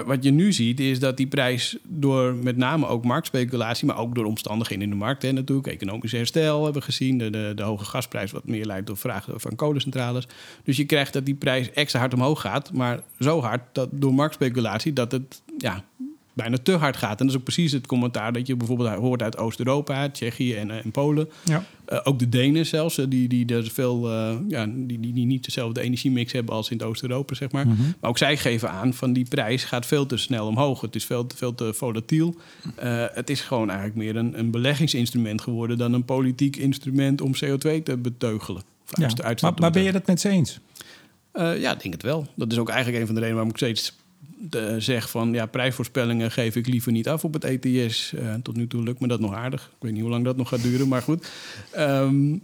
wat 0.02 0.24
je 0.24 0.30
nu 0.30 0.52
ziet 0.52 0.80
is 0.80 0.98
dat 0.98 1.16
die 1.16 1.26
prijs 1.26 1.76
door 1.88 2.34
met 2.34 2.56
name 2.56 2.86
ook 2.86 3.04
marktspeculatie, 3.04 3.86
maar 3.86 3.98
ook 3.98 4.14
door 4.14 4.24
omstandigheden 4.24 4.84
in 4.84 4.90
de 4.90 4.96
markt, 4.96 5.22
hè, 5.22 5.32
natuurlijk, 5.32 5.68
economisch 5.68 6.12
herstel 6.12 6.64
hebben 6.64 6.80
we 6.80 6.86
gezien, 6.86 7.18
de, 7.18 7.30
de, 7.30 7.52
de 7.54 7.62
hoge 7.62 7.84
gasprijs 7.84 8.30
wat 8.30 8.46
meer 8.46 8.64
leidt 8.64 8.86
door 8.86 8.96
vraag 8.96 9.28
van 9.34 9.54
kolencentrales. 9.54 10.26
Dus 10.64 10.76
je 10.76 10.84
krijgt 10.84 11.12
dat 11.12 11.26
die 11.26 11.34
prijs 11.34 11.70
extra 11.70 12.00
hard 12.00 12.14
omhoog 12.14 12.40
gaat, 12.40 12.72
maar 12.72 13.02
zo 13.18 13.40
hard 13.40 13.62
dat 13.72 13.88
door 13.92 14.14
marktspeculatie 14.14 14.92
dat 14.92 15.12
het 15.12 15.42
ja, 15.58 15.84
bijna 16.34 16.56
te 16.62 16.72
hard 16.72 16.96
gaat. 16.96 17.20
En 17.20 17.26
dat 17.26 17.34
is 17.34 17.40
ook 17.40 17.44
precies 17.44 17.72
het 17.72 17.86
commentaar 17.86 18.32
dat 18.32 18.46
je 18.46 18.56
bijvoorbeeld 18.56 18.90
hoort 18.90 19.22
uit 19.22 19.36
Oost-Europa, 19.36 20.08
Tsjechië 20.08 20.54
en, 20.54 20.70
en 20.70 20.90
Polen. 20.90 21.28
Ja. 21.44 21.64
Uh, 21.92 22.00
ook 22.02 22.18
de 22.18 22.28
Denen 22.28 22.66
zelfs, 22.66 22.94
die, 22.94 23.28
die, 23.28 23.44
die, 23.44 23.62
veel, 23.62 24.10
uh, 24.10 24.36
ja, 24.48 24.66
die, 24.66 25.00
die, 25.00 25.12
die 25.12 25.26
niet 25.26 25.44
dezelfde 25.44 25.80
energiemix 25.80 26.32
hebben 26.32 26.54
als 26.54 26.70
in 26.70 26.82
Oost-Europa, 26.82 27.34
zeg 27.34 27.50
maar. 27.50 27.66
Mhm. 27.66 27.82
Maar 28.00 28.10
ook 28.10 28.18
zij 28.18 28.36
geven 28.36 28.70
aan 28.70 28.94
van 28.94 29.12
die 29.12 29.28
prijs 29.28 29.64
gaat 29.64 29.86
veel 29.86 30.06
te 30.06 30.16
snel 30.16 30.46
omhoog. 30.46 30.80
Het 30.80 30.94
is 30.94 31.04
veel, 31.04 31.26
te, 31.26 31.36
veel 31.36 31.54
te 31.54 31.74
volatiel. 31.74 32.34
Uh, 32.84 33.04
het 33.12 33.30
is 33.30 33.40
gewoon 33.40 33.68
eigenlijk 33.70 33.98
meer 33.98 34.16
een, 34.16 34.38
een 34.38 34.50
beleggingsinstrument 34.50 35.40
geworden 35.40 35.78
dan 35.78 35.92
een 35.92 36.04
politiek 36.04 36.56
instrument 36.56 37.20
om 37.20 37.32
CO2 37.44 37.82
te 37.82 37.96
beteugelen. 37.96 38.62
Ja. 38.86 39.10
Maar, 39.40 39.52
maar 39.56 39.70
ben 39.70 39.82
je 39.82 39.92
dat 39.92 40.06
met 40.06 40.20
ze 40.20 40.28
eens? 40.28 40.60
Ja, 41.34 41.72
ik 41.72 41.80
denk 41.80 41.94
het 41.94 42.02
wel. 42.02 42.26
Dat 42.34 42.52
is 42.52 42.58
ook 42.58 42.68
eigenlijk 42.68 43.00
een 43.00 43.06
van 43.06 43.14
de 43.14 43.20
redenen 43.20 43.44
waarom 43.44 43.50
ik 43.50 43.56
steeds 43.56 43.96
zeg 44.78 45.10
van 45.10 45.32
ja, 45.32 45.46
prijsvoorspellingen 45.46 46.30
geef 46.30 46.56
ik 46.56 46.66
liever 46.66 46.92
niet 46.92 47.08
af 47.08 47.24
op 47.24 47.32
het 47.32 47.44
ETS. 47.44 48.12
Uh, 48.14 48.34
tot 48.42 48.56
nu 48.56 48.66
toe 48.66 48.82
lukt 48.82 49.00
me 49.00 49.08
dat 49.08 49.20
nog 49.20 49.34
aardig. 49.34 49.62
Ik 49.62 49.82
weet 49.82 49.92
niet 49.92 50.00
hoe 50.00 50.10
lang 50.10 50.24
dat 50.24 50.36
nog 50.36 50.48
gaat 50.48 50.62
duren, 50.62 50.88
maar 50.88 51.02
goed. 51.02 51.28
Um, 51.78 52.42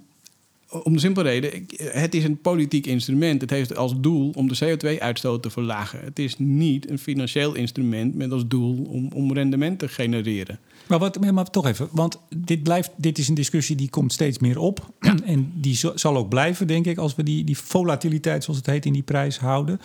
om 0.71 0.93
de 0.93 0.99
simpele 0.99 1.29
reden, 1.29 1.67
het 1.77 2.15
is 2.15 2.25
een 2.25 2.41
politiek 2.41 2.87
instrument. 2.87 3.41
Het 3.41 3.51
heeft 3.51 3.77
als 3.77 4.01
doel 4.01 4.31
om 4.35 4.49
de 4.49 4.59
CO2-uitstoot 4.65 5.43
te 5.43 5.51
verlagen. 5.51 6.01
Het 6.05 6.19
is 6.19 6.39
niet 6.39 6.91
een 6.91 6.99
financieel 6.99 7.55
instrument 7.55 8.15
met 8.15 8.33
als 8.33 8.49
doel 8.49 8.87
om, 8.89 9.09
om 9.13 9.33
rendement 9.33 9.79
te 9.79 9.89
genereren. 9.89 10.59
Maar, 10.91 10.99
wat, 10.99 11.33
maar 11.33 11.51
toch 11.51 11.67
even, 11.67 11.89
want 11.91 12.19
dit, 12.37 12.63
blijft, 12.63 12.91
dit 12.97 13.19
is 13.19 13.29
een 13.29 13.35
discussie 13.35 13.77
die 13.77 13.91
komt 13.91 14.13
steeds 14.13 14.39
meer 14.39 14.59
op. 14.59 14.91
Ja. 15.01 15.15
En 15.25 15.53
die 15.55 15.81
zal 15.95 16.17
ook 16.17 16.29
blijven, 16.29 16.67
denk 16.67 16.87
ik, 16.87 16.99
als 16.99 17.15
we 17.15 17.23
die, 17.23 17.45
die 17.45 17.59
volatiliteit, 17.59 18.45
zoals 18.45 18.59
het 18.59 18.69
heet, 18.69 18.87
in 18.87 18.93
die 18.93 19.03
prijs 19.03 19.39
houden. 19.39 19.81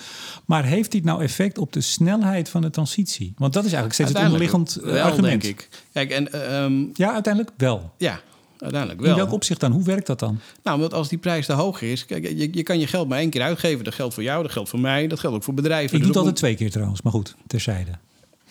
Maar 0.46 0.63
heeft 0.63 0.91
dit 0.91 1.04
nou 1.04 1.24
effect 1.24 1.58
op 1.58 1.74
de 1.74 1.82
snelheid 1.82 2.50
van 2.50 2.62
de 2.62 2.70
transitie? 2.70 3.34
Want 3.38 3.54
dat 3.54 3.65
is 3.65 3.74
eigenlijk 3.74 3.94
steeds 3.94 4.12
het 4.12 4.22
onderliggend 4.26 4.80
wel, 4.82 5.04
argument. 5.04 5.41
denk 5.41 5.44
ik. 5.44 5.70
Kijk, 5.94 6.12
en, 6.12 6.54
um, 6.63 6.89
ja, 6.94 7.13
uiteindelijk 7.13 7.54
wel. 7.58 7.91
Ja, 7.98 8.20
uiteindelijk 8.60 9.02
wel. 9.02 9.10
In 9.10 9.18
welk 9.18 9.32
opzicht 9.32 9.60
dan? 9.60 9.72
Hoe 9.72 9.84
werkt 9.84 10.08
dat 10.08 10.20
dan? 10.20 10.39
Nou, 10.63 10.76
omdat 10.76 10.94
als 10.94 11.10
die 11.10 11.18
prijs 11.18 11.46
te 11.46 11.54
hoog 11.54 11.82
is, 11.82 12.06
kijk, 12.06 12.24
je, 12.24 12.50
je 12.52 12.63
kan 12.63 12.80
je 12.80 12.88
geld 12.88 13.08
maar 13.08 13.20
één 13.20 13.30
keer 13.30 13.41
uitgeven. 13.41 13.84
Dat 13.84 13.94
geldt 13.94 14.13
voor 14.13 14.24
jou, 14.24 14.44
dat 14.44 14.52
geldt 14.52 14.70
voor 14.70 14.80
mij, 14.80 15.08
dat 15.08 15.20
geldt 15.20 15.36
ook 15.36 15.44
voor 15.44 15.54
bedrijven. 15.54 15.94
Ik 15.94 16.00
doe 16.00 16.08
het 16.08 16.18
altijd 16.18 16.36
twee 16.36 16.56
keer 16.56 16.72
trouwens, 16.72 17.02
maar 17.02 17.13
goed, 17.13 17.36
terzijde. 17.48 17.91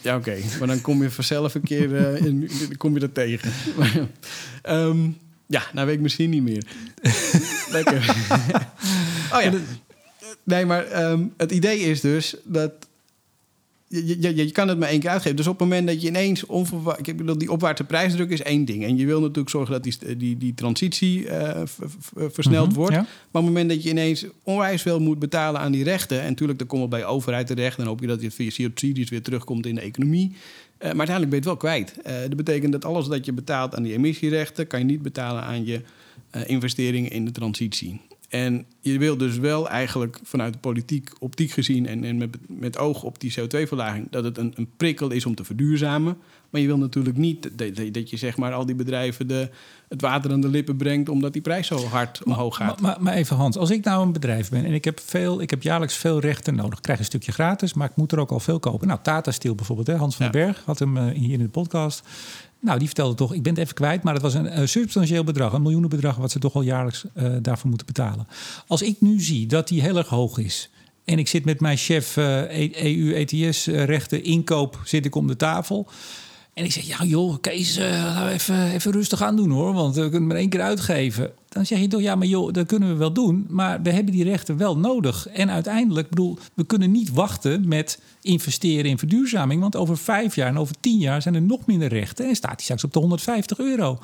Ja, 0.05 0.17
oké. 0.17 0.31
Okay. 0.31 0.45
Maar 0.59 0.69
dan 0.69 0.81
kom 0.81 1.03
je 1.03 1.11
vanzelf 1.11 1.55
een 1.55 1.63
keer 1.63 1.91
uh, 1.91 2.25
in, 2.25 2.51
kom 2.77 2.95
je 2.95 3.01
dat 3.01 3.15
tegen. 3.15 3.53
um, 4.69 5.19
ja, 5.57 5.63
nou 5.73 5.87
weet 5.87 5.97
ik 5.97 6.01
misschien 6.01 6.31
niet 6.31 6.43
meer. 6.43 6.65
Lekker. 7.77 8.15
oh 9.33 9.43
ja. 9.43 9.53
Nee, 10.43 10.67
maar 10.67 11.11
um, 11.11 11.33
het 11.37 11.53
idee 11.53 11.79
is 11.79 12.01
dus 12.01 12.37
dat 12.43 12.73
je, 13.95 14.17
je, 14.21 14.37
je, 14.37 14.51
kan 14.51 14.69
het 14.69 14.79
maar 14.79 14.89
één 14.89 15.01
keer 15.01 15.11
uitgeven. 15.11 15.37
Dus 15.37 15.47
op 15.47 15.59
het 15.59 15.69
moment 15.69 15.87
dat 15.87 16.03
je 16.03 16.09
ineens 16.09 16.47
onverwacht... 16.47 17.07
Ik 17.07 17.17
bedoel, 17.17 17.39
die 17.39 17.51
opwaartse 17.51 17.85
prijsdruk 17.85 18.31
is 18.31 18.43
één 18.43 18.65
ding. 18.65 18.85
En 18.85 18.97
je 18.97 19.07
wil 19.07 19.21
natuurlijk 19.21 19.49
zorgen 19.49 19.73
dat 19.73 19.83
die, 19.83 20.17
die, 20.17 20.37
die 20.37 20.55
transitie 20.55 21.25
uh, 21.25 21.63
versneld 22.15 22.69
mm-hmm, 22.69 22.75
wordt. 22.75 22.95
Ja. 22.95 23.01
Maar 23.01 23.09
op 23.09 23.33
het 23.33 23.43
moment 23.43 23.69
dat 23.69 23.83
je 23.83 23.89
ineens 23.89 24.25
onwijs 24.43 24.83
veel 24.83 25.01
moet 25.01 25.19
betalen 25.19 25.61
aan 25.61 25.73
die 25.73 25.85
rechten... 25.85 26.21
en 26.21 26.29
natuurlijk, 26.29 26.59
dan 26.59 26.69
komt 26.69 26.81
het 26.81 26.91
bij 26.91 27.01
de 27.01 27.07
overheid 27.07 27.47
terecht... 27.47 27.77
dan 27.77 27.87
hoop 27.87 28.01
je 28.01 28.07
dat 28.07 28.23
het 28.23 28.35
via 28.35 28.51
subsidies 28.51 29.11
weer 29.11 29.23
terugkomt 29.23 29.67
in 29.67 29.75
de 29.75 29.81
economie... 29.81 30.33
Uh, 30.79 30.91
maar 30.91 31.09
uiteindelijk 31.09 31.31
ben 31.31 31.43
je 31.43 31.51
het 31.51 31.63
wel 31.63 31.71
kwijt. 31.71 31.95
Uh, 32.07 32.29
dat 32.29 32.37
betekent 32.37 32.73
dat 32.73 32.85
alles 32.85 33.07
dat 33.07 33.25
je 33.25 33.33
betaalt 33.33 33.75
aan 33.75 33.83
die 33.83 33.93
emissierechten... 33.93 34.67
kan 34.67 34.79
je 34.79 34.85
niet 34.85 35.03
betalen 35.03 35.43
aan 35.43 35.65
je 35.65 35.81
investeringen 36.47 37.11
in 37.11 37.25
de 37.25 37.31
transitie. 37.31 38.01
En 38.35 38.67
je 38.81 38.99
wil 38.99 39.17
dus 39.17 39.39
wel 39.39 39.69
eigenlijk 39.69 40.21
vanuit 40.23 40.53
de 40.53 40.59
politiek 40.59 41.11
optiek 41.19 41.51
gezien 41.51 41.87
en, 41.87 42.05
en 42.05 42.17
met, 42.17 42.37
met 42.49 42.79
oog 42.79 43.03
op 43.03 43.21
die 43.21 43.35
CO2-verlaging, 43.41 44.07
dat 44.11 44.25
het 44.25 44.39
een, 44.39 44.53
een, 44.57 44.69
prikkel 44.77 45.11
is 45.11 45.27
om 45.27 45.35
te 45.35 45.45
verduurzamen. 45.45 46.17
Maar 46.51 46.61
je 46.61 46.67
wil 46.67 46.79
natuurlijk 46.79 47.17
niet 47.17 47.59
dat, 47.59 47.95
dat 47.95 48.11
je 48.11 48.17
zeg 48.17 48.37
maar 48.37 48.53
al 48.53 48.67
die 48.67 48.75
bedrijven 48.75 49.27
de, 49.27 49.51
het 49.89 50.01
water 50.01 50.33
aan 50.33 50.41
de 50.41 50.49
lippen 50.49 50.77
brengt 50.77 51.09
omdat 51.09 51.33
die 51.33 51.43
prijs 51.43 51.67
zo 51.67 51.85
hard 51.85 52.23
omhoog 52.25 52.57
gaat. 52.57 52.81
Maar, 52.81 52.91
maar, 52.91 53.03
maar, 53.03 53.15
even 53.15 53.37
Hans, 53.37 53.57
als 53.57 53.71
ik 53.71 53.85
nou 53.85 54.07
een 54.07 54.13
bedrijf 54.13 54.51
ben 54.51 54.65
en 54.65 54.73
ik 54.73 54.85
heb, 54.85 55.01
veel, 55.01 55.41
ik 55.41 55.51
heb 55.51 55.63
jaarlijks 55.63 55.97
veel 55.97 56.21
rechten 56.21 56.55
nodig, 56.55 56.77
ik 56.77 56.83
krijg 56.83 56.99
een 56.99 57.05
stukje 57.05 57.33
gratis, 57.33 57.75
maar 57.75 57.91
ik 57.91 57.97
moet 57.97 58.13
er 58.13 58.19
ook 58.19 58.31
al 58.31 58.41
veel 58.41 58.59
kopen. 58.59 58.87
Nou, 58.87 59.01
Tata 59.03 59.31
Steel 59.31 59.55
bijvoorbeeld, 59.55 59.87
hè? 59.87 59.97
Hans 59.97 60.17
van 60.17 60.27
ja. 60.27 60.33
den 60.33 60.45
Berg 60.45 60.63
had 60.65 60.79
hem 60.79 60.97
uh, 60.97 61.05
hier 61.09 61.33
in 61.33 61.39
de 61.39 61.49
podcast. 61.49 62.03
Nou, 62.65 62.79
die 62.79 62.87
vertelde 62.87 63.15
toch, 63.15 63.35
ik 63.35 63.43
ben 63.43 63.53
het 63.53 63.63
even 63.63 63.75
kwijt, 63.75 64.03
maar 64.03 64.15
het 64.15 64.23
was 64.23 64.35
een 64.35 64.69
substantieel 64.69 65.25
bedrag, 65.25 65.53
een 65.53 65.63
miljoenenbedrag, 65.63 66.17
wat 66.17 66.31
ze 66.31 66.39
toch 66.39 66.55
al 66.55 66.63
jaarlijks 66.63 67.05
uh, 67.17 67.33
daarvoor 67.43 67.69
moeten 67.69 67.87
betalen. 67.87 68.27
Als 68.67 68.83
ik 68.83 69.01
nu 69.01 69.21
zie 69.21 69.47
dat 69.47 69.69
die 69.69 69.83
heel 69.83 69.97
erg 69.97 70.09
hoog 70.09 70.39
is 70.39 70.71
en 71.05 71.19
ik 71.19 71.29
zit 71.29 71.45
met 71.45 71.61
mijn 71.61 71.77
chef 71.77 72.17
EU-ETS-rechten 72.17 74.25
inkoop, 74.25 74.81
zit 74.85 75.05
ik 75.05 75.15
om 75.15 75.27
de 75.27 75.37
tafel. 75.37 75.89
En 76.55 76.65
ik 76.65 76.73
zeg, 76.73 76.85
ja 76.85 77.05
joh, 77.05 77.41
Kees, 77.41 77.79
uh, 77.79 78.29
even, 78.33 78.71
even 78.71 78.93
rustig 78.93 79.23
aan 79.23 79.37
doen 79.37 79.51
hoor, 79.51 79.73
want 79.73 79.95
we 79.95 80.09
kunnen 80.09 80.27
maar 80.27 80.37
één 80.37 80.49
keer 80.49 80.61
uitgeven. 80.61 81.31
Dan 81.55 81.67
zeg 81.67 81.79
je 81.79 81.87
toch, 81.87 82.01
ja 82.01 82.15
maar 82.15 82.27
joh, 82.27 82.53
dat 82.53 82.67
kunnen 82.67 82.89
we 82.89 82.95
wel 82.95 83.13
doen, 83.13 83.47
maar 83.49 83.83
we 83.83 83.91
hebben 83.91 84.13
die 84.13 84.25
rechten 84.25 84.57
wel 84.57 84.79
nodig. 84.79 85.29
En 85.29 85.51
uiteindelijk, 85.51 86.09
bedoel, 86.09 86.39
we 86.55 86.65
kunnen 86.65 86.91
niet 86.91 87.11
wachten 87.11 87.69
met 87.69 88.01
investeren 88.21 88.91
in 88.91 88.99
verduurzaming, 88.99 89.61
want 89.61 89.77
over 89.77 89.99
vijf 89.99 90.35
jaar 90.35 90.49
en 90.49 90.59
over 90.59 90.75
tien 90.81 90.99
jaar 90.99 91.23
zijn 91.23 91.35
er 91.35 91.43
nog 91.43 91.67
minder 91.67 91.89
rechten 91.89 92.29
en 92.29 92.35
staat 92.35 92.55
die 92.55 92.63
straks 92.63 92.85
op 92.85 92.93
de 92.93 92.99
150 92.99 93.59
euro. 93.59 93.99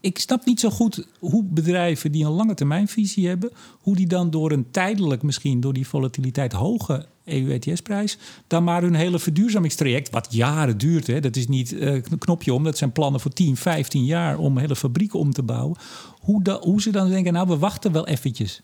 Ik 0.00 0.18
snap 0.18 0.44
niet 0.44 0.60
zo 0.60 0.70
goed 0.70 1.06
hoe 1.18 1.44
bedrijven 1.44 2.12
die 2.12 2.24
een 2.24 2.30
lange 2.30 2.54
termijnvisie 2.54 3.28
hebben, 3.28 3.50
hoe 3.80 3.96
die 3.96 4.06
dan 4.06 4.30
door 4.30 4.52
een 4.52 4.70
tijdelijk, 4.70 5.22
misschien 5.22 5.60
door 5.60 5.72
die 5.72 5.86
volatiliteit 5.86 6.52
hoge 6.52 7.06
EU-ETS-prijs, 7.24 8.18
dan 8.46 8.64
maar 8.64 8.82
hun 8.82 8.94
hele 8.94 9.18
verduurzamingstraject, 9.18 10.10
wat 10.10 10.26
jaren 10.30 10.78
duurt, 10.78 11.06
hè, 11.06 11.20
dat 11.20 11.36
is 11.36 11.48
niet 11.48 11.80
een 11.80 12.18
knopje 12.18 12.54
om, 12.54 12.64
dat 12.64 12.78
zijn 12.78 12.92
plannen 12.92 13.20
voor 13.20 13.32
10, 13.32 13.56
15 13.56 14.04
jaar 14.04 14.38
om 14.38 14.58
hele 14.58 14.76
fabrieken 14.76 15.18
om 15.18 15.32
te 15.32 15.42
bouwen. 15.42 15.76
Hoe, 16.20 16.58
hoe 16.60 16.82
ze 16.82 16.90
dan 16.90 17.08
denken, 17.08 17.32
nou, 17.32 17.48
we 17.48 17.58
wachten 17.58 17.92
wel 17.92 18.06
eventjes. 18.06 18.62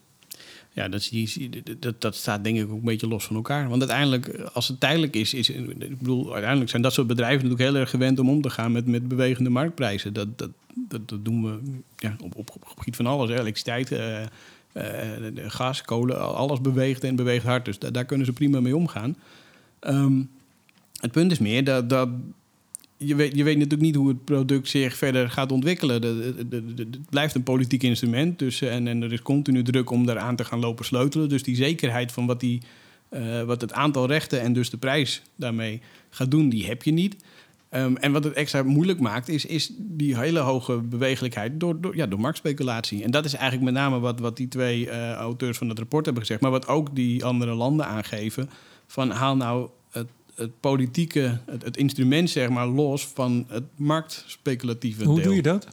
Ja, 0.77 0.89
dat, 0.89 1.11
dat, 1.79 2.01
dat 2.01 2.15
staat 2.15 2.45
denk 2.45 2.59
ik 2.59 2.71
ook 2.71 2.79
een 2.79 2.85
beetje 2.85 3.09
los 3.09 3.25
van 3.25 3.37
elkaar. 3.37 3.69
Want 3.69 3.81
uiteindelijk, 3.81 4.41
als 4.53 4.69
het 4.69 4.81
tijdelijk 4.81 5.17
is, 5.17 5.35
is 5.35 5.51
ik 5.51 5.99
bedoel, 5.99 6.33
uiteindelijk 6.33 6.71
zijn 6.71 6.83
dat 6.83 6.93
soort 6.93 7.07
bedrijven 7.07 7.43
natuurlijk 7.43 7.71
heel 7.71 7.81
erg 7.81 7.91
gewend 7.91 8.19
om 8.19 8.29
om 8.29 8.41
te 8.41 8.51
gaan 8.51 8.73
met, 8.73 8.87
met 8.87 9.09
bewegende 9.09 9.51
marktprijzen. 9.51 10.13
Dat, 10.13 10.39
dat, 10.39 10.51
dat, 10.75 11.25
doen 11.25 11.45
we 11.45 11.59
ja, 11.97 12.17
op, 12.21 12.37
op, 12.37 12.75
gebied 12.77 12.97
van 12.97 13.07
alles. 13.07 13.31
Elektriciteit, 13.31 13.91
uh, 13.91 14.21
uh, 14.73 15.45
gas, 15.47 15.83
kolen, 15.83 16.35
alles 16.35 16.61
beweegt 16.61 17.05
en 17.05 17.17
beweegt 17.17 17.45
hard. 17.45 17.65
Dus 17.65 17.79
da, 17.79 17.91
daar 17.91 18.05
kunnen 18.05 18.27
ze 18.27 18.33
prima 18.33 18.61
mee 18.61 18.77
omgaan. 18.77 19.17
Um, 19.81 20.31
het 21.01 21.13
punt 21.13 21.33
is 21.33 21.39
meer 21.39 21.65
dat, 21.65 21.89
dat 21.89 22.09
je, 22.97 23.15
weet, 23.15 23.37
je 23.37 23.45
weet 23.45 23.55
natuurlijk 23.57 23.83
niet 23.83 23.95
hoe 23.95 24.09
het 24.09 24.25
product 24.25 24.69
zich 24.69 24.97
verder 24.97 25.31
gaat 25.31 25.53
ontwikkelen. 25.53 26.03
Het 26.77 27.11
blijft 27.11 27.35
een 27.35 27.43
politiek 27.43 27.83
instrument. 27.83 28.39
Dus, 28.39 28.61
en, 28.61 28.89
en 28.89 29.03
er 29.03 29.13
is 29.13 29.23
continu 29.23 29.63
druk 29.63 29.91
om 29.91 30.07
daaraan 30.07 30.37
te 30.37 30.45
gaan 30.45 30.61
lopen 30.61 30.85
sleutelen. 30.85 31.29
Dus 31.29 31.43
die 31.43 31.57
zekerheid 31.57 32.13
van 32.13 32.27
wat, 32.27 32.41
die, 32.41 32.63
uh, 33.11 33.43
wat 33.43 33.61
het 33.61 33.73
aantal 33.73 34.07
rechten 34.07 34.41
en 34.41 34.53
dus 34.53 34.71
de 34.71 34.77
prijs 34.77 35.23
daarmee 35.37 35.81
gaat 36.11 36.31
doen, 36.31 36.49
die 36.49 36.67
heb 36.67 36.83
je 36.83 36.93
niet. 36.93 37.17
Um, 37.71 37.97
en 37.97 38.13
wat 38.13 38.25
het 38.25 38.33
extra 38.33 38.63
moeilijk 38.63 39.01
maakt, 39.01 39.29
is, 39.29 39.47
is 39.47 39.71
die 39.79 40.19
hele 40.19 40.39
hoge 40.39 40.77
bewegelijkheid 40.77 41.61
door, 41.61 41.81
door, 41.81 41.97
ja, 41.97 42.07
door 42.07 42.21
marktspeculatie. 42.21 43.05
En 43.05 43.11
dat 43.11 43.25
is 43.25 43.35
eigenlijk 43.35 43.65
met 43.65 43.75
name 43.75 43.99
wat, 43.99 44.21
wat 44.21 44.37
die 44.37 44.49
twee 44.49 44.87
uh, 44.87 45.13
auteurs 45.13 45.59
van 45.59 45.69
het 45.69 45.79
rapport 45.79 46.05
hebben 46.05 46.23
gezegd. 46.23 46.41
Maar 46.41 46.51
wat 46.51 46.69
ook 46.69 46.95
die 46.95 47.25
andere 47.25 47.55
landen 47.55 47.87
aangeven. 47.87 48.51
Van 48.87 49.11
haal 49.11 49.37
nou 49.37 49.69
het, 50.37 50.61
politieke, 50.61 51.41
het, 51.47 51.65
het 51.65 51.77
instrument 51.77 52.31
zeg 52.31 52.49
maar, 52.49 52.67
los 52.67 53.07
van 53.07 53.45
het 53.49 53.65
marktspeculatieve 53.77 55.05
Hoe 55.05 55.15
deel. 55.15 55.25
doe 55.25 55.35
je 55.35 55.43
dat? 55.43 55.69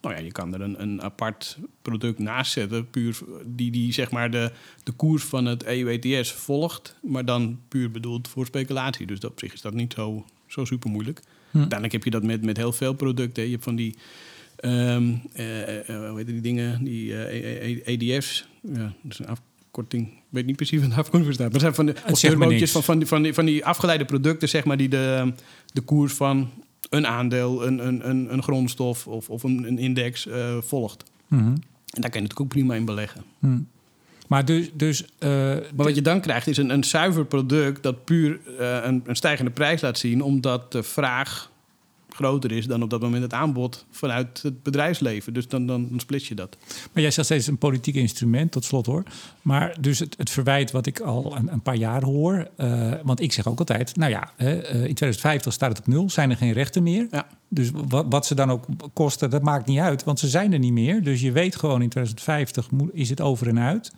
Nou 0.00 0.14
ja, 0.14 0.20
je 0.20 0.32
kan 0.32 0.54
er 0.54 0.60
een, 0.60 0.82
een 0.82 1.02
apart 1.02 1.58
product 1.82 2.18
naast 2.18 2.52
zetten, 2.52 2.90
puur 2.90 3.18
die, 3.44 3.70
die 3.70 3.92
zeg 3.92 4.10
maar 4.10 4.30
de, 4.30 4.52
de 4.82 4.92
koers 4.92 5.24
van 5.24 5.44
het 5.44 5.64
EU-ETS 5.64 6.32
volgt, 6.32 6.96
maar 7.02 7.24
dan 7.24 7.60
puur 7.68 7.90
bedoeld 7.90 8.28
voor 8.28 8.46
speculatie. 8.46 9.06
Dus 9.06 9.20
dat, 9.20 9.30
op 9.30 9.38
zich 9.38 9.52
is 9.52 9.60
dat 9.60 9.74
niet 9.74 9.92
zo, 9.92 10.24
zo 10.46 10.64
super 10.64 10.90
moeilijk. 10.90 11.20
Hm. 11.50 11.58
Uiteindelijk 11.58 11.92
heb 11.92 12.04
je 12.04 12.10
dat 12.10 12.22
met, 12.22 12.44
met 12.44 12.56
heel 12.56 12.72
veel 12.72 12.92
producten. 12.94 13.44
Je 13.44 13.50
hebt 13.50 13.64
van 13.64 13.76
die, 13.76 13.96
um, 14.64 15.22
uh, 15.34 15.78
uh, 15.78 16.08
hoe 16.08 16.14
heet 16.16 16.26
die 16.26 16.40
dingen, 16.40 16.84
die 16.84 17.14
EDF's, 17.84 18.46
ja, 18.60 18.92
dat 19.02 19.12
is 19.12 19.18
een 19.18 19.28
afkorting. 19.72 20.06
Ik 20.06 20.22
weet 20.28 20.46
niet 20.46 20.56
precies 20.56 20.80
wat 20.80 20.90
de 20.90 20.96
afkorting 20.96 21.34
staat. 21.34 21.50
Maar 21.50 21.60
zijn 21.60 21.74
van 21.74 21.86
de 21.86 21.94
of 22.10 22.20
van, 22.20 22.82
van, 22.82 22.98
die, 22.98 23.06
van, 23.06 23.22
die, 23.22 23.34
van 23.34 23.44
die 23.44 23.64
afgeleide 23.64 24.04
producten, 24.04 24.48
zeg 24.48 24.64
maar, 24.64 24.76
die 24.76 24.88
de, 24.88 25.32
de 25.72 25.80
koers 25.80 26.12
van 26.12 26.50
een 26.90 27.06
aandeel, 27.06 27.66
een, 27.66 27.86
een, 27.86 28.08
een, 28.08 28.32
een 28.32 28.42
grondstof 28.42 29.06
of, 29.06 29.30
of 29.30 29.42
een, 29.42 29.64
een 29.64 29.78
index 29.78 30.26
uh, 30.26 30.56
volgt. 30.60 31.04
Mm-hmm. 31.28 31.54
En 31.94 32.00
daar 32.00 32.10
kan 32.10 32.22
je 32.22 32.28
natuurlijk 32.28 32.40
ook 32.40 32.48
prima 32.48 32.74
in 32.74 32.84
beleggen. 32.84 33.24
Mm. 33.38 33.66
Maar, 34.28 34.44
dus, 34.44 34.70
dus, 34.74 35.02
uh, 35.02 35.28
maar 35.28 35.62
wat 35.74 35.94
je 35.94 36.02
dan 36.02 36.20
krijgt 36.20 36.46
is 36.46 36.56
een, 36.56 36.70
een 36.70 36.84
zuiver 36.84 37.24
product 37.24 37.82
dat 37.82 38.04
puur 38.04 38.40
uh, 38.60 38.78
een, 38.82 39.02
een, 39.06 39.16
stijgende 39.16 39.50
prijs 39.50 39.80
laat 39.80 39.98
zien, 39.98 40.22
omdat 40.22 40.72
de 40.72 40.82
vraag 40.82 41.50
groter 42.14 42.52
is 42.52 42.66
dan 42.66 42.82
op 42.82 42.90
dat 42.90 43.00
moment 43.00 43.22
het 43.22 43.32
aanbod 43.32 43.86
vanuit 43.90 44.42
het 44.42 44.62
bedrijfsleven. 44.62 45.32
Dus 45.32 45.48
dan, 45.48 45.66
dan, 45.66 45.88
dan 45.88 46.00
split 46.00 46.26
je 46.26 46.34
dat. 46.34 46.56
Maar 46.92 47.02
jij 47.02 47.10
zegt 47.10 47.26
steeds 47.26 47.46
een 47.46 47.58
politiek 47.58 47.94
instrument, 47.94 48.52
tot 48.52 48.64
slot 48.64 48.86
hoor. 48.86 49.02
Maar 49.42 49.76
dus 49.80 49.98
het, 49.98 50.14
het 50.18 50.30
verwijt 50.30 50.70
wat 50.70 50.86
ik 50.86 51.00
al 51.00 51.36
een, 51.36 51.52
een 51.52 51.62
paar 51.62 51.76
jaar 51.76 52.02
hoor. 52.02 52.48
Uh, 52.56 52.92
want 53.02 53.20
ik 53.20 53.32
zeg 53.32 53.46
ook 53.46 53.58
altijd, 53.58 53.96
nou 53.96 54.10
ja, 54.10 54.32
uh, 54.38 54.48
in 54.58 54.94
2050 54.94 55.52
staat 55.52 55.68
het 55.68 55.78
op 55.78 55.86
nul, 55.86 56.10
zijn 56.10 56.30
er 56.30 56.36
geen 56.36 56.52
rechten 56.52 56.82
meer. 56.82 57.06
Ja. 57.10 57.26
Dus 57.48 57.70
wat, 57.88 58.06
wat 58.08 58.26
ze 58.26 58.34
dan 58.34 58.50
ook 58.50 58.64
kosten, 58.92 59.30
dat 59.30 59.42
maakt 59.42 59.66
niet 59.66 59.78
uit, 59.78 60.04
want 60.04 60.18
ze 60.18 60.28
zijn 60.28 60.52
er 60.52 60.58
niet 60.58 60.72
meer. 60.72 61.02
Dus 61.02 61.20
je 61.20 61.32
weet 61.32 61.56
gewoon 61.56 61.82
in 61.82 61.88
2050 61.88 62.68
is 62.92 63.10
het 63.10 63.20
over 63.20 63.48
en 63.48 63.58
uit. 63.58 63.92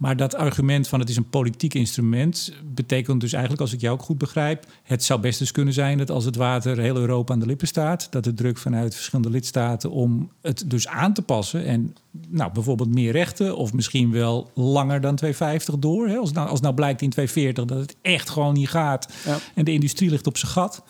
Maar 0.00 0.16
dat 0.16 0.34
argument 0.34 0.88
van 0.88 1.00
het 1.00 1.08
is 1.08 1.16
een 1.16 1.28
politiek 1.28 1.74
instrument 1.74 2.52
betekent 2.74 3.20
dus 3.20 3.32
eigenlijk, 3.32 3.62
als 3.62 3.72
ik 3.72 3.80
jou 3.80 3.94
ook 3.94 4.02
goed 4.02 4.18
begrijp, 4.18 4.66
het 4.82 5.04
zou 5.04 5.20
best 5.20 5.40
eens 5.40 5.52
kunnen 5.52 5.74
zijn 5.74 5.98
dat 5.98 6.10
als 6.10 6.24
het 6.24 6.36
water 6.36 6.78
heel 6.78 6.96
Europa 6.96 7.32
aan 7.32 7.38
de 7.38 7.46
lippen 7.46 7.66
staat, 7.66 8.06
dat 8.10 8.24
de 8.24 8.34
druk 8.34 8.58
vanuit 8.58 8.94
verschillende 8.94 9.30
lidstaten 9.30 9.90
om 9.90 10.30
het 10.42 10.64
dus 10.66 10.88
aan 10.88 11.12
te 11.12 11.22
passen 11.22 11.64
en 11.64 11.96
nou, 12.28 12.52
bijvoorbeeld 12.52 12.94
meer 12.94 13.12
rechten 13.12 13.56
of 13.56 13.72
misschien 13.72 14.10
wel 14.10 14.50
langer 14.54 15.00
dan 15.00 15.16
250 15.16 15.78
door. 15.78 16.08
Hè? 16.08 16.16
Als, 16.16 16.32
nou, 16.32 16.48
als 16.48 16.60
nou 16.60 16.74
blijkt 16.74 17.02
in 17.02 17.10
240 17.10 17.64
dat 17.64 17.78
het 17.78 17.96
echt 18.02 18.30
gewoon 18.30 18.54
niet 18.54 18.68
gaat 18.68 19.12
ja. 19.24 19.38
en 19.54 19.64
de 19.64 19.72
industrie 19.72 20.10
ligt 20.10 20.26
op 20.26 20.36
zijn 20.36 20.52
gat. 20.52 20.82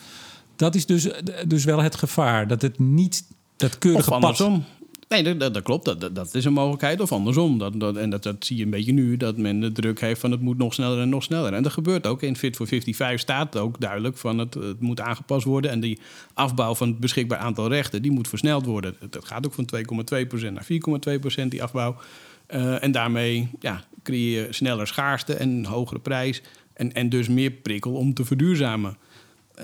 Dat 0.57 0.75
is 0.75 0.87
dus, 0.87 1.09
dus 1.46 1.64
wel 1.64 1.83
het 1.83 1.94
gevaar 1.94 2.46
dat 2.46 2.62
het 2.62 2.79
niet 2.79 3.25
dat 3.57 3.79
keurige 3.79 4.18
pad 4.18 4.61
Nee, 5.11 5.38
dat, 5.38 5.55
dat, 5.55 5.62
klopt. 5.62 5.85
Dat, 5.85 6.14
dat, 6.14 6.35
is 6.35 6.44
een 6.44 6.53
mogelijkheid. 6.53 7.01
Of 7.01 7.12
andersom. 7.12 7.59
Dat, 7.59 7.81
dat, 7.81 7.96
en 7.96 8.11
dat, 8.11 8.37
zie 8.38 8.57
je 8.57 8.64
een 8.64 8.70
beetje 8.70 8.92
nu. 8.92 9.16
Dat 9.16 9.37
men 9.37 9.61
de 9.61 9.73
druk 9.73 10.01
heeft 10.01 10.20
van 10.20 10.31
het 10.31 10.40
moet 10.40 10.59
nog 10.59 10.75
sneller 10.75 11.01
en 11.01 11.09
nog 11.09 11.23
sneller. 11.23 11.53
En 11.53 11.62
dat 11.62 11.73
gebeurt 11.73 12.07
ook. 12.07 12.23
In 12.23 12.37
Fit 12.37 12.57
for 12.57 12.66
55 12.66 13.20
staat 13.20 13.57
ook 13.57 13.81
duidelijk 13.81 14.16
van 14.16 14.38
het, 14.38 14.55
het 14.55 14.81
moet 14.81 15.01
aangepast 15.01 15.44
worden. 15.44 15.70
En 15.70 15.81
die 15.81 15.99
afbouw 16.35 16.75
van 16.75 16.88
het 16.88 16.99
beschikbaar 16.99 17.38
aantal 17.38 17.68
rechten, 17.68 18.03
die 18.03 18.11
moet 18.11 18.29
versneld 18.29 18.66
worden. 18.66 18.96
Dat 19.11 19.25
gaat 19.25 19.46
ook 19.46 19.55
van 19.55 19.68
2,2% 19.77 20.53
naar 20.53 20.66
4,2% 21.42 21.49
die 21.49 21.62
afbouw. 21.62 21.96
Uh, 22.55 22.83
en 22.83 22.92
daarmee 22.92 23.49
ja, 23.61 23.85
creëer 24.03 24.46
je 24.46 24.53
sneller 24.53 24.87
schaarste 24.87 25.35
en 25.35 25.49
een 25.49 25.66
hogere 25.66 26.01
prijs. 26.01 26.42
En, 26.73 26.92
en 26.92 27.09
dus 27.09 27.29
meer 27.29 27.51
prikkel 27.51 27.92
om 27.92 28.14
te 28.14 28.25
verduurzamen. 28.25 28.96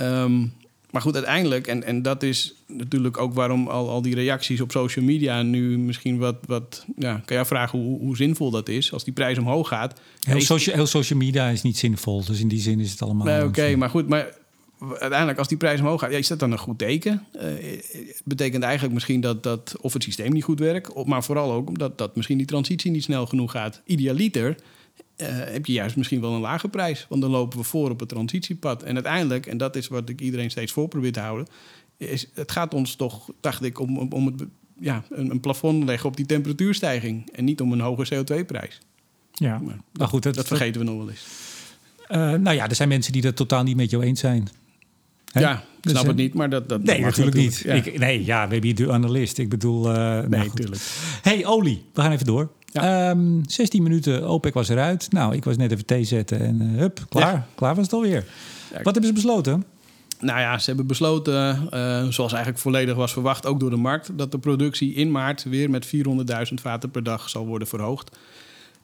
Um, 0.01 0.53
maar 0.91 1.03
goed, 1.03 1.15
uiteindelijk, 1.15 1.67
en, 1.67 1.83
en 1.83 2.03
dat 2.03 2.23
is 2.23 2.55
natuurlijk 2.67 3.19
ook 3.19 3.35
waarom 3.35 3.69
al, 3.69 3.89
al 3.91 4.03
die 4.03 4.15
reacties 4.15 4.61
op 4.61 4.71
social 4.71 5.05
media 5.05 5.43
nu 5.43 5.79
misschien 5.79 6.19
wat. 6.19 6.37
wat 6.47 6.85
ja, 6.97 7.23
kan 7.25 7.37
jij 7.37 7.45
vragen 7.45 7.79
hoe, 7.79 7.99
hoe 7.99 8.17
zinvol 8.17 8.51
dat 8.51 8.69
is 8.69 8.93
als 8.93 9.05
die 9.05 9.13
prijs 9.13 9.39
omhoog 9.39 9.69
gaat? 9.69 10.01
Heel, 10.21 10.41
social, 10.41 10.77
heel 10.77 10.87
social 10.87 11.19
media 11.19 11.49
is 11.49 11.63
niet 11.63 11.79
zinvol, 11.79 12.25
dus 12.25 12.41
in 12.41 12.49
die 12.49 12.61
zin 12.61 12.81
is 12.81 12.91
het 12.91 13.03
allemaal. 13.03 13.27
Nee, 13.27 13.45
Oké, 13.45 13.77
maar 13.77 13.91
goed, 13.91 14.09
maar 14.09 14.35
uiteindelijk 14.79 15.39
als 15.39 15.49
die 15.49 15.57
prijs 15.57 15.81
omhoog 15.81 16.01
gaat, 16.01 16.11
ja, 16.11 16.19
is 16.19 16.29
dat 16.29 16.39
dan 16.39 16.53
een 16.53 16.59
goed 16.59 16.79
teken? 16.79 17.27
Uh, 17.35 17.43
het 17.93 18.23
betekent 18.25 18.63
eigenlijk 18.63 18.95
misschien 18.95 19.21
dat, 19.21 19.43
dat 19.43 19.75
of 19.81 19.93
het 19.93 20.03
systeem 20.03 20.33
niet 20.33 20.45
goed 20.45 20.59
werkt, 20.59 21.05
maar 21.05 21.25
vooral 21.25 21.53
ook 21.53 21.79
dat, 21.79 21.99
dat 21.99 22.17
misschien 22.17 22.39
die 22.39 22.47
transitie 22.47 22.91
niet 22.91 23.03
snel 23.03 23.27
genoeg 23.27 23.51
gaat. 23.51 23.83
Idealiter 23.85 24.57
uh, 25.17 25.27
heb 25.29 25.67
je 25.67 25.73
juist 25.73 25.97
misschien 25.97 26.21
wel 26.21 26.33
een 26.33 26.41
lage 26.41 26.69
prijs. 26.69 27.07
Want 27.09 27.21
dan 27.21 27.31
lopen 27.31 27.59
we 27.59 27.65
voor 27.65 27.91
op 27.91 28.01
het 28.01 28.09
transitiepad. 28.09 28.83
En 28.83 28.95
uiteindelijk, 28.95 29.47
en 29.47 29.57
dat 29.57 29.77
is 29.77 29.89
wat 29.89 30.09
ik 30.09 30.21
iedereen 30.21 30.51
steeds 30.51 30.73
voor 30.73 30.89
probeer 30.89 31.13
te 31.13 31.21
houden, 31.21 31.47
is 31.97 32.29
het 32.35 32.53
gaat 32.53 32.75
ons 32.75 32.95
toch, 32.95 33.31
dacht 33.41 33.63
ik, 33.63 33.81
om, 33.81 33.99
om 33.99 34.27
het, 34.27 34.45
ja, 34.81 35.05
een, 35.11 35.31
een 35.31 35.41
plafond 35.41 35.85
leggen 35.85 36.09
op 36.09 36.17
die 36.17 36.27
temperatuurstijging. 36.27 37.31
En 37.31 37.45
niet 37.45 37.61
om 37.61 37.73
een 37.73 37.81
hoge 37.81 38.15
CO2-prijs. 38.15 38.81
Ja, 39.33 39.59
maar, 39.59 39.79
nou 39.93 40.11
goed, 40.11 40.23
dat, 40.23 40.35
dat 40.35 40.47
vergeten 40.47 40.81
we 40.81 40.87
nog 40.87 40.97
wel 40.97 41.11
eens. 41.11 41.27
Uh, 42.09 42.19
nou 42.19 42.57
ja, 42.57 42.69
er 42.69 42.75
zijn 42.75 42.89
mensen 42.89 43.13
die 43.13 43.23
dat 43.23 43.37
totaal 43.37 43.63
niet 43.63 43.77
met 43.77 43.91
jou 43.91 44.05
eens 44.05 44.21
zijn. 44.21 44.49
Ja, 45.25 45.65
ik 45.83 45.91
snap 45.91 46.07
het 46.07 46.17
niet, 46.17 46.35
maar 46.35 46.51
dat... 46.51 46.69
dat 46.69 46.83
nee, 46.83 47.01
natuurlijk 47.01 47.37
niet. 47.37 47.57
Ja. 47.57 47.75
Ik, 47.75 47.99
nee, 47.99 48.25
ja, 48.25 48.47
we 48.47 48.53
hebben 48.53 48.63
hier 48.63 48.87
de 48.87 48.93
analist. 48.93 49.39
Ik 49.39 49.49
bedoel... 49.49 49.89
Uh, 49.89 49.97
nee, 49.97 50.29
nou 50.29 50.47
natuurlijk. 50.47 50.83
hey, 51.23 51.47
olie. 51.47 51.85
We 51.93 52.01
gaan 52.01 52.13
even 52.13 52.27
door. 52.27 52.51
Ja. 52.83 53.11
Um, 53.11 53.39
ehm, 53.39 53.51
16 53.51 53.83
minuten, 53.83 54.29
OPEC 54.29 54.55
was 54.55 54.69
eruit. 54.69 55.13
Nou, 55.13 55.35
ik 55.35 55.45
was 55.45 55.57
net 55.57 55.73
even 55.73 55.87
thee 55.87 56.05
zetten 56.05 56.41
en 56.41 56.63
uh, 56.63 56.79
hup, 56.79 57.07
klaar. 57.09 57.33
Ja. 57.33 57.47
Klaar 57.55 57.75
was 57.75 57.85
het 57.85 57.93
alweer. 57.93 58.25
Wat 58.71 58.85
hebben 58.85 59.05
ze 59.05 59.13
besloten? 59.13 59.65
Nou 60.21 60.41
ja, 60.41 60.59
ze 60.59 60.67
hebben 60.67 60.87
besloten, 60.87 61.69
uh, 61.75 62.07
zoals 62.09 62.33
eigenlijk 62.33 62.59
volledig 62.59 62.95
was 62.95 63.13
verwacht, 63.13 63.47
ook 63.47 63.61
door 63.61 63.71
de 63.71 63.77
markt, 63.77 64.19
dat 64.19 64.33
de 64.33 64.39
productie 64.39 64.95
in 64.95 65.11
maart 65.11 65.43
weer 65.43 65.71
met 65.71 65.87
400.000 65.87 65.93
vaten 66.55 66.91
per 66.91 67.03
dag 67.03 67.29
zal 67.29 67.47
worden 67.47 67.69
verhoogd. 67.69 68.17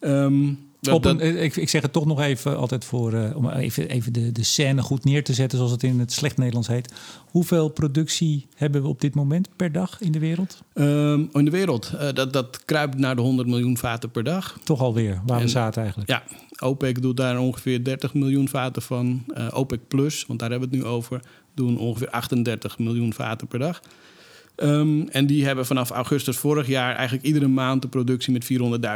Um, 0.01 0.72
op 0.91 1.05
een, 1.05 1.43
ik, 1.43 1.57
ik, 1.57 1.69
zeg 1.69 1.83
het 1.83 1.93
toch 1.93 2.07
nog 2.07 2.21
even 2.21 2.57
altijd 2.57 2.85
voor, 2.85 3.13
uh, 3.13 3.37
om 3.37 3.49
even, 3.49 3.89
even 3.89 4.13
de, 4.13 4.33
de 4.33 4.43
scène 4.43 4.83
goed 4.83 5.05
neer 5.05 5.25
te 5.25 5.35
zetten, 5.35 5.59
zoals 5.59 5.73
het 5.73 5.83
in 5.83 5.99
het 5.99 6.13
slecht 6.13 6.37
Nederlands 6.37 6.69
heet. 6.69 6.93
Hoeveel 7.27 7.69
productie 7.69 8.47
hebben 8.55 8.83
we 8.83 8.89
op 8.89 9.01
dit 9.01 9.15
moment 9.15 9.49
per 9.57 9.73
dag 9.73 10.01
in 10.01 10.13
de 10.13 10.19
wereld? 10.19 10.63
Um, 10.75 11.29
in 11.33 11.45
de 11.45 11.51
wereld, 11.51 11.93
uh, 11.95 12.13
dat, 12.13 12.33
dat 12.33 12.65
kruipt 12.65 12.99
naar 12.99 13.17
de 13.17 13.23
100 13.23 13.49
miljoen 13.49 13.79
vaten 13.79 14.11
per 14.11 14.25
dag. 14.25 14.59
Toch 14.65 14.81
alweer, 14.81 15.23
waar 15.27 15.39
en, 15.39 15.45
we 15.45 15.51
zaten 15.51 15.81
eigenlijk. 15.81 16.11
Ja, 16.11 16.23
OPEC 16.59 17.03
doet 17.03 17.17
daar 17.17 17.39
ongeveer 17.39 17.85
30 17.85 18.15
miljoen 18.15 18.49
vaten 18.49 18.83
van. 18.83 19.25
Uh, 19.35 19.49
OPEC 19.53 19.81
Plus, 19.89 20.27
want 20.27 20.39
daar 20.39 20.51
hebben 20.51 20.69
we 20.69 20.77
het 20.77 20.85
nu 20.85 20.91
over, 20.91 21.21
doen 21.55 21.79
ongeveer 21.79 22.11
38 22.11 22.79
miljoen 22.79 23.13
vaten 23.13 23.47
per 23.47 23.59
dag. 23.59 23.83
Um, 24.63 25.09
en 25.09 25.27
die 25.27 25.45
hebben 25.45 25.67
vanaf 25.67 25.91
augustus 25.91 26.37
vorig 26.37 26.67
jaar 26.67 26.95
eigenlijk 26.95 27.27
iedere 27.27 27.49
maand 27.49 27.83
de 27.83 27.89
productie 27.89 28.33
met 28.33 28.45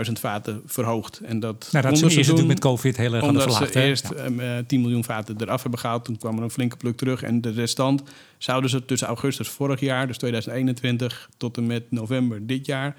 400.000 0.06 0.12
vaten 0.12 0.62
verhoogd. 0.66 1.20
En 1.24 1.40
dat, 1.40 1.68
nou, 1.72 1.88
dat 1.88 1.98
ze 1.98 2.16
eerst 2.16 2.44
met 2.44 2.60
COVID 2.60 2.96
heel 2.96 3.14
erg 3.14 3.24
aan 3.24 3.34
de 3.34 3.40
verlaagd. 3.40 3.72
ze 3.72 3.82
eerst 3.82 4.08
ja. 4.16 4.24
um, 4.24 4.40
uh, 4.40 4.58
10 4.66 4.80
miljoen 4.80 5.04
vaten 5.04 5.36
eraf 5.38 5.62
hebben 5.62 5.80
gehaald. 5.80 6.04
Toen 6.04 6.18
kwam 6.18 6.36
er 6.36 6.42
een 6.42 6.50
flinke 6.50 6.76
pluk 6.76 6.96
terug. 6.96 7.22
En 7.22 7.40
de 7.40 7.50
restant 7.50 8.02
zouden 8.38 8.70
ze 8.70 8.84
tussen 8.84 9.08
augustus 9.08 9.48
vorig 9.48 9.80
jaar, 9.80 10.06
dus 10.06 10.18
2021, 10.18 11.30
tot 11.36 11.56
en 11.56 11.66
met 11.66 11.82
november 11.90 12.46
dit 12.46 12.66
jaar, 12.66 12.96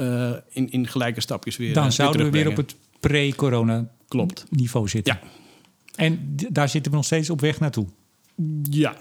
uh, 0.00 0.30
in, 0.48 0.70
in 0.70 0.86
gelijke 0.86 1.20
stapjes 1.20 1.56
weer. 1.56 1.74
Dan 1.74 1.84
uh, 1.84 1.90
zouden 1.90 2.24
we 2.24 2.30
weer 2.30 2.48
op 2.48 2.56
het 2.56 2.74
pre-corona 3.00 3.88
niveau 4.50 4.88
zitten. 4.88 5.18
Ja. 5.22 5.28
En 5.96 6.36
daar 6.50 6.68
zitten 6.68 6.90
we 6.90 6.96
nog 6.96 7.06
steeds 7.06 7.30
op 7.30 7.40
weg 7.40 7.60
naartoe. 7.60 7.86
Ja, 8.70 8.96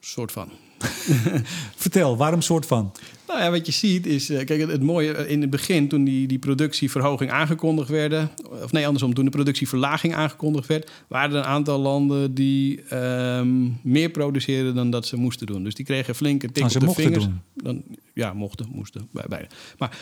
soort 0.00 0.32
van. 0.32 0.50
Vertel, 1.76 2.16
waarom 2.16 2.40
soort 2.40 2.66
van? 2.66 2.92
Nou 3.26 3.40
ja, 3.40 3.50
wat 3.50 3.66
je 3.66 3.72
ziet 3.72 4.06
is, 4.06 4.30
uh, 4.30 4.44
kijk, 4.44 4.60
het, 4.60 4.70
het, 4.70 4.82
mooie 4.82 5.12
eh, 5.12 5.30
in 5.30 5.40
het 5.40 5.50
begin 5.50 5.88
toen 5.88 6.04
die, 6.04 6.26
die 6.26 6.38
productieverhoging 6.38 7.30
aangekondigd 7.30 7.88
werden, 7.88 8.30
of 8.62 8.72
nee, 8.72 8.86
andersom, 8.86 9.14
toen 9.14 9.24
de 9.24 9.30
productieverlaging 9.30 10.14
aangekondigd 10.14 10.66
werd, 10.66 10.90
waren 11.08 11.30
er 11.30 11.36
een 11.36 11.44
aantal 11.44 11.78
landen 11.78 12.34
die 12.34 12.94
um, 12.94 13.78
meer 13.82 14.10
produceerden 14.10 14.74
dan 14.74 14.90
dat 14.90 15.06
ze 15.06 15.16
moesten 15.16 15.46
doen. 15.46 15.64
Dus 15.64 15.74
die 15.74 15.84
kregen 15.84 16.14
flinke 16.14 16.52
tik 16.52 16.64
op 16.64 16.70
de 16.70 16.90
vingers. 16.90 17.24
Doen. 17.24 17.40
Dan, 17.54 17.82
ja, 18.16 18.32
mochten, 18.32 18.66
moesten, 18.72 19.08
beide. 19.12 19.46
Maar, 19.78 19.98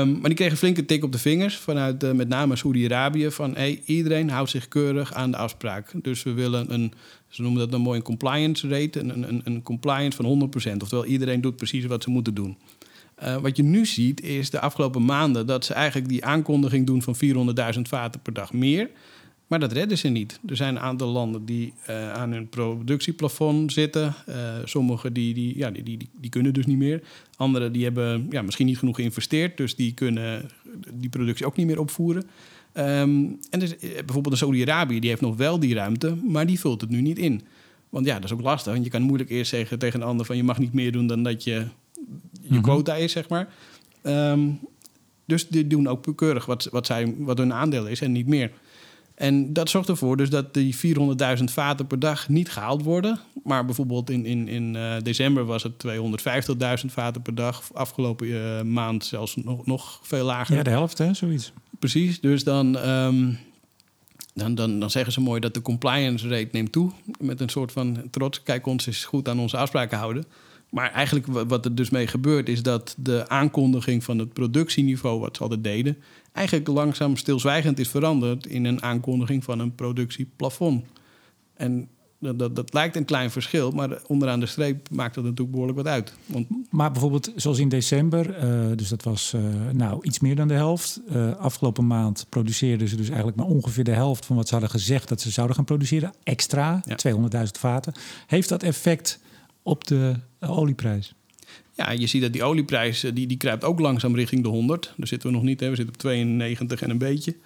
um, 0.00 0.12
maar 0.12 0.28
die 0.28 0.34
kregen 0.34 0.56
flinke 0.56 0.84
tik 0.84 1.04
op 1.04 1.12
de 1.12 1.18
vingers 1.18 1.56
vanuit 1.56 2.04
uh, 2.04 2.12
met 2.12 2.28
name 2.28 2.56
Saudi-Arabië 2.56 3.30
van 3.30 3.54
hey, 3.54 3.82
iedereen 3.84 4.30
houdt 4.30 4.50
zich 4.50 4.68
keurig 4.68 5.14
aan 5.14 5.30
de 5.30 5.36
afspraak. 5.36 5.92
Dus 6.02 6.22
we 6.22 6.32
willen 6.32 6.72
een 6.72 6.92
ze 7.28 7.42
noemen 7.42 7.60
dat 7.60 7.72
een 7.72 7.80
mooi 7.80 7.98
een 7.98 8.04
compliance 8.04 8.68
rate, 8.68 9.00
een, 9.00 9.28
een, 9.28 9.40
een 9.44 9.62
compliance 9.62 10.22
van 10.22 10.50
100%. 10.50 10.76
Oftewel, 10.82 11.04
iedereen 11.04 11.40
doet 11.40 11.56
precies 11.56 11.84
wat 11.84 12.02
ze 12.02 12.10
moeten 12.10 12.34
doen. 12.34 12.56
Uh, 13.24 13.36
wat 13.36 13.56
je 13.56 13.62
nu 13.62 13.86
ziet 13.86 14.20
is 14.20 14.50
de 14.50 14.60
afgelopen 14.60 15.04
maanden 15.04 15.46
dat 15.46 15.64
ze 15.64 15.74
eigenlijk 15.74 16.08
die 16.08 16.24
aankondiging 16.24 16.86
doen 16.86 17.02
van 17.02 17.16
400.000 17.74 17.80
vaten 17.82 18.20
per 18.20 18.32
dag 18.32 18.52
meer. 18.52 18.90
Maar 19.46 19.60
dat 19.60 19.72
redden 19.72 19.98
ze 19.98 20.08
niet. 20.08 20.40
Er 20.46 20.56
zijn 20.56 20.76
een 20.76 20.82
aantal 20.82 21.08
landen 21.08 21.44
die 21.44 21.72
uh, 21.90 22.12
aan 22.12 22.32
hun 22.32 22.48
productieplafond 22.48 23.72
zitten. 23.72 24.14
Uh, 24.28 24.34
sommige 24.64 25.12
die, 25.12 25.34
die, 25.34 25.58
ja, 25.58 25.70
die, 25.70 25.82
die, 25.82 26.08
die, 26.20 26.30
kunnen 26.30 26.54
dus 26.54 26.66
niet 26.66 26.76
meer. 26.78 27.02
Anderen 27.36 27.72
die 27.72 27.84
hebben 27.84 28.26
ja, 28.30 28.42
misschien 28.42 28.66
niet 28.66 28.78
genoeg 28.78 28.96
geïnvesteerd. 28.96 29.56
Dus 29.56 29.76
die 29.76 29.94
kunnen 29.94 30.50
die 30.92 31.08
productie 31.08 31.46
ook 31.46 31.56
niet 31.56 31.66
meer 31.66 31.80
opvoeren. 31.80 32.22
Um, 32.74 33.38
en 33.50 33.58
dus, 33.58 33.76
bijvoorbeeld 33.78 34.30
de 34.30 34.36
Saudi-Arabië, 34.36 35.00
die 35.00 35.10
heeft 35.10 35.22
nog 35.22 35.36
wel 35.36 35.58
die 35.58 35.74
ruimte, 35.74 36.14
maar 36.14 36.46
die 36.46 36.60
vult 36.60 36.80
het 36.80 36.90
nu 36.90 37.00
niet 37.00 37.18
in. 37.18 37.42
Want 37.88 38.06
ja, 38.06 38.14
dat 38.14 38.24
is 38.24 38.32
ook 38.32 38.40
lastig. 38.40 38.72
Want 38.72 38.84
je 38.84 38.90
kan 38.90 39.02
moeilijk 39.02 39.30
eerst 39.30 39.50
zeggen 39.50 39.78
tegen 39.78 40.00
een 40.00 40.06
ander 40.06 40.26
van 40.26 40.36
je 40.36 40.44
mag 40.44 40.58
niet 40.58 40.72
meer 40.72 40.92
doen 40.92 41.06
dan 41.06 41.22
dat 41.22 41.44
je 41.44 41.66
je 42.40 42.48
-hmm. 42.48 42.60
quota 42.62 42.94
is, 42.94 43.12
zeg 43.12 43.28
maar. 43.28 43.48
Um, 44.02 44.58
dus 45.24 45.48
die 45.48 45.66
doen 45.66 45.86
ook 45.86 46.16
keurig 46.16 46.46
wat, 46.46 46.68
wat, 46.70 46.86
zij, 46.86 47.14
wat 47.18 47.38
hun 47.38 47.52
aandeel 47.52 47.86
is 47.86 48.00
en 48.00 48.12
niet 48.12 48.26
meer. 48.26 48.50
En 49.16 49.52
dat 49.52 49.70
zorgt 49.70 49.88
ervoor 49.88 50.16
dus 50.16 50.30
dat 50.30 50.54
die 50.54 50.76
400.000 51.38 51.44
vaten 51.44 51.86
per 51.86 51.98
dag 51.98 52.28
niet 52.28 52.50
gehaald 52.50 52.82
worden. 52.82 53.18
Maar 53.44 53.64
bijvoorbeeld 53.64 54.10
in, 54.10 54.26
in, 54.26 54.48
in 54.48 54.74
uh, 54.74 54.94
december 55.02 55.44
was 55.44 55.62
het 55.62 55.84
250.000 55.86 56.86
vaten 56.86 57.22
per 57.22 57.34
dag. 57.34 57.62
Afgelopen 57.72 58.26
uh, 58.26 58.62
maand 58.62 59.04
zelfs 59.04 59.36
nog, 59.36 59.66
nog 59.66 60.00
veel 60.02 60.24
lager. 60.24 60.56
Ja, 60.56 60.62
de 60.62 60.70
helft 60.70 60.98
hè, 60.98 61.14
zoiets. 61.14 61.52
Precies, 61.78 62.20
dus 62.20 62.44
dan, 62.44 62.88
um, 62.88 63.38
dan, 64.34 64.54
dan, 64.54 64.80
dan 64.80 64.90
zeggen 64.90 65.12
ze 65.12 65.20
mooi 65.20 65.40
dat 65.40 65.54
de 65.54 65.62
compliance 65.62 66.28
rate 66.28 66.48
neemt 66.52 66.72
toe. 66.72 66.90
Met 67.20 67.40
een 67.40 67.48
soort 67.48 67.72
van 67.72 68.02
trots, 68.10 68.42
kijk 68.42 68.66
ons 68.66 68.86
is 68.86 69.04
goed 69.04 69.28
aan 69.28 69.40
onze 69.40 69.56
afspraken 69.56 69.98
houden. 69.98 70.24
Maar 70.70 70.92
eigenlijk 70.92 71.26
wat 71.26 71.64
er 71.64 71.74
dus 71.74 71.90
mee 71.90 72.06
gebeurt 72.06 72.48
is 72.48 72.62
dat 72.62 72.94
de 72.98 73.28
aankondiging 73.28 74.04
van 74.04 74.18
het 74.18 74.32
productieniveau 74.32 75.20
wat 75.20 75.36
ze 75.36 75.42
altijd 75.42 75.64
deden... 75.64 75.96
eigenlijk 76.36 76.68
langzaam 76.68 77.16
stilzwijgend 77.16 77.78
is 77.78 77.88
veranderd 77.88 78.46
in 78.46 78.64
een 78.64 78.82
aankondiging 78.82 79.44
van 79.44 79.58
een 79.58 79.74
productieplafond. 79.74 80.84
En 81.54 81.88
Dat, 82.18 82.38
dat, 82.38 82.56
dat 82.56 82.72
lijkt 82.72 82.96
een 82.96 83.04
klein 83.04 83.30
verschil, 83.30 83.70
maar 83.70 83.98
onderaan 84.06 84.40
de 84.40 84.46
streep 84.46 84.90
maakt 84.90 85.14
dat 85.14 85.24
natuurlijk 85.24 85.50
behoorlijk 85.50 85.78
wat 85.78 85.86
uit. 85.86 86.14
Want, 86.26 86.46
Maar 86.70 86.92
bijvoorbeeld 86.92 87.32
zoals 87.36 87.58
in 87.58 87.68
december, 87.68 88.34
eh, 88.34 88.76
dus 88.76 88.88
dat 88.88 89.02
was 89.02 89.32
eh, 89.32 89.40
nou 89.72 89.98
iets 90.02 90.20
meer 90.20 90.36
dan 90.36 90.48
de 90.48 90.54
helft. 90.54 91.00
Eh, 91.08 91.36
afgelopen 91.36 91.86
maand 91.86 92.26
produceerden 92.28 92.88
ze 92.88 92.96
dus 92.96 93.08
eigenlijk 93.08 93.36
maar 93.36 93.46
ongeveer 93.46 93.84
de 93.84 93.90
helft 93.94 94.26
van 94.26 94.36
wat 94.36 94.46
ze 94.46 94.52
hadden 94.52 94.70
gezegd 94.70 95.08
dat 95.08 95.20
ze 95.20 95.30
zouden 95.30 95.56
gaan 95.56 95.64
produceren. 95.64 96.12
Extra, 96.22 96.82
Ja. 96.84 96.96
200.000 96.96 97.58
vaten. 97.58 97.92
Heeft 98.26 98.48
dat 98.48 98.62
effect 98.62 99.20
op 99.62 99.86
de 99.86 100.14
olieprijs? 100.40 101.14
Ja, 101.74 101.90
je 101.90 102.06
ziet 102.06 102.22
dat 102.22 102.32
die 102.32 102.44
olieprijs 102.44 103.04
eh, 103.04 103.14
die, 103.14 103.26
die 103.26 103.36
kruipt 103.36 103.64
ook 103.64 103.80
langzaam 103.80 104.14
richting 104.14 104.42
de 104.42 104.48
100. 104.48 104.92
Daar 104.96 105.06
zitten 105.06 105.28
we 105.28 105.34
nog 105.34 105.44
niet, 105.44 105.60
hè. 105.60 105.68
we 105.70 105.76
zitten 105.76 105.94
op 105.94 106.00
92 106.00 106.82
en 106.82 106.90
een 106.90 106.98
beetje. 106.98 107.36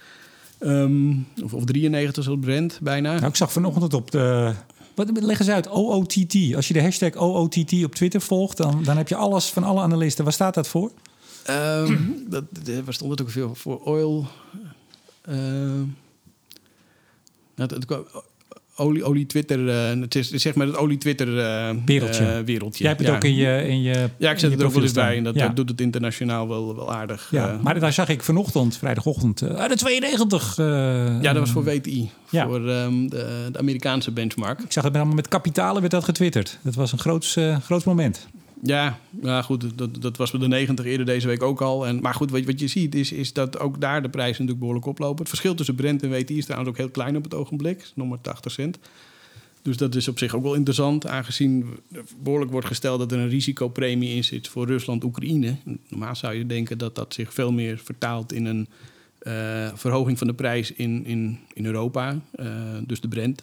Ehm, 0.58 1.10
of, 1.42 1.54
of 1.54 1.64
93 1.64 2.24
zoals 2.24 2.38
Brent 2.40 2.78
bijna. 2.82 3.14
Nou, 3.14 3.26
ik 3.26 3.36
zag 3.36 3.52
vanochtend 3.52 3.94
op 3.94 4.10
de. 4.10 4.52
Wat, 4.94 5.10
leg 5.20 5.38
eens 5.38 5.48
uit, 5.48 5.68
OOTT. 5.68 6.54
Als 6.54 6.68
je 6.68 6.72
de 6.74 6.82
hashtag 6.82 7.14
OOTT 7.14 7.84
op 7.84 7.94
Twitter 7.94 8.20
volgt, 8.20 8.56
dan, 8.56 8.82
dan 8.84 8.96
heb 8.96 9.08
je 9.08 9.14
alles 9.16 9.46
van 9.46 9.64
alle 9.64 9.80
analisten. 9.80 10.24
Waar 10.24 10.32
staat 10.32 10.54
dat 10.54 10.68
voor? 10.68 10.92
Ehm, 11.44 11.96
dat, 12.28 12.44
waar 12.84 12.94
stond 12.94 13.10
het 13.10 13.22
ook 13.22 13.30
veel 13.30 13.54
voor? 13.54 13.80
Oil. 13.84 14.26
ehm, 15.22 15.78
nou, 17.54 17.68
dat, 17.68 17.88
dat- 17.88 18.24
olie, 18.80 19.04
olie 19.04 19.26
Twitter. 19.26 19.68
eh, 19.68 20.00
het 20.00 20.14
is 20.14 20.28
zeg 20.30 20.54
maar 20.54 20.66
het 20.66 20.76
olie 20.76 20.98
Twitter 20.98 21.28
eh, 21.38 21.74
Wereldje. 21.84 22.24
eh, 22.24 22.38
wereldje. 22.44 22.84
Jij 22.84 22.92
hebt 22.92 23.00
het 23.00 23.10
ja. 23.10 23.16
ook 23.16 23.24
in 23.24 23.34
je. 23.34 23.68
In 23.68 23.82
je 23.82 24.08
Ja, 24.16 24.30
ik 24.30 24.38
zet 24.38 24.50
het 24.50 24.60
er 24.60 24.66
ook 24.66 24.72
wel 24.72 24.82
eens 24.82 24.92
bij. 24.92 25.16
En 25.16 25.24
dat, 25.24 25.56
doet 25.56 25.68
het 25.68 25.80
internationaal 25.80 26.48
wel, 26.48 26.76
wel 26.76 26.92
aardig. 26.92 27.28
Ja, 27.30 27.58
maar 27.62 27.80
daar 27.80 27.92
zag 27.92 28.08
ik 28.08 28.22
vanochtend, 28.22 28.76
vrijdagochtend, 28.76 29.38
de 29.38 29.76
92. 29.76 30.58
eh, 30.58 31.22
ja, 31.22 31.32
dat 31.32 31.36
was 31.38 31.50
voor 31.50 31.64
WTI. 31.64 32.10
Ja. 32.30 32.46
Voor 32.46 32.68
ehm, 32.68 33.08
de, 33.08 33.48
de 33.52 33.58
Amerikaanse 33.58 34.10
benchmark. 34.10 34.60
Ik 34.60 34.72
zag 34.72 34.82
het 34.84 34.92
met, 34.92 35.00
allemaal 35.00 35.16
met 35.16 35.28
kapitalen 35.28 35.80
werd 35.80 35.92
dat 35.92 36.04
getwitterd. 36.04 36.58
Dat 36.62 36.74
was 36.74 36.92
een 36.92 36.98
groots, 36.98 37.36
eh, 37.36 37.56
groots 37.64 37.84
moment. 37.84 38.28
Ja, 38.62 38.98
ja 39.22 39.42
goed, 39.42 39.78
dat, 39.78 40.02
dat 40.02 40.16
was 40.16 40.30
bij 40.30 40.40
de 40.40 40.48
90 40.48 40.84
eerder 40.84 41.06
deze 41.06 41.26
week 41.26 41.42
ook 41.42 41.60
al. 41.60 41.86
En, 41.86 42.00
maar 42.00 42.14
goed, 42.14 42.30
wat, 42.30 42.44
wat 42.44 42.60
je 42.60 42.68
ziet 42.68 42.94
is, 42.94 43.12
is 43.12 43.32
dat 43.32 43.58
ook 43.58 43.80
daar 43.80 44.02
de 44.02 44.08
prijzen 44.08 44.32
natuurlijk 44.32 44.58
behoorlijk 44.58 44.86
oplopen. 44.86 45.18
Het 45.18 45.28
verschil 45.28 45.54
tussen 45.54 45.74
Brent 45.74 46.02
en 46.02 46.10
WTI 46.10 46.36
is 46.36 46.44
trouwens 46.44 46.70
ook 46.70 46.76
heel 46.76 46.90
klein 46.90 47.16
op 47.16 47.24
het 47.24 47.34
ogenblik. 47.34 47.90
Nog 47.94 48.08
maar 48.08 48.20
80 48.20 48.52
cent. 48.52 48.78
Dus 49.62 49.76
dat 49.76 49.94
is 49.94 50.08
op 50.08 50.18
zich 50.18 50.34
ook 50.34 50.42
wel 50.42 50.54
interessant, 50.54 51.06
aangezien 51.06 51.66
behoorlijk 52.22 52.50
wordt 52.50 52.66
gesteld 52.66 52.98
dat 52.98 53.12
er 53.12 53.18
een 53.18 53.28
risicopremie 53.28 54.14
in 54.14 54.24
zit 54.24 54.48
voor 54.48 54.66
Rusland-Oekraïne. 54.66 55.56
Normaal 55.88 56.16
zou 56.16 56.34
je 56.34 56.46
denken 56.46 56.78
dat 56.78 56.94
dat 56.94 57.14
zich 57.14 57.32
veel 57.32 57.52
meer 57.52 57.78
vertaalt 57.78 58.32
in 58.32 58.44
een 58.44 58.68
eh, 59.18 59.68
verhoging 59.74 60.18
van 60.18 60.26
de 60.26 60.34
prijs 60.34 60.72
in, 60.72 61.06
in, 61.06 61.38
in 61.52 61.66
Europa, 61.66 62.20
eh, 62.32 62.46
dus 62.86 63.00
de 63.00 63.08
Brent. 63.08 63.42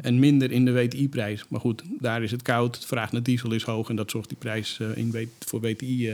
En 0.00 0.18
minder 0.18 0.50
in 0.50 0.64
de 0.64 0.72
WTI-prijs. 0.72 1.44
Maar 1.48 1.60
goed, 1.60 1.82
daar 2.00 2.22
is 2.22 2.30
het 2.30 2.42
koud, 2.42 2.80
de 2.80 2.86
vraag 2.86 3.12
naar 3.12 3.22
diesel 3.22 3.52
is 3.52 3.62
hoog 3.62 3.88
en 3.88 3.96
dat 3.96 4.10
zorgt 4.10 4.28
die 4.28 4.38
prijs 4.38 4.78
eh, 4.80 4.96
in, 4.96 5.30
voor 5.38 5.60
WTI 5.60 6.12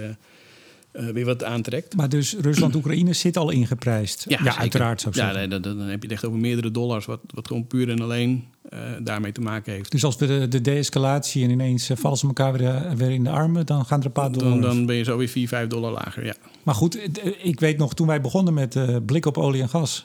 eh, 0.98 1.08
weer 1.08 1.24
wat 1.24 1.44
aantrekt. 1.44 1.96
Maar 1.96 2.08
dus 2.08 2.36
Rusland-Oekraïne 2.40 3.12
zit 3.12 3.36
al 3.36 3.50
ingeprijsd. 3.50 4.24
Ja, 4.28 4.56
uiteraard 4.56 5.00
zou 5.00 5.14
ik 5.14 5.20
Ja, 5.20 5.32
nee, 5.32 5.48
dan, 5.48 5.62
dan 5.62 5.78
heb 5.78 6.02
je 6.02 6.08
het 6.08 6.12
echt 6.12 6.24
over 6.24 6.38
meerdere 6.38 6.70
dollars, 6.70 7.06
wat, 7.06 7.20
wat 7.34 7.46
gewoon 7.46 7.66
puur 7.66 7.90
en 7.90 8.00
alleen 8.00 8.44
eh, 8.68 8.78
daarmee 9.02 9.32
te 9.32 9.40
maken 9.40 9.72
heeft. 9.72 9.90
Dus 9.90 10.04
als 10.04 10.16
we 10.16 10.26
de, 10.26 10.48
de 10.48 10.60
de-escalatie 10.60 11.44
en 11.44 11.50
ineens 11.50 11.90
eh, 11.90 11.96
vallen 11.96 12.18
ze 12.18 12.26
elkaar 12.26 12.52
weer, 12.52 12.96
weer 12.96 13.10
in 13.10 13.24
de 13.24 13.30
armen, 13.30 13.66
dan 13.66 13.84
gaan 13.84 14.00
er 14.00 14.06
een 14.06 14.12
paar 14.12 14.32
dollar. 14.32 14.50
Dan, 14.50 14.60
dan 14.60 14.86
ben 14.86 14.96
je 14.96 15.04
zo 15.04 15.16
weer 15.16 15.28
4, 15.28 15.48
5 15.48 15.68
dollar 15.68 15.92
lager. 15.92 16.24
Ja. 16.24 16.34
Maar 16.62 16.74
goed, 16.74 16.98
ik 17.42 17.60
weet 17.60 17.78
nog, 17.78 17.94
toen 17.94 18.06
wij 18.06 18.20
begonnen 18.20 18.54
met 18.54 18.76
blik 19.06 19.26
op 19.26 19.38
olie 19.38 19.62
en 19.62 19.68
gas. 19.68 20.04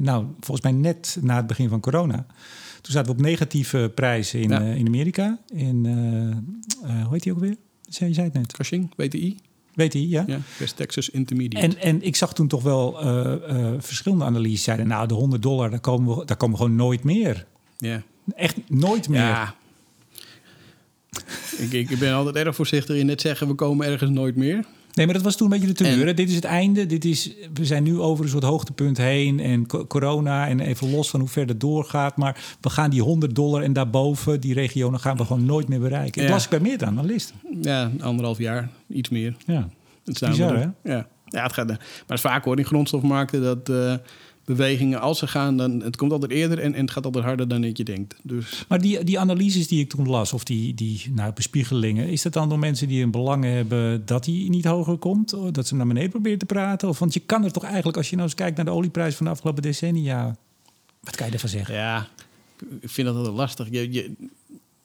nou, 0.00 0.24
volgens 0.40 0.60
mij 0.60 0.72
net 0.72 1.18
na 1.20 1.36
het 1.36 1.46
begin 1.46 1.68
van 1.68 1.80
corona. 1.80 2.26
Toen 2.80 2.92
zaten 2.92 3.12
we 3.12 3.18
op 3.18 3.24
negatieve 3.24 3.92
prijzen 3.94 4.40
in, 4.40 4.48
Ja. 4.48 4.60
in 4.60 4.86
Amerika. 4.86 5.38
In, 5.54 5.86
hoe 6.82 7.12
heet 7.12 7.22
die 7.22 7.32
ook 7.32 7.40
weer? 7.40 7.56
Je 7.82 8.12
zei 8.12 8.26
het 8.26 8.32
net. 8.32 8.52
Cushing, 8.52 8.92
WTI, 8.96 9.36
Weet 9.74 9.92
hij, 9.92 10.02
ja? 10.02 10.24
ja. 10.26 10.40
West 10.58 10.76
Texas 10.76 11.10
Intermediate. 11.10 11.66
En, 11.66 11.78
en 11.78 12.02
ik 12.02 12.16
zag 12.16 12.34
toen 12.34 12.48
toch 12.48 12.62
wel 12.62 13.00
eh, 13.00 13.32
eh, 13.32 13.74
verschillende 13.78 14.24
analyses 14.24 14.62
zeiden... 14.62 14.86
nou, 14.86 15.08
de 15.08 15.14
100 15.14 15.42
dollar, 15.42 15.70
daar 15.70 15.80
komen, 15.80 16.16
we, 16.16 16.24
daar 16.24 16.36
komen 16.36 16.56
we 16.56 16.62
gewoon 16.62 16.78
nooit 16.78 17.04
meer. 17.04 17.46
ja. 17.78 18.02
Echt 18.34 18.56
nooit 18.68 19.08
meer. 19.08 19.20
Ja. 19.20 19.54
ik, 21.58 21.90
ik 21.90 21.98
ben 21.98 22.14
altijd 22.14 22.36
erg 22.36 22.54
voorzichtig 22.54 22.96
in 22.96 23.06
net 23.06 23.20
zeggen, 23.20 23.48
we 23.48 23.54
komen 23.54 23.86
ergens 23.86 24.10
nooit 24.10 24.36
meer. 24.36 24.64
Nee, 24.94 25.06
maar 25.06 25.14
dat 25.14 25.24
was 25.24 25.36
toen 25.36 25.46
een 25.52 25.52
beetje 25.60 25.74
de 25.74 25.84
teneur. 25.84 26.00
En- 26.00 26.06
hè? 26.06 26.14
Dit 26.14 26.28
is 26.28 26.34
het 26.34 26.44
einde. 26.44 26.86
Dit 26.86 27.04
is, 27.04 27.32
we 27.54 27.64
zijn 27.64 27.82
nu 27.82 27.98
over 28.00 28.24
een 28.24 28.30
soort 28.30 28.44
hoogtepunt 28.44 28.96
heen. 28.96 29.40
En 29.40 29.66
co- 29.66 29.86
corona. 29.86 30.48
En 30.48 30.60
even 30.60 30.90
los 30.90 31.10
van 31.10 31.20
hoe 31.20 31.28
ver 31.28 31.46
het 31.46 31.60
doorgaat. 31.60 32.16
Maar 32.16 32.44
we 32.60 32.70
gaan 32.70 32.90
die 32.90 33.02
100 33.02 33.34
dollar 33.34 33.62
en 33.62 33.72
daarboven, 33.72 34.40
die 34.40 34.54
regionen, 34.54 35.00
gaan 35.00 35.16
we 35.16 35.24
gewoon 35.24 35.44
nooit 35.44 35.68
meer 35.68 35.80
bereiken. 35.80 36.22
Ik 36.22 36.28
Ja. 36.28 36.34
las 36.34 36.44
ik 36.44 36.50
bij 36.50 36.60
meerdere 36.60 36.90
analisten. 36.90 37.36
Ja, 37.62 37.90
anderhalf 38.00 38.38
jaar, 38.38 38.68
iets 38.88 39.08
meer. 39.08 39.36
Ja. 39.46 39.68
Het 40.04 40.20
Bizar, 40.28 40.54
er. 40.54 40.72
Ja. 40.84 41.06
ja, 41.26 41.42
het 41.42 41.52
gaat. 41.52 41.66
Maar 41.66 41.78
het 42.06 42.10
is 42.16 42.20
vaak 42.20 42.44
hoor 42.44 42.58
in 42.58 42.64
grondstofmarkten 42.64 43.42
dat 43.42 43.68
eh, 43.68 43.94
bewegingen 44.56 45.00
als 45.00 45.18
ze 45.18 45.26
gaan, 45.26 45.56
dan 45.56 45.82
het 45.82 45.96
komt 45.96 46.12
altijd 46.12 46.30
eerder 46.30 46.58
en, 46.58 46.74
en 46.74 46.80
het 46.80 46.90
gaat 46.90 47.04
altijd 47.04 47.24
harder 47.24 47.48
dan 47.48 47.60
dat 47.60 47.76
je 47.76 47.84
denkt. 47.84 48.16
Dus 48.22 48.64
Maar 48.68 48.80
die, 48.80 49.04
die 49.04 49.18
analyses 49.18 49.68
die 49.68 49.80
ik 49.80 49.88
toen 49.88 50.08
las, 50.08 50.32
of 50.32 50.44
die, 50.44 50.74
die 50.74 51.10
nou, 51.14 51.32
bespiegelingen, 51.32 52.08
is 52.08 52.22
dat 52.22 52.32
dan 52.32 52.48
door 52.48 52.58
mensen 52.58 52.88
die 52.88 53.02
een 53.02 53.10
belang 53.10 53.44
hebben 53.44 54.06
dat 54.06 54.24
die 54.24 54.50
niet 54.50 54.64
hoger 54.64 54.96
komt? 54.96 55.32
Of 55.32 55.50
dat 55.50 55.66
ze 55.66 55.74
naar 55.74 55.86
beneden 55.86 56.10
proberen 56.10 56.38
te 56.38 56.46
praten? 56.46 56.88
Of, 56.88 56.98
want 56.98 57.14
je 57.14 57.20
kan 57.20 57.44
er 57.44 57.52
toch 57.52 57.64
eigenlijk, 57.64 57.96
als 57.96 58.10
je 58.10 58.16
nou 58.16 58.28
eens 58.28 58.36
kijkt 58.36 58.56
naar 58.56 58.64
de 58.64 58.70
olieprijs 58.70 59.14
van 59.14 59.26
de 59.26 59.32
afgelopen 59.32 59.62
decennia, 59.62 60.36
wat 61.00 61.16
kan 61.16 61.26
je 61.26 61.32
ervan 61.32 61.48
zeggen? 61.48 61.74
ja, 61.74 62.08
ik 62.80 62.90
vind 62.90 63.06
dat 63.06 63.16
altijd 63.16 63.34
lastig. 63.34 63.66
Je, 63.70 63.92
je, 63.92 64.12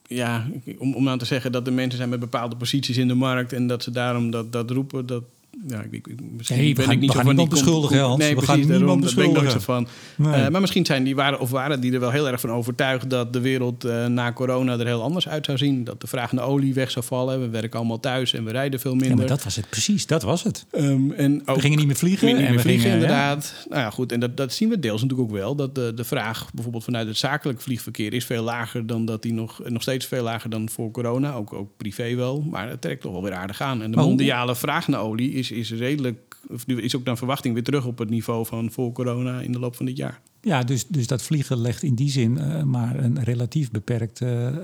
ja, 0.08 0.48
om, 0.78 0.96
om 0.96 1.04
nou 1.04 1.18
te 1.18 1.26
zeggen 1.26 1.52
dat 1.52 1.68
er 1.68 1.74
mensen 1.74 1.98
zijn 1.98 2.10
met 2.10 2.20
bepaalde 2.20 2.56
posities 2.56 2.98
in 2.98 3.08
de 3.08 3.14
markt 3.14 3.54
en 3.54 3.68
dat 3.68 3.84
ze 3.84 3.92
daarom 3.92 4.32
dat, 4.32 4.52
dat 4.52 4.72
roepen, 4.72 5.06
dat. 5.06 5.24
Ja, 5.68 5.82
ik, 5.82 5.92
ik, 5.92 6.06
misschien 6.38 6.58
we 6.58 6.74
ben 6.74 6.84
gaan- 6.86 6.94
ik 6.94 7.00
niet 7.00 7.10
we 7.10 7.16
zo 7.18 7.24
gaan 7.24 7.26
van 7.26 7.36
die 7.36 7.46
niemand 7.46 7.50
beschuldigen, 7.50 8.00
Hans. 8.00 8.18
Nee, 8.20 8.28
We 8.30 8.34
precies, 8.36 8.50
gaan 8.50 8.60
daarom, 8.62 8.78
niemand 8.78 9.04
daar 9.04 9.14
ben 9.16 9.26
ik 9.26 9.42
nooit 9.42 9.52
zo 9.52 9.60
van. 9.60 9.88
Nee. 10.16 10.34
Eh, 10.34 10.48
maar 10.50 10.62
misschien 10.62 10.86
zijn 10.86 11.04
die 11.04 11.16
waren 11.16 11.40
of 11.40 11.50
waren 11.50 11.80
die 11.82 11.94
er 11.94 12.00
wel 12.00 12.12
heel 12.12 12.28
erg 12.28 12.40
van 12.40 12.52
overtuigd 12.52 13.10
dat 13.10 13.34
de 13.34 13.40
wereld 13.40 13.84
eh, 13.84 14.06
na 14.06 14.34
corona 14.34 14.80
er 14.80 14.86
heel 14.86 15.02
anders 15.02 15.28
uit 15.28 15.46
zou 15.46 15.58
zien. 15.58 15.84
Dat 15.84 16.02
de 16.02 16.08
vraag 16.08 16.32
naar 16.32 16.46
olie 16.46 16.74
weg 16.74 16.92
zou 16.92 17.06
vallen. 17.06 17.40
We 17.40 17.50
werken 17.50 17.80
allemaal 17.80 18.00
thuis 18.00 18.34
en 18.34 18.44
we 18.46 18.52
rijden 18.52 18.80
veel 18.80 18.92
minder. 18.92 19.10
Ja, 19.10 19.16
maar 19.16 19.28
dat 19.28 19.44
was 19.44 19.56
het 19.56 19.70
precies, 19.70 20.06
dat 20.08 20.24
was 20.24 20.44
het. 20.44 20.66
Ehm, 20.72 21.12
en 21.12 21.42
ook, 21.46 21.56
We 21.56 21.62
gingen 21.62 21.78
niet 21.78 21.88
meer 21.88 21.96
vliegen. 21.96 22.28
Niet 22.28 22.36
en 22.36 22.42
meer 22.44 22.54
we 22.54 22.60
vliegen, 22.60 22.82
gingen, 22.82 22.98
ja. 23.00 23.04
inderdaad. 23.04 23.66
Nou 23.70 23.82
ja, 23.82 23.90
goed. 23.90 24.12
En 24.12 24.20
dat, 24.20 24.38
dat 24.38 24.54
zien 24.54 24.70
we 24.70 24.80
deels 24.80 25.02
natuurlijk 25.02 25.30
ook 25.30 25.36
wel. 25.36 25.56
Dat 25.56 25.76
de, 25.76 25.92
de 25.96 26.04
vraag 26.04 26.48
bijvoorbeeld 26.54 26.84
vanuit 26.84 27.08
het 27.08 27.18
zakelijk 27.18 27.62
vliegverkeer 27.62 28.14
is 28.14 28.26
veel 28.26 28.44
lager 28.44 28.88
dan 28.88 29.06
dat 29.06 29.22
die 29.22 29.34
nog, 29.34 29.62
nog 29.68 29.82
steeds 29.82 30.06
veel 30.06 30.24
lager 30.24 30.50
dan 30.50 30.70
voor 30.70 30.92
corona. 30.92 31.34
Ook, 31.34 31.54
ook 31.54 31.70
privé 31.78 32.16
wel. 32.16 32.42
Maar 32.50 32.70
het 32.70 32.82
trekt 32.82 33.02
toch 33.02 33.12
wel 33.12 33.24
weer 33.24 33.34
aardig 33.34 33.62
aan. 33.62 33.82
En 33.82 33.92
de 33.92 33.98
mondiale 33.98 34.56
vraag 34.56 34.88
naar 34.88 35.00
olie 35.02 35.32
is, 35.34 35.45
is 35.52 35.72
redelijk. 35.72 36.38
Of 36.48 36.68
nu 36.68 36.82
is 36.82 36.96
ook 36.96 37.04
naar 37.04 37.18
verwachting 37.18 37.54
weer 37.54 37.64
terug 37.64 37.86
op 37.86 37.98
het 37.98 38.10
niveau 38.10 38.46
van 38.46 38.72
voor 38.72 38.92
corona 38.92 39.42
in 39.42 39.52
de 39.52 39.60
loop 39.60 39.76
van 39.76 39.86
dit 39.86 39.98
jaar. 39.98 40.22
Ja, 40.42 40.64
dus, 40.64 40.88
dus 40.88 41.08
dat 41.08 41.24
vliegen 41.24 41.58
legt 41.58 41.84
in 41.84 41.96
die 41.96 42.10
zin 42.10 42.38
eh, 42.38 42.64
maar 42.64 43.04
een 43.04 43.24
relatief 43.24 43.72
beperkt 43.72 44.22
eh, 44.22 44.48
eh, 44.48 44.56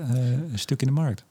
stuk 0.54 0.80
in 0.80 0.86
de 0.86 0.92
markt. 0.92 1.24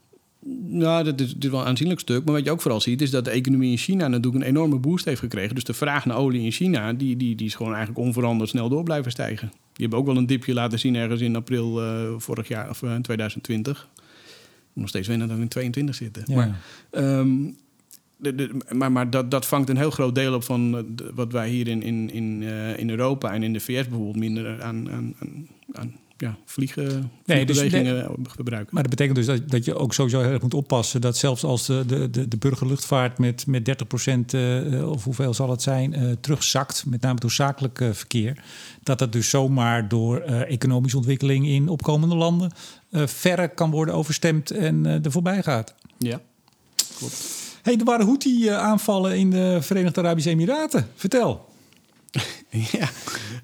Nou, 0.66 1.04
dat 1.04 1.20
is, 1.20 1.36
wel 1.40 1.60
een 1.60 1.66
aanzienlijk 1.66 2.00
stuk. 2.00 2.26
Maar 2.26 2.34
wat 2.34 2.44
je 2.44 2.52
ook 2.52 2.62
vooral 2.62 2.82
ziet, 2.82 3.02
is 3.02 3.10
dat 3.10 3.26
de 3.26 3.32
economie 3.32 3.72
in 3.72 3.78
China 3.78 4.08
natuurlijk 4.08 4.44
een 4.44 4.50
enorme 4.50 4.80
boost 4.80 5.06
heeft 5.06 5.20
gekregen. 5.20 5.56
Dus 5.56 5.64
de 5.64 5.74
vraag 5.74 6.06
naar 6.06 6.18
olie 6.18 6.44
in 6.44 6.52
China, 6.52 6.94
die, 6.94 7.18
die, 7.18 7.36
die 7.36 7.48
is 7.48 7.56
gewoon 7.56 7.74
eigenlijk 7.74 8.06
onveranderd 8.06 8.50
snel 8.50 8.70
door 8.70 8.84
blijven 8.84 9.12
stijgen. 9.12 9.48
Die 9.48 9.90
hebben 9.90 10.00
ook 10.00 10.06
wel 10.06 10.18
een 10.18 10.26
dipje 10.26 10.54
laten 10.54 10.80
zien 10.80 10.96
ergens 10.96 11.22
in 11.22 11.36
april 11.36 11.82
vorig 12.20 12.48
jaar, 12.48 12.70
of 12.70 12.84
eh, 12.84 12.96
2020. 12.96 13.90
Nog 14.74 14.88
steeds 14.88 15.08
wennen 15.08 15.28
dat 15.28 15.38
we 15.38 15.44
in 15.44 15.50
22 15.50 15.96
zitten. 15.96 16.24
Ja. 16.26 16.36
Maar, 16.36 16.62
ehm, 16.90 17.30
de, 18.22 18.36
de, 18.36 18.50
maar, 18.70 18.92
maar 18.92 19.10
dat, 19.10 19.32
dat 19.32 19.46
vangt 19.46 19.70
een 19.70 19.78
heel 19.78 19.92
groot 19.92 20.16
deel 20.16 20.34
op 20.34 20.44
van 20.44 20.78
eh, 20.78 20.84
de- 20.88 21.12
wat 21.14 21.32
wij 21.32 21.50
hier 21.50 21.68
in, 21.68 21.84
in, 21.84 22.10
in, 22.12 22.44
eh, 22.44 22.78
in 22.78 22.90
Europa 22.90 23.34
en 23.34 23.44
in 23.44 23.54
de 23.54 23.60
VS 23.60 23.88
bijvoorbeeld 23.88 24.16
minder 24.16 24.62
aan, 24.62 24.92
aan, 24.92 25.14
aan, 25.20 25.48
aan 25.72 25.96
ja, 26.22 26.38
vliegen, 26.46 27.12
Nee, 27.26 27.46
dus 27.46 27.58
vliegbewegingen 27.58 28.16
gebruiken. 28.30 28.74
Maar 28.74 28.84
dat 28.84 28.92
betekent 28.92 29.18
dus 29.18 29.26
dat, 29.26 29.50
dat 29.50 29.66
je 29.66 29.76
ook 29.76 29.94
sowieso 29.94 30.20
heel 30.22 30.32
erg 30.32 30.42
moet 30.42 30.54
oppassen 30.54 31.02
dat 31.02 31.18
zelfs 31.18 31.44
als 31.44 31.66
de, 31.66 31.84
de, 32.10 32.28
de, 32.28 32.38
burgerluchtvaart 32.38 33.18
met, 33.18 33.48
met 33.48 33.70
30% 33.70 34.36
eh, 34.36 34.90
of 34.90 35.04
hoeveel 35.04 35.34
zal 35.34 35.50
het 35.50 35.62
zijn, 35.62 35.94
eh, 35.94 36.12
terugzakt, 36.22 36.86
met 36.88 37.02
name 37.02 37.20
door 37.20 37.32
zakelijk 37.32 37.82
eh, 37.82 37.90
verkeer, 37.92 38.44
dat 38.84 39.00
dat 39.00 39.14
dus 39.14 39.30
zomaar 39.30 39.88
door 39.88 40.20
eh, 40.20 40.52
economische 40.52 40.98
ontwikkeling 40.98 41.48
in 41.48 41.68
opkomende 41.70 42.16
landen 42.16 42.52
eh 42.92 43.08
verre 43.08 43.48
kan 43.48 43.72
worden 43.72 43.94
overstemd 43.96 44.52
en 44.52 44.86
eh 44.86 45.06
er 45.06 45.12
voorbij 45.12 45.44
gaat. 45.44 45.76
Ja, 45.98 46.22
klopt. 46.98 47.50
Hey, 47.62 47.78
er 47.78 47.86
waren 47.86 48.06
Houthi-aanvallen 48.06 49.18
in 49.18 49.30
de 49.30 49.58
Verenigde 49.62 50.02
Arabische 50.02 50.30
Emiraten. 50.30 50.88
Vertel. 50.96 51.50
Ja, 52.72 52.90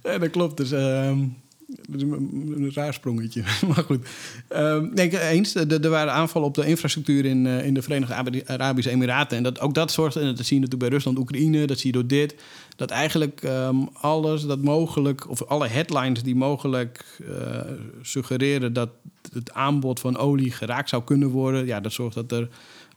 ja, 0.03 0.17
dat 0.17 0.29
klopt. 0.29 0.57
Dus 0.57 0.71
ehm, 0.71 1.19
Dat 1.67 1.95
is 1.95 2.01
een, 2.01 2.71
raar 2.73 2.93
sprongetje. 2.93 3.43
maar 3.67 3.83
goed. 3.83 4.07
Um, 4.55 4.91
nee, 4.93 5.21
eens. 5.21 5.55
Er, 5.55 5.83
er 5.83 5.89
waren 5.89 6.13
aanvallen 6.13 6.47
op 6.47 6.53
de 6.55 6.65
infrastructuur 6.65 7.25
in, 7.25 7.45
in 7.45 7.73
de 7.73 7.81
Verenigde 7.81 8.43
Arabische 8.45 8.89
Emiraten. 8.89 9.37
En 9.37 9.43
dat, 9.43 9.59
ook 9.59 9.73
dat 9.73 9.91
zorgt, 9.91 10.15
en 10.15 10.35
dat 10.35 10.45
zie 10.45 10.55
je 10.55 10.61
natuurlijk 10.61 10.79
bij 10.79 10.89
Rusland, 10.89 11.17
Oekraïne, 11.17 11.67
dat 11.67 11.79
zie 11.79 11.87
je 11.87 11.93
door 11.93 12.07
dit. 12.07 12.35
Dat 12.75 12.89
eigenlijk 12.89 13.43
um, 13.43 13.89
alles 13.93 14.41
dat 14.41 14.61
mogelijk, 14.61 15.29
of 15.29 15.43
alle 15.43 15.67
headlines 15.67 16.23
die 16.23 16.35
mogelijk 16.35 17.21
suggereren 18.01 18.73
dat 18.73 18.89
het 19.33 19.53
aanbod 19.53 19.99
van 19.99 20.17
olie 20.17 20.51
geraakt 20.51 20.89
zou 20.89 21.03
kunnen 21.03 21.29
worden. 21.29 21.65
Ja, 21.65 21.79
dat 21.79 21.93
zorgt 21.93 22.15
dat 22.15 22.31
er 22.31 22.49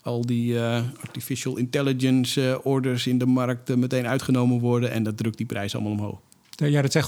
al 0.03 0.27
die 0.27 0.53
uh, 0.53 0.81
artificial 1.01 1.57
intelligence 1.57 2.41
uh, 2.41 2.57
orders 2.63 3.07
in 3.07 3.19
de 3.19 3.27
markt 3.27 3.71
uh, 3.71 3.77
meteen 3.77 4.07
uitgenomen 4.07 4.61
worden. 4.61 4.91
En 4.91 5.03
dat 5.03 5.17
drukt 5.17 5.37
die 5.37 5.47
prijs 5.47 5.75
allemaal 5.75 5.93
omhoog. 5.93 6.19
Ja, 6.57 6.83
dat 6.83 6.93
zijn 6.93 7.05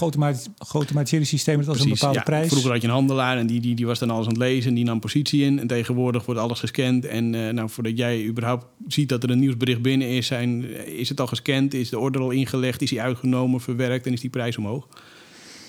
geautomatiseerde 0.57 1.25
systemen 1.25 1.67
als 1.67 1.79
een 1.79 1.89
bepaalde 1.89 2.17
ja. 2.17 2.23
prijs. 2.23 2.47
Vroeger 2.47 2.71
had 2.71 2.81
je 2.81 2.87
een 2.87 2.93
handelaar 2.93 3.37
en 3.37 3.47
die, 3.47 3.61
die, 3.61 3.75
die 3.75 3.85
was 3.85 3.99
dan 3.99 4.09
alles 4.09 4.25
aan 4.25 4.31
het 4.31 4.41
lezen 4.41 4.69
en 4.69 4.75
die 4.75 4.83
nam 4.83 4.99
positie 4.99 5.43
in. 5.43 5.59
En 5.59 5.67
tegenwoordig 5.67 6.25
wordt 6.25 6.41
alles 6.41 6.59
gescand. 6.59 7.05
En 7.05 7.29
nou, 7.29 7.69
voordat 7.69 7.97
jij 7.97 8.25
überhaupt 8.25 8.65
ziet 8.87 9.09
dat 9.09 9.23
er 9.23 9.29
een 9.29 9.39
nieuwsbericht 9.39 9.81
binnen 9.81 10.07
is, 10.07 10.27
zijn, 10.27 10.63
is 10.85 11.09
het 11.09 11.19
al 11.19 11.27
gescand, 11.27 11.73
is 11.73 11.89
de 11.89 11.99
order 11.99 12.21
al 12.21 12.31
ingelegd, 12.31 12.81
is 12.81 12.89
die 12.89 13.01
uitgenomen, 13.01 13.61
verwerkt 13.61 14.05
en 14.05 14.13
is 14.13 14.21
die 14.21 14.29
prijs 14.29 14.57
omhoog. 14.57 14.87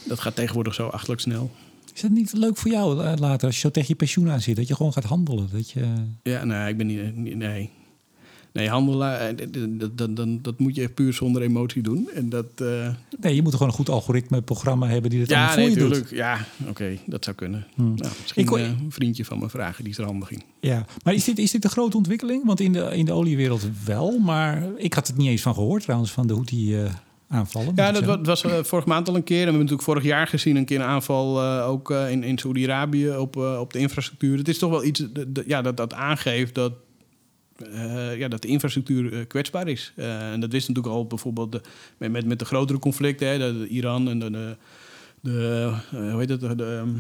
Dat 0.05 0.20
gaat 0.20 0.35
tegenwoordig 0.35 0.75
zo 0.75 0.87
achtelijk 0.87 1.20
snel. 1.20 1.51
Is 1.95 2.01
dat 2.01 2.11
niet 2.11 2.32
leuk 2.32 2.57
voor 2.57 2.70
jou 2.70 3.05
uh, 3.05 3.12
later 3.16 3.47
als 3.47 3.55
je 3.55 3.61
zo 3.61 3.70
tegen 3.70 3.88
je 3.88 3.95
pensioen 3.95 4.30
aan 4.30 4.40
zit, 4.40 4.57
dat 4.57 4.68
je 4.68 4.74
gewoon 4.74 4.92
gaat 4.92 5.05
handelen? 5.05 5.49
Dat 5.53 5.70
je... 5.70 5.86
Ja, 6.22 6.45
nee, 6.45 6.68
ik 6.68 6.76
ben 6.76 6.86
niet. 6.86 7.36
Nee. 7.36 7.70
Nee, 8.53 8.68
handelen, 8.68 9.36
dat, 9.78 9.99
dat, 9.99 10.16
dat, 10.16 10.45
dat 10.45 10.59
moet 10.59 10.74
je 10.74 10.88
puur 10.88 11.12
zonder 11.12 11.42
emotie 11.42 11.82
doen. 11.82 12.11
En 12.14 12.28
dat, 12.28 12.47
uh... 12.62 12.88
Nee, 13.20 13.34
je 13.34 13.42
moet 13.42 13.53
gewoon 13.53 13.68
een 13.68 13.74
goed 13.74 13.88
algoritme-programma 13.88 14.86
hebben 14.86 15.11
die 15.11 15.18
dat 15.20 15.28
ja, 15.28 15.36
allemaal 15.36 15.55
voor 15.55 15.62
nee, 15.62 15.72
je 15.72 15.76
tuurlijk. 15.76 16.09
doet. 16.09 16.18
Ja, 16.18 16.47
oké, 16.61 16.70
okay, 16.70 17.01
dat 17.07 17.24
zou 17.24 17.36
kunnen. 17.36 17.66
Hmm. 17.74 17.95
Nou, 17.95 18.12
misschien 18.20 18.42
ik, 18.42 18.51
uh, 18.51 18.62
een 18.62 18.92
vriendje 18.92 19.24
van 19.24 19.38
me 19.38 19.49
vragen, 19.49 19.84
die 19.84 19.92
is 19.92 19.99
er 19.99 20.05
handig 20.05 20.30
in. 20.30 20.42
Ja, 20.61 20.86
maar 21.05 21.14
is 21.14 21.24
dit, 21.24 21.38
is 21.38 21.51
dit 21.51 21.64
een 21.64 21.70
grote 21.70 21.97
ontwikkeling? 21.97 22.45
Want 22.45 22.61
in 22.61 22.72
de, 22.72 22.90
in 22.97 23.05
de 23.05 23.12
oliewereld 23.12 23.66
wel, 23.84 24.18
maar 24.18 24.66
ik 24.76 24.95
had 24.95 25.07
het 25.07 25.16
niet 25.16 25.28
eens 25.28 25.42
van 25.42 25.55
gehoord 25.55 25.82
trouwens, 25.82 26.12
van 26.12 26.26
de 26.26 26.32
Houthi... 26.32 26.82
Uh, 26.82 26.90
aanvallen. 27.35 27.72
Ja, 27.74 27.93
dat 27.93 28.05
was, 28.05 28.18
was 28.22 28.45
uh, 28.45 28.62
vorige 28.62 28.89
maand 28.89 29.09
al 29.09 29.14
een 29.14 29.24
keer. 29.24 29.37
En 29.37 29.45
we 29.45 29.51
hebben 29.51 29.61
natuurlijk 29.61 29.89
vorig 29.89 30.05
jaar 30.05 30.26
gezien 30.26 30.57
een 30.57 30.64
keer 30.64 30.80
een 30.80 30.87
aanval 30.87 31.43
uh, 31.43 31.68
ook 31.68 31.91
uh, 31.91 32.11
in, 32.11 32.22
in 32.22 32.39
Saudi-Arabië 32.39 33.16
op, 33.16 33.37
op 33.37 33.72
de 33.72 33.78
infrastructuur. 33.78 34.39
Het 34.39 34.49
is 34.49 34.59
toch 34.59 34.70
wel 34.70 34.85
iets 34.85 35.07
ja, 35.47 35.62
dat, 35.62 35.76
dat 35.76 35.95
aangeeft 35.95 36.55
dat, 36.55 36.72
ja, 38.16 38.28
dat 38.28 38.43
de 38.43 38.49
infrastructuur 38.49 39.26
kwetsbaar 39.26 39.68
is. 39.68 39.93
en 39.97 40.41
dat 40.41 40.53
wist 40.53 40.68
natuurlijk 40.68 40.95
al 40.95 41.07
bijvoorbeeld 41.07 41.53
de, 41.53 41.61
met, 41.99 42.12
met, 42.12 42.26
met 42.26 42.39
de 42.39 42.45
grotere 42.45 42.78
conflicten, 42.78 43.28
hè, 43.28 43.39
de, 43.39 43.59
de 43.59 43.68
Iran 43.68 44.09
en 44.09 44.18
de, 44.18 44.30
de, 44.30 44.57
de 45.20 45.72
hoe 45.91 46.18
heet 46.18 46.28
het, 46.28 46.41
de, 46.41 46.55
de, 46.55 46.95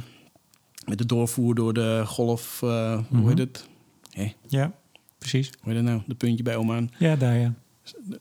met 0.86 0.98
de 0.98 1.06
doorvoer 1.06 1.54
door 1.54 1.72
de 1.72 2.02
golf, 2.06 2.60
hoe 2.60 3.28
heet 3.28 3.38
het? 3.38 3.68
Hey. 4.10 4.36
Ja, 4.46 4.72
precies. 5.18 5.50
Hoe 5.60 5.72
heet 5.72 5.82
het 5.82 5.90
nou? 5.90 6.02
De 6.06 6.14
puntje 6.14 6.42
bij 6.42 6.56
Oman. 6.56 6.90
Ja, 6.98 7.16
daar 7.16 7.36
ja. 7.36 7.54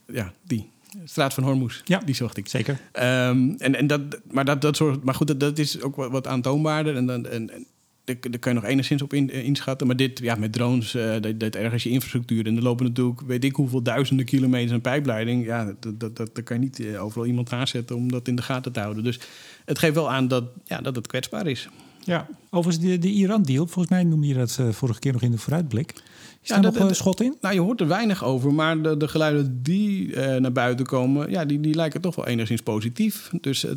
Ja, 0.07 0.34
die. 0.43 0.72
Straat 1.04 1.34
van 1.34 1.44
Hormuz. 1.44 1.82
Ja, 1.86 2.02
die 2.06 2.16
zocht 2.16 2.38
ik. 2.38 2.48
Zeker. 2.48 2.74
Um, 2.74 3.56
en, 3.58 3.76
en 3.76 3.88
dat, 3.88 4.02
maar 4.32 4.46
dat, 4.46 4.62
dat 4.62 4.76
soort, 4.76 5.04
maar 5.04 5.16
goed, 5.16 5.28
dat, 5.28 5.39
dat 5.39 5.60
is 5.60 5.82
ook 5.82 5.96
wat, 5.96 6.12
wat 6.12 6.28
aantoonbaarder. 6.28 6.96
En, 6.96 7.06
dan, 7.06 7.28
en, 7.28 7.50
en 7.50 7.66
daar, 8.04 8.16
daar 8.22 8.39
kun 8.39 8.54
je 8.54 8.60
nog 8.60 8.70
enigszins 8.70 9.02
op 9.02 9.14
in, 9.14 9.30
inschatten. 9.30 9.88
Maar 9.88 9.96
dit, 9.96 10.20
ja, 10.20 10.36
met 10.36 10.54
drones, 10.54 10.96
uh, 10.96 11.16
dat, 11.22 11.39
dat 11.39 11.56
ergens 11.56 11.84
je 11.84 11.89
infrastructuur. 11.89 12.46
En 12.46 12.56
er 12.56 12.64
lopen 12.64 12.86
natuurlijk, 12.86 13.22
weet 13.22 13.44
ik 13.44 13.56
hoeveel 13.56 13.82
duizenden 13.82 14.26
kilometers 14.26 14.72
aan 14.72 14.82
pijpleiding. 14.82 15.46
Ja, 15.46 15.74
dat, 15.80 16.00
dat, 16.00 16.16
dat, 16.16 16.30
daar 16.36 16.44
kan 16.44 16.58
je 16.58 16.64
niet 16.64 16.80
uh, 16.80 17.04
overal 17.04 17.26
iemand 17.26 17.52
aanzetten 17.54 17.96
om 17.96 18.12
dat 18.12 18.28
in 18.28 18.36
de 18.36 18.41
gaten 18.41 18.72
te 18.72 18.80
houden. 18.80 19.04
Dus 19.04 19.20
het 19.66 19.80
geeft 19.80 19.96
wel 19.96 20.12
aan 20.12 20.28
dat, 20.28 20.44
ja, 20.66 20.82
dat 20.82 20.96
het 20.96 21.08
kwetsbaar 21.08 21.48
is. 21.48 21.70
Ja, 22.06 22.28
overigens 22.49 22.86
de, 22.86 22.97
de 22.97 23.10
Iran-deal, 23.10 23.66
volgens 23.66 23.89
mij 23.89 24.04
noemde 24.04 24.28
je 24.28 24.34
dat 24.34 24.58
uh, 24.62 24.70
vorige 24.70 24.99
keer 24.99 25.12
nog 25.12 25.22
in 25.22 25.32
de 25.32 25.38
vooruitblik. 25.38 25.93
Is 26.41 26.49
ja, 26.49 26.60
daar 26.60 26.74
nog 26.74 26.89
een 26.89 26.95
schot 26.95 27.22
in? 27.22 27.36
Nou, 27.41 27.54
je 27.54 27.62
hoort 27.62 27.82
er 27.82 27.88
weinig 27.88 28.24
over, 28.24 28.54
maar 28.54 28.82
de, 28.82 28.97
de 28.97 29.08
geluiden 29.08 29.60
die 29.64 30.08
uh, 30.08 30.36
naar 30.36 30.51
buiten 30.51 30.86
komen, 30.86 31.30
ja, 31.30 31.45
die, 31.45 31.60
die 31.60 31.76
lijken 31.76 32.01
toch 32.01 32.16
wel 32.16 32.28
enigszins 32.28 32.62
positief. 32.62 33.30
Dus 33.41 33.66
uh, 33.66 33.72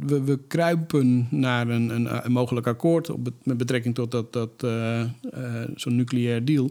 we, 0.00 0.22
we 0.22 0.38
kruipen 0.48 1.26
naar 1.30 1.68
een, 1.68 1.90
een, 1.90 2.24
een 2.24 2.32
mogelijk 2.32 2.66
akkoord 2.66 3.10
op, 3.10 3.28
met 3.42 3.56
betrekking 3.56 3.94
tot 3.94 4.10
dat, 4.10 4.32
dat, 4.32 4.50
zo'n 5.74 5.96
nucleair 5.96 6.44
deal. 6.44 6.70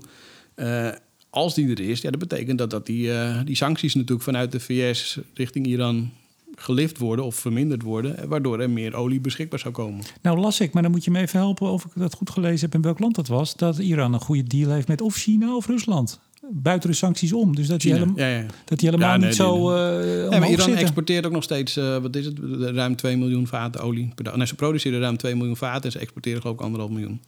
als 1.30 1.54
die 1.54 1.70
er 1.70 1.80
is, 1.80 2.02
ja, 2.02 2.10
dat 2.10 2.20
betekent 2.20 2.58
dat, 2.58 2.70
dat 2.70 2.86
die, 2.86 3.12
die 3.44 3.56
sancties 3.56 3.96
natuurlijk 3.96 4.24
vanuit 4.24 4.52
de 4.52 4.60
VS 4.60 5.20
richting 5.34 5.66
Iran 5.66 6.12
gelift 6.56 6.98
worden 6.98 7.26
of 7.26 7.36
verminderd 7.36 7.82
worden, 7.82 8.28
waardoor 8.28 8.60
er 8.60 8.70
meer 8.70 8.96
olie 8.96 9.20
beschikbaar 9.20 9.60
zou 9.60 9.74
komen. 9.74 10.04
Nou 10.22 10.40
las 10.40 10.60
ik, 10.60 10.74
maar 10.74 10.84
dan 10.84 10.92
moet 10.92 11.04
je 11.04 11.12
me 11.12 11.20
even 11.20 11.40
helpen 11.40 11.68
of 11.68 11.86
ik 11.86 11.92
dat 11.96 12.14
goed 12.14 12.30
gelezen 12.30 12.60
heb 12.60 12.74
en 12.74 12.82
welk 12.82 13.00
land 13.00 13.16
dat 13.16 13.28
was, 13.28 13.56
dat 13.56 13.78
Iran 13.78 14.14
een 14.14 14.20
goede 14.20 14.44
deal 14.44 14.72
heeft 14.72 14.88
met 14.88 15.02
of 15.02 15.16
China 15.16 15.56
of 15.56 15.68
Rusland. 15.68 16.20
Buiten 16.50 16.90
de 16.90 16.96
sancties 16.96 17.34
om. 17.34 17.56
Dus 17.56 17.68
dat 17.68 17.82
die 17.82 17.94
helemaal, 17.94 18.18
ja, 18.18 18.28
ja. 18.28 18.46
dat 18.66 18.80
die 18.80 18.90
helemaal 18.90 19.12
Ja, 19.12 19.18
nee, 19.18 19.28
niet 19.28 19.36
zo. 19.36 19.72
Uh, 19.72 20.30
maar 20.30 20.50
Iran 20.50 20.76
exporteert 20.76 21.26
ook 21.26 21.32
nog 21.32 21.44
steeds, 21.44 21.78
uh, 21.78 21.98
wat 21.98 22.16
is 22.16 22.26
het, 22.26 22.40
ruim 22.60 22.96
2 22.96 23.18
miljoen 23.18 23.48
vaten 23.48 23.82
olie 23.82 24.12
per 24.16 24.24
dag. 24.24 24.36
Nee, 24.36 24.48
ze 24.48 24.56
produceren 24.56 25.00
ruim 25.00 25.18
2 25.18 25.36
miljoen 25.36 25.58
vaten 25.58 25.84
en 25.84 25.92
ze 25.92 26.00
exporteren 26.00 26.42
geloof 26.42 26.56
ik 26.56 26.62
anderhalf 26.62 26.92
miljoen. 26.92 27.22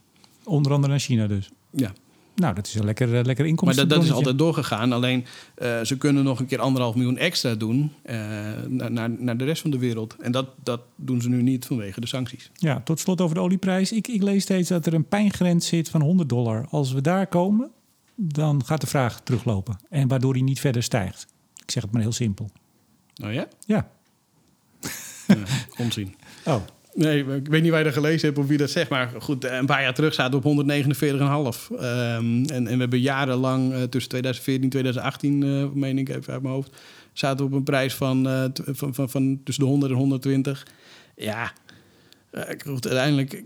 Onder 0.43 0.71
andere 0.71 0.91
naar 0.91 1.01
China 1.01 1.27
dus. 1.27 1.49
Ja. 1.71 1.93
Nou, 2.35 2.55
dat 2.55 2.67
is 2.67 2.75
een 2.75 2.85
lekker, 2.85 3.07
uh, 3.07 3.13
lekker 3.13 3.37
Maar 3.37 3.47
inkomsten. 3.47 3.87
dat, 3.87 3.97
dat 3.97 4.07
is 4.07 4.13
altijd 4.13 4.37
doorgegaan. 4.37 4.91
Alleen 4.91 5.25
uh, 5.57 5.81
ze 5.81 5.97
kunnen 5.97 6.23
nog 6.23 6.39
een 6.39 6.45
keer 6.45 6.59
anderhalf 6.59 6.95
miljoen 6.95 7.17
extra 7.17 7.55
doen 7.55 7.91
uh, 8.05 8.15
naar, 8.67 8.91
naar, 8.91 9.09
naar 9.09 9.37
de 9.37 9.43
rest 9.43 9.61
van 9.61 9.71
de 9.71 9.77
wereld. 9.77 10.15
En 10.19 10.31
dat, 10.31 10.47
dat 10.63 10.81
doen 10.95 11.21
ze 11.21 11.29
nu 11.29 11.41
niet 11.41 11.65
vanwege 11.65 11.99
de 11.99 12.07
sancties. 12.07 12.51
Ja, 12.53 12.81
tot 12.81 12.99
slot 12.99 13.21
over 13.21 13.35
de 13.35 13.41
olieprijs. 13.41 13.91
Ik, 13.91 14.07
ik 14.07 14.23
lees 14.23 14.43
steeds 14.43 14.69
dat 14.69 14.85
er 14.85 14.93
een 14.93 15.07
pijngrens 15.07 15.67
zit 15.67 15.89
van 15.89 16.01
100 16.01 16.29
dollar. 16.29 16.65
Als 16.69 16.91
we 16.91 17.01
daar 17.01 17.27
komen, 17.27 17.71
dan 18.15 18.65
gaat 18.65 18.81
de 18.81 18.87
vraag 18.87 19.21
teruglopen. 19.21 19.77
En 19.89 20.07
waardoor 20.07 20.33
die 20.33 20.43
niet 20.43 20.59
verder 20.59 20.83
stijgt. 20.83 21.27
Ik 21.55 21.71
zeg 21.71 21.83
het 21.83 21.91
maar 21.91 22.01
heel 22.01 22.11
simpel. 22.11 22.49
Oh 23.23 23.33
ja? 23.33 23.47
Ja. 23.65 23.89
ja 25.27 25.37
onzin. 25.83 26.15
Oh. 26.45 26.61
Nee, 26.95 27.19
ik 27.19 27.47
weet 27.47 27.61
niet 27.61 27.69
waar 27.69 27.79
je 27.79 27.85
dat 27.85 27.93
gelezen 27.93 28.27
hebt 28.27 28.39
of 28.39 28.47
wie 28.47 28.57
dat 28.57 28.69
zegt. 28.69 28.89
Maar 28.89 29.11
goed, 29.19 29.43
een 29.43 29.65
paar 29.65 29.81
jaar 29.81 29.93
terug 29.93 30.13
zaten 30.13 30.41
we 30.41 30.47
op 30.47 30.65
149,5. 30.65 31.71
Um, 31.71 31.79
en, 31.79 32.47
en 32.49 32.63
we 32.63 32.77
hebben 32.77 32.99
jarenlang, 32.99 33.73
uh, 33.73 33.83
tussen 33.83 34.09
2014 34.09 34.63
en 34.63 34.69
2018, 34.69 35.41
uh, 35.41 35.65
meen 35.73 35.97
ik 35.97 36.09
even 36.09 36.33
uit 36.33 36.41
mijn 36.41 36.53
hoofd... 36.53 36.71
zaten 37.13 37.37
we 37.37 37.51
op 37.51 37.57
een 37.57 37.63
prijs 37.63 37.93
van, 37.93 38.51
van, 38.53 38.93
van, 38.93 39.09
van 39.09 39.39
tussen 39.43 39.63
de 39.63 39.69
100 39.69 39.91
en 39.91 39.97
120. 39.97 40.67
Ja, 41.15 41.51
goed, 42.65 42.87
uiteindelijk 42.87 43.43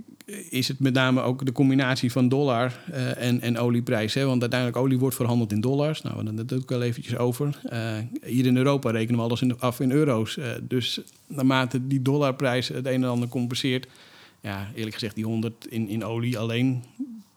is 0.49 0.67
het 0.67 0.79
met 0.79 0.93
name 0.93 1.21
ook 1.21 1.45
de 1.45 1.51
combinatie 1.51 2.11
van 2.11 2.29
dollar 2.29 2.79
en, 3.17 3.41
en 3.41 3.57
olieprijs. 3.57 4.13
Hè? 4.13 4.25
Want 4.25 4.41
uiteindelijk 4.41 4.79
olie 4.79 4.99
wordt 4.99 5.15
verhandeld 5.15 5.51
in 5.51 5.61
dollars. 5.61 6.01
Nou, 6.01 6.35
daar 6.35 6.45
doe 6.45 6.59
ik 6.59 6.69
wel 6.69 6.81
eventjes 6.81 7.17
over. 7.17 7.59
hier 8.25 8.45
in 8.45 8.57
Europa 8.57 8.91
rekenen 8.91 9.19
we 9.19 9.25
alles 9.25 9.59
af 9.59 9.79
in 9.79 9.91
euro's. 9.91 10.39
dus 10.61 11.01
naarmate 11.27 11.87
die 11.87 12.01
dollarprijs 12.01 12.67
het 12.67 12.85
een 12.85 13.03
en 13.03 13.09
ander 13.09 13.29
compenseert... 13.29 13.87
ja, 14.41 14.67
eerlijk 14.75 14.93
gezegd, 14.93 15.15
die 15.15 15.25
100 15.25 15.67
in, 15.69 15.87
in 15.87 16.05
olie 16.05 16.37
alleen... 16.37 16.83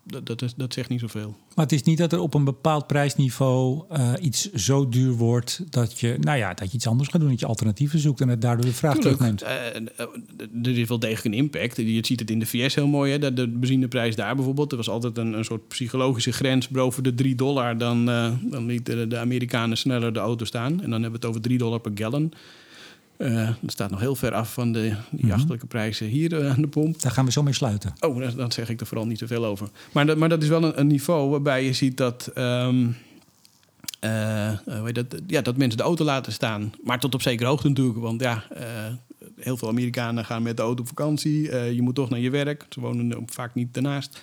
Dat, 0.05 0.27
dat, 0.27 0.43
is, 0.43 0.55
dat 0.55 0.73
zegt 0.73 0.89
niet 0.89 1.01
zoveel. 1.01 1.37
Maar 1.55 1.65
het 1.65 1.75
is 1.75 1.83
niet 1.83 1.99
dat 1.99 2.13
er 2.13 2.21
op 2.21 2.35
een 2.35 2.45
bepaald 2.45 2.87
prijsniveau 2.87 3.85
uh, 3.93 4.13
iets 4.21 4.53
zo 4.53 4.89
duur 4.89 5.13
wordt 5.13 5.65
dat 5.71 6.01
je, 6.01 6.17
nou 6.21 6.39
ja, 6.39 6.55
dat 6.55 6.71
je 6.71 6.77
iets 6.77 6.87
anders 6.87 7.09
gaat 7.09 7.21
doen, 7.21 7.31
dat 7.31 7.41
je 7.41 7.47
alternatieven 7.47 7.99
zoekt 7.99 8.21
en 8.21 8.29
het 8.29 8.41
daardoor 8.41 8.65
de 8.65 8.73
vraag 8.73 8.95
Tuurlijk, 8.99 9.17
terugneemt. 9.17 9.43
Uh, 9.43 10.67
er 10.67 10.79
is 10.79 10.89
wel 10.89 10.99
degelijk 10.99 11.25
een 11.25 11.41
impact. 11.41 11.77
Je 11.77 12.07
ziet 12.07 12.21
het 12.21 12.31
in 12.31 12.39
de 12.39 12.47
VS 12.47 12.75
heel 12.75 12.87
mooi. 12.87 13.13
Hè? 13.13 13.19
De, 13.19 13.33
de 13.33 13.49
benzineprijs 13.49 14.17
daar 14.17 14.35
bijvoorbeeld. 14.35 14.71
Er 14.71 14.77
was 14.77 14.89
altijd 14.89 15.19
een, 15.19 15.33
een 15.33 15.45
soort 15.45 15.69
psychologische 15.69 16.33
grens. 16.33 16.69
Boven 16.69 17.03
de 17.03 17.15
3 17.15 17.35
dollar, 17.35 17.79
dan, 17.79 18.09
uh, 18.09 18.33
dan 18.43 18.67
lieten 18.67 19.09
de 19.09 19.19
Amerikanen 19.19 19.77
sneller 19.77 20.13
de 20.13 20.21
auto 20.21 20.45
staan. 20.45 20.73
En 20.83 20.91
dan 20.91 21.03
hebben 21.03 21.11
we 21.11 21.17
het 21.17 21.25
over 21.27 21.41
3 21.41 21.59
dollar 21.59 21.81
per 21.81 21.93
gallon. 21.95 22.33
Uh, 23.19 23.51
dat 23.61 23.71
staat 23.73 23.91
nog 23.91 24.01
heel 24.01 24.15
ver 24.15 24.33
af 24.33 24.53
van 24.53 24.73
de 24.73 24.95
die 25.11 25.35
Mhm. 25.35 25.67
prijzen 25.69 26.07
hier 26.07 26.33
uh, 26.43 26.51
aan 26.51 26.61
de 26.61 26.69
pomp. 26.69 27.01
Daar 27.03 27.13
gaan 27.13 27.25
we 27.25 27.33
zo 27.33 27.43
mee 27.43 27.53
sluiten. 27.53 27.95
Oh, 28.01 28.37
daar 28.37 28.53
zeg 28.53 28.69
ik 28.69 28.81
er 28.81 28.87
vooral 28.87 29.07
niet 29.07 29.19
zoveel 29.19 29.45
over. 29.45 29.69
Maar 29.93 30.07
dat, 30.07 30.17
maar 30.17 30.29
dat 30.29 30.43
is 30.43 30.49
wel 30.49 30.65
een, 30.65 30.81
een 30.81 30.87
niveau 30.87 31.31
waarbij 31.31 31.65
je 31.65 31.73
ziet 31.73 31.97
dat, 31.97 32.31
um, 32.39 32.97
uh, 34.05 34.51
hoe 34.65 34.83
heet 34.85 34.95
dat, 34.95 35.07
ja, 35.27 35.41
dat 35.41 35.57
mensen 35.57 35.77
de 35.79 35.85
auto 35.85 36.05
laten 36.05 36.33
staan. 36.33 36.73
Maar 36.85 37.01
tot 37.01 37.15
op 37.15 37.23
zekere 37.23 37.49
hoogte 37.49 37.69
natuurlijk. 37.69 37.99
Want 37.99 38.21
ja, 38.21 38.45
heel 39.41 39.57
veel 39.57 39.69
Amerikanen 39.69 40.25
gaan 40.25 40.43
met 40.43 40.57
de 40.57 40.63
auto 40.63 40.83
op 40.83 40.89
vakantie. 40.89 41.55
je 41.75 41.83
moet 41.83 41.95
toch 41.95 42.11
naar 42.11 42.21
je 42.21 42.31
werk. 42.31 42.67
Ze 42.69 42.81
wonen 42.81 43.23
vaak 43.27 43.55
niet 43.55 43.75
daarnaast. 43.75 44.23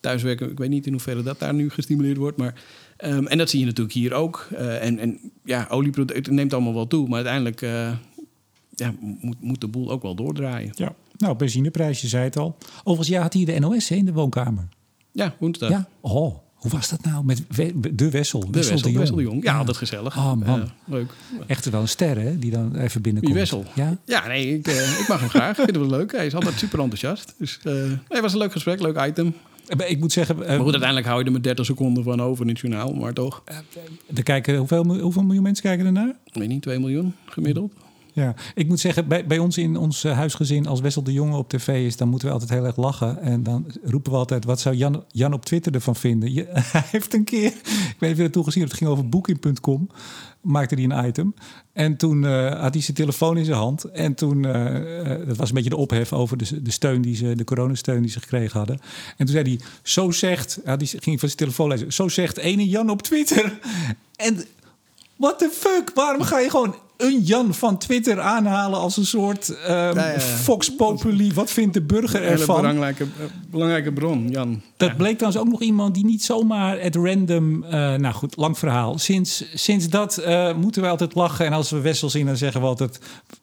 Thuiswerken, 0.00 0.50
ik 0.50 0.58
weet 0.58 0.70
niet 0.70 0.86
in 0.86 0.92
hoeverre 0.92 1.22
dat 1.22 1.38
daar 1.38 1.54
nu 1.54 1.70
gestimuleerd 1.70 2.16
wordt. 2.16 2.36
Maar 2.36 2.54
um, 3.04 3.26
en 3.26 3.38
dat 3.38 3.50
zie 3.50 3.60
je 3.60 3.66
natuurlijk 3.66 3.94
hier 3.94 4.12
ook. 4.12 4.48
en, 4.56 4.98
en 4.98 5.20
ja, 5.44 5.66
olieproducten 5.70 6.34
neemt 6.34 6.52
allemaal 6.52 6.74
wel 6.74 6.86
toe. 6.86 7.08
Maar 7.08 7.26
uiteindelijk 7.26 7.60
ja, 8.80 8.94
moet, 9.20 9.36
moet 9.40 9.60
de 9.60 9.68
boel 9.68 9.90
ook 9.90 10.02
wel 10.02 10.14
doordraaien. 10.14 10.70
Ja. 10.74 10.94
Nou, 11.16 11.36
benzineprijs, 11.36 12.00
je 12.00 12.08
zei 12.08 12.24
het 12.24 12.36
al. 12.36 12.56
Overigens, 12.78 13.08
ja, 13.08 13.22
had 13.22 13.32
hier 13.32 13.46
de 13.46 13.58
NOS 13.58 13.88
hè, 13.88 13.96
in 13.96 14.04
de 14.04 14.12
woonkamer. 14.12 14.68
Ja, 15.12 15.34
woensdag. 15.38 15.70
Ja? 15.70 15.88
Oh, 16.00 16.36
Hoe 16.54 16.70
was 16.70 16.88
dat 16.88 17.04
nou 17.04 17.24
met 17.24 17.42
We- 17.48 17.94
de 17.94 18.10
Wessel? 18.10 18.40
De 18.50 18.58
Wessel, 18.92 19.16
de 19.16 19.22
Jong. 19.22 19.42
Ja, 19.42 19.56
altijd 19.58 19.76
gezellig. 19.76 20.16
Oh, 20.16 20.32
man. 20.34 20.70
Leuk. 20.84 21.12
Echt 21.46 21.70
wel 21.70 21.80
een 21.80 21.88
ster, 21.88 22.18
hè? 22.20 22.38
Die 22.38 22.50
dan 22.50 22.76
even 22.76 23.02
binnenkomt. 23.02 23.34
Wie 23.34 23.42
Wessel? 23.42 23.64
Ja? 23.74 23.96
Ja, 24.04 24.26
nee, 24.26 24.58
ik, 24.58 24.66
eh, 24.66 25.00
ik 25.00 25.08
mag 25.08 25.20
hem 25.20 25.28
graag. 25.28 25.48
Ik 25.50 25.54
vind 25.64 25.66
het 25.68 25.76
wel 25.76 25.98
leuk. 25.98 26.12
Hij 26.12 26.26
is 26.26 26.34
altijd 26.34 26.58
super 26.58 26.78
enthousiast. 26.80 27.34
Dus 27.38 27.58
eh, 27.62 27.72
nee, 27.72 27.96
het 28.08 28.20
was 28.20 28.32
een 28.32 28.38
leuk 28.38 28.52
gesprek, 28.52 28.80
leuk 28.80 29.04
item. 29.06 29.34
Eh, 29.66 29.90
Ik 29.90 29.98
moet 30.00 30.12
zeggen, 30.12 30.36
Maar 30.36 30.46
goed, 30.46 30.62
uiteindelijk 30.64 31.06
hou 31.06 31.18
je 31.20 31.24
er 31.26 31.32
met 31.32 31.42
30 31.42 31.64
seconden 31.64 32.04
van 32.04 32.22
over 32.22 32.42
in 32.44 32.50
het 32.50 32.58
journaal. 32.60 32.92
Maar 32.92 33.12
toch, 33.12 33.42
er 34.14 34.22
kijken, 34.22 34.56
hoeveel, 34.56 34.84
hoeveel 35.00 35.22
miljoen 35.22 35.42
mensen 35.42 35.64
kijken 35.64 35.86
ernaar? 35.86 36.14
ik 36.24 36.34
weet 36.34 36.48
niet, 36.48 36.62
2 36.62 36.78
miljoen 36.78 37.14
gemiddeld. 37.26 37.72
Ja, 38.20 38.34
ik 38.54 38.68
moet 38.68 38.80
zeggen, 38.80 39.08
bij, 39.08 39.26
bij 39.26 39.38
ons 39.38 39.58
in 39.58 39.76
ons 39.76 40.04
eh, 40.04 40.16
huisgezin, 40.16 40.66
als 40.66 40.80
Wessel 40.80 41.02
de 41.02 41.12
Jonge 41.12 41.36
op 41.36 41.48
tv 41.48 41.86
is, 41.86 41.96
dan 41.96 42.08
moeten 42.08 42.28
we 42.28 42.34
altijd 42.34 42.50
heel 42.50 42.64
erg 42.64 42.76
lachen. 42.76 43.22
En 43.22 43.42
dan 43.42 43.66
roepen 43.82 44.12
we 44.12 44.18
altijd, 44.18 44.44
wat 44.44 44.60
zou 44.60 44.74
Jan, 44.74 45.04
Jan 45.08 45.32
op 45.32 45.44
Twitter 45.44 45.74
ervan 45.74 45.96
vinden? 45.96 46.32
Je, 46.32 46.46
hij 46.72 46.84
heeft 46.90 47.14
een 47.14 47.24
keer, 47.24 47.46
ik 47.46 47.96
weet 47.98 48.00
niet 48.00 48.10
of 48.10 48.16
je 48.16 48.22
dat 48.22 48.32
toen 48.32 48.44
gezien 48.44 48.60
hebt, 48.60 48.72
het 48.72 48.82
ging 48.82 48.90
over 48.90 49.08
booking.com, 49.08 49.88
maakte 50.40 50.74
hij 50.74 50.84
een 50.84 51.06
item. 51.06 51.34
En 51.72 51.96
toen 51.96 52.26
eh, 52.26 52.60
had 52.60 52.74
hij 52.74 52.82
zijn 52.82 52.96
telefoon 52.96 53.36
in 53.36 53.44
zijn 53.44 53.56
hand. 53.56 53.84
En 53.84 54.14
toen, 54.14 54.44
eh, 54.44 55.26
dat 55.26 55.36
was 55.36 55.48
een 55.48 55.54
beetje 55.54 55.70
de 55.70 55.76
ophef 55.76 56.12
over 56.12 56.36
de, 56.36 56.62
de 56.62 56.70
steun 56.70 57.02
die 57.02 57.16
ze, 57.16 57.34
de 57.36 57.44
coronasteun 57.44 58.02
die 58.02 58.10
ze 58.10 58.20
gekregen 58.20 58.58
hadden. 58.58 58.80
En 59.16 59.26
toen 59.26 59.34
zei 59.34 59.44
hij, 59.44 59.60
zo 59.82 60.10
zegt, 60.10 60.60
hij 60.64 60.76
ging 60.78 61.20
van 61.20 61.28
zijn 61.28 61.36
telefoon 61.36 61.68
lezen, 61.68 61.92
zo 61.92 62.08
zegt 62.08 62.36
ene 62.36 62.68
Jan 62.68 62.90
op 62.90 63.02
Twitter. 63.02 63.58
En 64.16 64.44
What 65.16 65.38
the 65.38 65.50
fuck? 65.52 65.90
Waarom 65.94 66.22
ga 66.22 66.38
je 66.38 66.50
gewoon 66.50 66.74
een 67.02 67.20
Jan 67.20 67.54
van 67.54 67.78
Twitter 67.78 68.20
aanhalen 68.20 68.78
als 68.78 68.96
een 68.96 69.06
soort 69.06 69.48
ehm, 69.48 69.70
Ja, 69.98 70.10
ja. 70.12 70.20
Fox 70.20 70.74
Populi? 70.74 71.32
Wat 71.32 71.50
vindt 71.50 71.74
de 71.74 71.82
burger 71.82 72.20
Een 72.20 72.26
hele 72.28 72.38
ervan? 72.38 72.56
belangrijke, 72.60 73.02
eh, 73.04 73.24
belangrijke 73.50 73.92
bron, 73.92 74.28
Jan. 74.28 74.62
Dat 74.76 74.96
bleek 74.96 75.18
trouwens 75.18 75.42
ook 75.42 75.50
nog 75.50 75.60
iemand 75.62 75.94
die 75.94 76.04
niet 76.04 76.22
zomaar 76.24 76.80
at 76.80 76.94
random... 76.94 77.64
eh, 77.64 77.70
nou 77.94 78.14
goed, 78.14 78.36
lang 78.36 78.58
verhaal. 78.58 78.98
Sinds, 78.98 79.44
sinds 79.54 79.88
dat 79.88 80.16
eh, 80.16 80.54
moeten 80.56 80.82
we 80.82 80.88
altijd 80.88 81.14
lachen. 81.14 81.46
En 81.46 81.52
als 81.52 81.70
we 81.70 81.80
Wessel 81.80 82.10
zien, 82.10 82.26
dan 82.26 82.36
zeggen 82.36 82.60
we 82.60 82.66
altijd... 82.66 82.98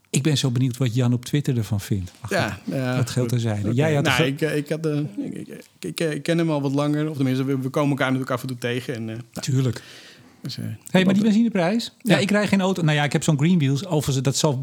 Ik 0.09 0.23
ben 0.23 0.37
zo 0.37 0.49
benieuwd 0.51 0.77
wat 0.77 0.95
Jan 0.95 1.13
op 1.13 1.25
Twitter 1.25 1.57
ervan 1.57 1.79
vindt. 1.81 2.11
Ja, 2.29 2.57
ja, 2.63 2.95
dat 2.95 3.09
geldt 3.09 3.29
terzijde. 3.29 3.61
Oké. 3.67 3.75
Jij 3.75 3.93
had 3.93 4.03
nou, 4.03 4.21
een- 4.21 4.27
ik, 4.27 4.41
ik, 4.41 4.69
had, 4.69 4.85
eh, 4.85 4.97
ik, 4.97 5.47
ik, 5.47 5.99
ik, 5.99 5.99
ik 6.13 6.23
ken 6.23 6.37
hem 6.37 6.49
al 6.51 6.61
wat 6.61 6.73
langer. 6.73 7.09
Of 7.09 7.15
tenminste, 7.15 7.43
we, 7.43 7.57
we 7.59 7.69
komen 7.69 7.89
elkaar 7.89 8.05
natuurlijk 8.05 8.31
af 8.31 8.41
en 8.41 8.47
toe 8.47 8.57
tegen. 8.57 8.93
En, 8.95 9.09
eh, 9.09 9.41
Tuurlijk. 9.41 9.81
Dus, 10.41 10.57
eh, 10.57 10.65
hey, 10.89 11.05
maar 11.05 11.13
die 11.13 11.23
benzineprijs? 11.23 11.91
Ja. 12.01 12.15
Ja. 12.15 12.21
ik 12.21 12.31
rij 12.31 12.47
geen 12.47 12.61
auto. 12.61 12.81
Nou 12.81 12.97
ja, 12.97 13.03
ik 13.03 13.11
heb 13.11 13.23
zo'n 13.23 13.37
Greenwheels. 13.37 13.85
Overigens, 13.85 14.23
dat 14.23 14.35
zal 14.35 14.61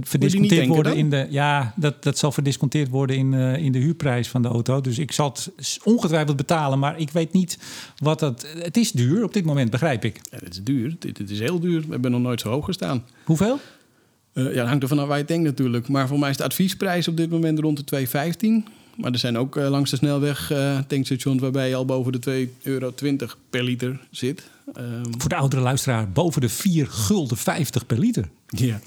verdisconteerd 0.00 0.66
worden 0.66 0.96
in 0.96 1.10
de. 1.10 1.26
Ja, 1.30 1.72
dat, 1.76 2.02
dat 2.02 2.18
zal 2.18 2.32
verdisconteerd 2.32 2.88
worden 2.88 3.16
in, 3.16 3.34
eh, 3.34 3.56
in 3.56 3.72
de 3.72 3.78
huurprijs 3.78 4.28
van 4.28 4.42
de 4.42 4.48
auto. 4.48 4.80
Dus 4.80 4.98
ik 4.98 5.12
zal 5.12 5.28
het 5.28 5.78
ongetwijfeld 5.84 6.36
betalen. 6.36 6.78
Maar 6.78 6.98
ik 6.98 7.10
weet 7.10 7.32
niet 7.32 7.58
wat 7.96 8.18
dat. 8.18 8.46
Het 8.58 8.76
is 8.76 8.92
duur 8.92 9.24
op 9.24 9.32
dit 9.32 9.44
moment, 9.44 9.70
begrijp 9.70 10.04
ik. 10.04 10.20
Ja, 10.30 10.38
dit 10.38 10.52
is 10.52 10.62
duur. 10.62 10.96
Dit 10.98 11.30
is 11.30 11.38
heel 11.38 11.60
duur. 11.60 11.80
We 11.80 11.90
hebben 11.90 12.10
nog 12.10 12.20
nooit 12.20 12.40
zo 12.40 12.48
hoog 12.48 12.64
gestaan. 12.64 13.04
Hoeveel? 13.24 13.58
Eh, 14.32 14.44
ja, 14.44 14.52
dat 14.52 14.66
hangt 14.66 14.82
er 14.82 14.88
vanaf 14.88 15.06
waar 15.06 15.14
je 15.16 15.22
het 15.22 15.28
denkt 15.28 15.44
natuurlijk. 15.44 15.88
Maar 15.88 16.08
voor 16.08 16.18
mij 16.18 16.30
is 16.30 16.36
de 16.36 16.44
adviesprijs 16.44 17.08
op 17.08 17.16
dit 17.16 17.30
moment 17.30 17.58
rond 17.58 17.90
de 17.90 18.06
2,15. 18.06 18.68
Maar 18.98 19.12
er 19.12 19.18
zijn 19.18 19.38
ook 19.38 19.56
eh, 19.56 19.68
langs 19.68 19.90
de 19.90 19.96
snelweg 19.96 20.50
eh, 20.50 20.78
tankstations 20.78 21.40
waarbij 21.40 21.68
je 21.68 21.74
al 21.74 21.84
boven 21.84 22.20
de 22.20 22.46
2,20 22.46 22.54
euro 22.62 22.92
per 23.50 23.62
liter 23.62 24.00
zit. 24.10 24.50
Ehm, 24.74 25.04
Voor 25.18 25.28
de 25.28 25.36
oudere 25.36 25.62
luisteraar 25.62 26.10
boven 26.10 26.40
de 26.40 26.48
4 26.48 26.86
gulden 26.86 27.36
50 27.36 27.86
per 27.86 27.98
liter. 27.98 28.28
ja. 28.46 28.80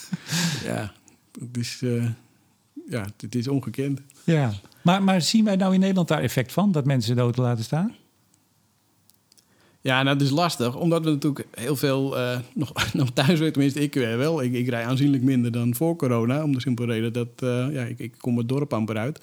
ja, 0.64 0.92
het 1.40 1.56
is, 1.56 1.80
eh, 1.82 2.06
ja, 2.88 3.06
het 3.16 3.34
is 3.34 3.48
ongekend. 3.48 4.00
Ja. 4.24 4.52
Maar, 4.82 5.02
maar 5.02 5.22
zien 5.22 5.44
wij 5.44 5.56
nou 5.56 5.74
in 5.74 5.80
Nederland 5.80 6.08
daar 6.08 6.22
effect 6.22 6.52
van? 6.52 6.72
Dat 6.72 6.84
mensen 6.84 7.14
de 7.14 7.20
auto 7.20 7.42
laten 7.42 7.64
staan? 7.64 7.94
Ja, 9.84 10.02
nou, 10.02 10.16
dat 10.18 10.26
is 10.26 10.32
lastig, 10.32 10.76
omdat 10.76 11.04
we 11.04 11.10
natuurlijk 11.10 11.46
heel 11.50 11.76
veel 11.76 12.18
eh, 12.18 12.38
nog, 12.54 12.72
nog 12.94 13.10
thuis 13.10 13.28
werken. 13.28 13.52
Tenminste, 13.52 13.80
ik 13.80 13.94
wel. 13.94 14.42
Ik, 14.42 14.52
ik 14.52 14.68
rij 14.68 14.84
aanzienlijk 14.86 15.22
minder 15.22 15.52
dan 15.52 15.74
voor 15.74 15.96
corona. 15.96 16.42
Om 16.42 16.52
de 16.52 16.60
simpele 16.60 16.92
reden 16.92 17.12
dat 17.12 17.28
eh, 17.36 17.66
ja, 17.74 17.82
ik, 17.84 17.98
ik 17.98 18.14
kom 18.18 18.38
het 18.38 18.48
dorp 18.48 18.72
amper 18.72 18.96
uit. 18.96 19.20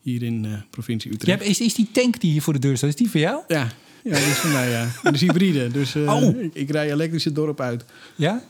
Hier 0.00 0.22
in 0.22 0.44
eh 0.44 0.52
provincie 0.70 1.10
Ja, 1.10 1.16
Utrecht. 1.16 1.42
is, 1.42 1.60
is 1.60 1.74
die 1.74 1.88
tank 1.92 2.20
die 2.20 2.30
hier 2.32 2.42
voor 2.42 2.52
de 2.52 2.58
deur 2.58 2.76
staat, 2.76 2.88
is 2.90 2.96
die 2.96 3.10
voor 3.10 3.20
jou? 3.20 3.40
Ja, 3.48 3.68
ja, 4.04 4.10
dat 4.10 4.18
is 4.20 4.38
voor 4.38 4.50
mij, 4.50 4.70
ja. 4.70 4.88
Dat 5.02 5.14
is 5.14 5.20
hybride. 5.20 5.68
Dus 5.68 5.96
Oh. 5.96 6.22
ik, 6.42 6.54
ik 6.54 6.70
rij 6.70 6.92
elektrisch 6.92 7.24
het 7.24 7.34
dorp 7.34 7.60
uit. 7.60 7.84
Ja? 8.16 8.42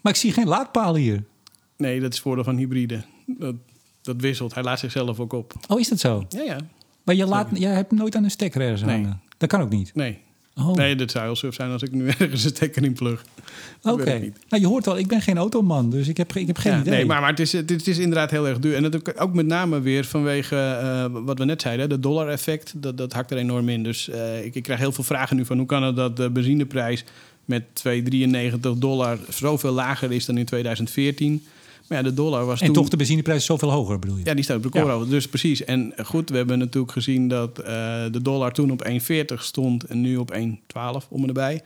Maar 0.00 0.12
ik 0.12 0.18
zie 0.18 0.32
geen 0.32 0.46
laadpaal 0.48 0.94
hier. 0.96 1.22
Nee, 1.76 2.00
dat 2.00 2.12
is 2.12 2.20
voordeel 2.20 2.44
van 2.44 2.56
hybride. 2.56 3.02
Dat, 3.26 3.54
dat 4.02 4.16
wisselt. 4.20 4.54
Hij 4.54 4.62
laat 4.62 4.78
zichzelf 4.78 5.20
ook 5.20 5.32
op. 5.32 5.52
Oh, 5.68 5.80
is 5.80 5.88
dat 5.88 5.98
zo? 6.00 6.26
Ja, 6.28 6.42
ja. 6.42 6.58
Maar 7.02 7.14
je, 7.14 7.26
laat, 7.26 7.48
jij 7.54 7.72
hebt 7.74 7.92
nooit 7.92 8.16
aan 8.16 8.24
een 8.24 8.30
stekker 8.30 8.60
ergens 8.60 8.82
Nee. 8.82 8.94
hangen? 8.96 9.20
Dat 9.36 9.48
kan 9.48 9.60
ook 9.60 9.70
niet. 9.70 9.94
Nee. 9.94 10.18
Oh, 10.58 10.74
Nee, 10.74 10.96
dat 10.96 11.10
zou 11.10 11.24
heel 11.24 11.36
suf 11.36 11.54
zijn 11.54 11.70
als 11.70 11.82
ik 11.82 11.92
nu 11.92 12.06
ergens 12.18 12.44
een 12.44 12.50
stekker 12.50 12.84
in 12.84 12.92
plug. 12.92 13.24
Oké. 13.82 14.18
Nou, 14.48 14.62
je 14.62 14.66
hoort 14.66 14.84
wel, 14.84 14.98
ik 14.98 15.06
ben 15.06 15.20
geen 15.22 15.36
automan, 15.38 15.90
dus 15.90 16.08
ik 16.08 16.16
heb, 16.16 16.32
ik 16.34 16.46
heb 16.46 16.56
geen 16.58 16.72
Ja, 16.72 16.80
idee. 16.80 16.92
Nee, 16.94 17.04
maar, 17.04 17.20
maar 17.20 17.30
het, 17.30 17.40
is, 17.40 17.52
het, 17.52 17.70
is- 17.70 17.76
het 17.76 17.86
is 17.88 17.98
inderdaad 17.98 18.30
heel 18.30 18.48
erg 18.48 18.58
duur. 18.58 18.74
En 18.74 18.82
dat 18.82 18.96
ook, 18.96 19.12
ook 19.22 19.34
met 19.34 19.46
name 19.46 19.80
weer 19.80 20.04
vanwege 20.04 20.56
eh, 20.56 21.04
wat 21.24 21.38
we 21.38 21.44
net 21.44 21.62
zeiden, 21.62 21.88
de 21.88 22.00
dollar-effect. 22.00 22.72
Dat, 22.76 22.98
dat 22.98 23.12
hakt 23.12 23.30
er 23.30 23.36
enorm 23.36 23.68
in. 23.68 23.82
Dus 23.82 24.08
eh, 24.08 24.44
ik, 24.44 24.54
ik 24.54 24.62
krijg 24.62 24.80
heel 24.80 24.92
veel 24.92 25.04
vragen 25.04 25.36
nu 25.36 25.44
van 25.44 25.56
hoe 25.58 25.66
kan 25.66 25.82
het 25.82 25.96
dat 25.96 26.16
de 26.16 26.30
benzineprijs 26.30 27.04
met 27.44 27.62
2,93 27.88 28.60
dollar 28.76 29.18
zoveel 29.28 29.72
lager 29.72 30.12
is 30.12 30.24
dan 30.26 30.38
in 30.38 30.44
2014. 30.44 31.42
Maar 31.88 31.98
ja, 31.98 32.04
de 32.04 32.14
dollar 32.14 32.46
was 32.46 32.60
en 32.60 32.66
toen... 32.66 32.74
toch 32.74 32.88
de 32.88 32.96
benzineprijs 32.96 33.38
is 33.38 33.44
zoveel 33.44 33.70
hoger, 33.70 33.98
bedoel 33.98 34.16
je? 34.16 34.24
Ja, 34.24 34.34
die 34.34 34.44
staat 34.44 34.56
op 34.56 34.64
record 34.64 34.92
over. 34.92 35.08
Dus 35.08 35.28
precies. 35.28 35.64
En 35.64 35.92
goed, 36.04 36.30
we 36.30 36.36
hebben 36.36 36.58
natuurlijk 36.58 36.92
gezien 36.92 37.28
dat 37.28 37.58
eh, 37.58 38.04
de 38.10 38.22
dollar 38.22 38.52
toen 38.52 38.70
op 38.70 38.88
1,40 38.88 38.94
stond 39.36 39.84
en 39.84 40.00
nu 40.00 40.16
op 40.16 40.34
1,12 40.34 41.08
om 41.08 41.22
en 41.22 41.28
erbij. 41.28 41.62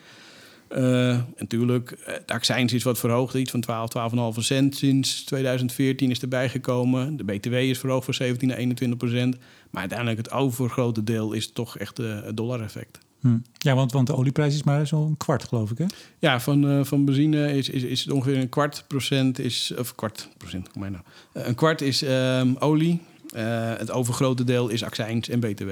Eh, 0.69 1.11
en 1.11 1.35
natuurlijk, 1.39 1.91
eh, 1.91 2.15
de 2.27 2.33
accijns 2.33 2.73
is 2.73 2.83
wat 2.83 2.99
verhoogd, 2.99 3.35
iets 3.35 3.51
van 3.51 3.61
12, 3.61 3.91
12,5 4.37 4.45
cent 4.45 4.77
sinds 4.77 5.25
2014 5.25 6.11
is 6.11 6.21
erbij 6.21 6.49
gekomen. 6.49 7.17
De 7.17 7.25
BTW 7.25 7.55
is 7.55 7.79
verhoogd 7.79 8.05
van 8.05 8.15
17 8.15 8.49
naar 8.49 8.57
21 8.57 8.99
procent. 8.99 9.37
Maar 9.71 9.81
uiteindelijk 9.81 10.19
het 10.19 10.31
overgrote 10.31 11.05
deel 11.05 11.33
is 11.33 11.53
toch 11.53 11.79
echt 11.79 11.97
het 11.97 12.37
dollar-effect. 12.37 12.99
Hm. 13.21 13.39
Ja, 13.59 13.75
want, 13.75 13.93
want 13.93 14.07
de 14.07 14.17
olieprijs 14.17 14.55
is 14.55 14.63
maar 14.63 14.87
zo'n 14.87 15.17
kwart, 15.17 15.45
geloof 15.45 15.71
ik, 15.71 15.79
hè? 15.79 15.85
Ja, 16.19 16.41
van, 16.41 16.69
eh, 16.69 16.85
van 16.85 17.05
benzine 17.05 17.57
is, 17.57 17.69
is, 17.69 17.83
is 17.83 18.01
het 18.01 18.13
ongeveer 18.13 18.39
een 18.39 18.49
kwart 18.49 18.85
procent 18.87 19.39
is. 19.39 19.73
Of 19.79 19.95
kwart 19.95 20.29
procent, 20.37 20.71
kom 20.71 20.81
maar 20.81 20.91
nou. 20.91 21.03
Eh, 21.33 21.47
een 21.47 21.55
kwart 21.55 21.81
is 21.81 22.03
ehm, 22.03 22.55
olie. 22.59 23.01
Eh, 23.35 23.77
het 23.77 23.91
overgrote 23.91 24.45
deel 24.45 24.69
is 24.69 24.85
accijns 24.85 25.29
en 25.29 25.41
BTW. 25.41 25.71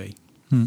Hm. 0.48 0.66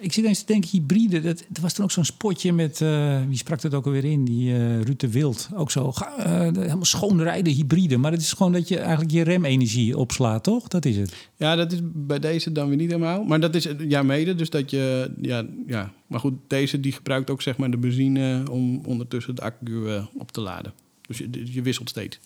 Ik 0.00 0.12
zit 0.12 0.24
eens 0.24 0.38
te 0.38 0.52
denken, 0.52 0.70
hybride. 0.70 1.20
Dat, 1.20 1.40
er 1.40 1.62
was 1.62 1.72
toen 1.72 1.84
ook 1.84 1.90
zo'n 1.90 2.04
spotje 2.04 2.52
met, 2.52 2.80
eh, 2.80 3.20
wie 3.28 3.36
sprak 3.36 3.60
dat 3.60 3.74
ook 3.74 3.86
alweer 3.86 4.04
in? 4.04 4.24
Die 4.24 4.52
eh 4.52 4.80
Ruud 4.80 5.00
de 5.00 5.10
Wild. 5.10 5.48
Ook 5.54 5.70
zo, 5.70 5.92
eh, 6.18 6.40
helemaal 6.40 6.84
schoon 6.84 7.22
rijden, 7.22 7.52
hybride. 7.52 7.96
Maar 7.96 8.12
het 8.12 8.20
is 8.20 8.32
gewoon 8.32 8.52
dat 8.52 8.68
je 8.68 8.78
eigenlijk 8.78 9.10
je 9.10 9.22
remenergie 9.22 9.96
opslaat, 9.96 10.44
toch? 10.44 10.68
Dat 10.68 10.84
is 10.84 10.96
het. 10.96 11.14
Ja, 11.36 11.56
dat 11.56 11.72
is 11.72 11.78
bij 11.82 12.18
deze 12.18 12.52
dan 12.52 12.68
weer 12.68 12.76
niet 12.76 12.90
helemaal. 12.90 13.24
Maar 13.24 13.40
dat 13.40 13.54
is 13.54 13.68
ja 13.88 14.02
mede. 14.02 14.34
Dus 14.34 14.50
dat 14.50 14.70
je. 14.70 15.10
Ja, 15.20 15.46
ja. 15.66 15.92
Maar 16.06 16.20
goed, 16.20 16.34
deze 16.46 16.80
die 16.80 16.92
gebruikt 16.92 17.30
ook 17.30 17.42
zeg 17.42 17.56
maar 17.56 17.70
de 17.70 17.76
benzine 17.76 18.42
om 18.50 18.80
ondertussen 18.84 19.34
de 19.34 19.42
accu 19.42 20.00
op 20.14 20.32
te 20.32 20.40
laden. 20.40 20.72
Dus 21.06 21.18
je, 21.18 21.52
je 21.52 21.62
wisselt 21.62 21.88
steeds. 21.88 22.18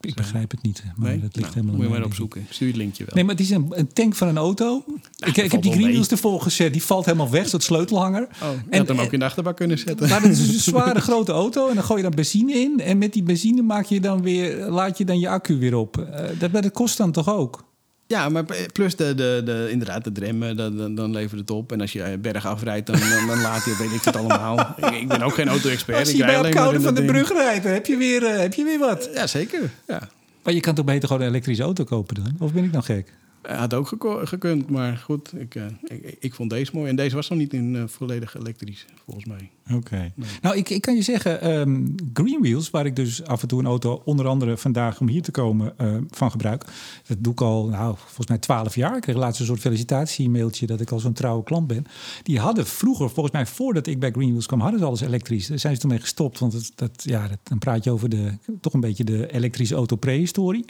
Ik 0.00 0.14
begrijp 0.14 0.50
het 0.50 0.62
niet, 0.62 0.82
maar 0.96 1.08
Nee? 1.10 1.20
dat 1.20 1.36
ligt 1.36 1.40
Nou, 1.40 1.52
helemaal 1.54 1.74
moet 1.74 1.84
je 1.84 1.90
maar 1.98 2.04
opzoeken. 2.04 2.40
Ik 2.40 2.46
stuur 2.52 2.66
je 2.66 2.72
het 2.72 2.82
linkje 2.82 3.04
wel. 3.04 3.14
Nee, 3.14 3.24
maar 3.24 3.34
het 3.34 3.42
is 3.44 3.50
een, 3.50 3.66
een 3.70 3.92
tank 3.92 4.14
van 4.14 4.28
een 4.28 4.36
auto. 4.36 4.84
ik, 5.18 5.36
ik 5.36 5.52
heb 5.52 5.62
die 5.62 5.72
greenwheels 5.72 6.08
ervoor 6.08 6.40
gezet. 6.42 6.72
Die 6.72 6.82
valt 6.82 7.04
helemaal 7.04 7.30
weg, 7.30 7.50
dat 7.50 7.62
sleutelhanger. 7.62 8.22
Oh, 8.22 8.28
je 8.38 8.70
En- 8.70 8.78
had 8.78 8.88
hem 8.88 8.98
ook 8.98 9.06
en- 9.06 9.12
in 9.12 9.18
de 9.18 9.24
achterbak 9.24 9.56
kunnen 9.56 9.78
zetten. 9.78 10.08
Maar 10.08 10.22
het 10.22 10.38
is 10.38 10.48
een 10.54 10.60
zware 10.72 11.00
grote 11.00 11.32
auto 11.32 11.68
en 11.68 11.74
dan 11.74 11.84
gooi 11.84 11.98
je 12.02 12.06
dan 12.06 12.14
benzine 12.16 12.52
in. 12.52 12.80
En 12.80 12.98
met 12.98 13.12
die 13.12 13.22
benzine 13.22 13.62
maak 13.62 13.84
je 13.84 14.00
dan 14.00 14.22
weer, 14.22 14.68
laat 14.68 14.98
je 14.98 15.04
dan 15.04 15.18
je 15.20 15.28
accu 15.28 15.58
weer 15.58 15.74
op. 15.76 15.98
Eh, 15.98 16.28
dat, 16.38 16.52
dat 16.52 16.70
kost 16.72 16.96
dan 16.96 17.12
toch 17.12 17.28
ook? 17.34 17.64
Ja, 18.08 18.28
maar 18.28 18.44
plus 18.72 18.96
de, 18.96 19.14
de, 19.14 19.42
de, 19.44 19.68
inderdaad 19.70 20.14
de 20.14 20.20
remmen, 20.20 20.56
dan, 20.56 20.76
dan, 20.76 20.94
dan 20.94 21.10
levert 21.10 21.40
het 21.40 21.50
op. 21.50 21.72
En 21.72 21.80
als 21.80 21.92
je 21.92 22.18
berg 22.18 22.46
afrijdt, 22.46 22.86
dan, 22.86 22.98
dan, 22.98 23.26
dan 23.26 23.40
laat 23.40 23.64
je, 23.64 23.76
weet 23.78 23.92
ik 23.92 24.02
het 24.02 24.16
allemaal. 24.16 24.58
Ik, 24.76 24.90
ik 24.90 25.08
ben 25.08 25.22
ook 25.22 25.34
geen 25.34 25.48
auto-expert. 25.48 25.98
Als 25.98 26.08
ik 26.08 26.16
je 26.16 26.24
bij 26.24 26.38
Apkoude 26.38 26.76
in 26.76 26.82
van 26.82 26.94
de 26.94 27.04
brug 27.04 27.32
rijdt, 27.32 27.62
dan 27.62 27.72
heb 27.72 27.86
je 27.86 27.96
weer, 27.96 28.24
eh, 28.24 28.38
heb 28.38 28.54
je 28.54 28.64
weer 28.64 28.78
wat. 28.78 29.10
Ja, 29.14 29.26
zeker. 29.26 29.70
Ja. 29.86 30.08
Maar 30.42 30.54
je 30.54 30.60
kan 30.60 30.74
toch 30.74 30.84
beter 30.84 31.08
gewoon 31.08 31.22
een 31.22 31.28
elektrische 31.28 31.62
auto 31.62 31.84
kopen 31.84 32.14
dan? 32.14 32.36
Of 32.38 32.52
ben 32.52 32.64
ik 32.64 32.72
nou 32.72 32.84
gek? 32.84 33.12
Had 33.42 33.74
ook 33.74 33.96
gekund, 34.22 34.70
maar 34.70 34.96
goed, 34.96 35.32
ik, 35.36 35.54
eh, 35.54 35.64
ik, 35.84 36.16
ik 36.20 36.34
vond 36.34 36.50
deze 36.50 36.70
mooi. 36.74 36.88
En 36.88 36.96
deze 36.96 37.14
was 37.14 37.28
nog 37.28 37.38
niet 37.38 37.52
in 37.52 37.76
eh, 37.76 37.82
volledig 37.86 38.36
elektrisch, 38.36 38.86
volgens 39.04 39.26
mij. 39.26 39.50
Oké. 39.74 40.12
Nou, 40.42 40.56
ik, 40.56 40.70
ik 40.70 40.80
kan 40.80 40.94
je 40.94 41.02
zeggen, 41.02 41.40
ehm 41.40 41.86
Greenwheels, 42.12 42.70
waar 42.70 42.86
ik 42.86 42.96
dus 42.96 43.24
af 43.24 43.42
en 43.42 43.48
toe 43.48 43.58
een 43.58 43.66
auto, 43.66 44.02
onder 44.04 44.26
andere 44.26 44.56
vandaag 44.56 45.00
om 45.00 45.08
hier 45.08 45.22
te 45.22 45.30
komen, 45.30 45.72
eh, 45.76 45.96
van 46.10 46.30
gebruik. 46.30 46.64
Dat 47.06 47.16
doe 47.20 47.32
ik 47.32 47.40
al, 47.40 47.68
nou, 47.68 47.94
volgens 47.96 48.26
mij 48.26 48.38
twaalf 48.38 48.74
jaar. 48.74 48.96
Ik 48.96 49.02
kreeg 49.02 49.16
laatst 49.16 49.40
een 49.40 49.46
soort 49.46 49.60
felicitatie-mailtje 49.60 50.66
dat 50.66 50.80
ik 50.80 50.90
al 50.90 50.98
zo'n 50.98 51.12
trouwe 51.12 51.44
klant 51.44 51.66
ben. 51.66 51.84
Die 52.22 52.38
hadden 52.38 52.66
vroeger, 52.66 53.10
volgens 53.10 53.34
mij 53.34 53.46
voordat 53.46 53.86
ik 53.86 53.98
bij 53.98 54.10
Greenwheels 54.10 54.46
kwam, 54.46 54.60
hadden 54.60 54.80
ze 54.80 54.86
alles 54.86 55.00
elektrisch. 55.00 55.46
Daar 55.46 55.58
zijn 55.58 55.74
ze 55.74 55.80
toen 55.80 55.90
mee 55.90 56.00
gestopt, 56.00 56.38
want 56.38 56.52
het, 56.52 56.72
dat, 56.74 57.02
ja, 57.04 57.28
dat, 57.28 57.38
dan 57.42 57.58
praat 57.58 57.84
je 57.84 57.90
over 57.90 58.08
de, 58.08 58.32
toch 58.60 58.72
een 58.72 58.80
beetje 58.80 59.04
de 59.04 59.32
elektrische 59.32 59.74
auto 59.74 59.96
prehistorie. 59.96 60.64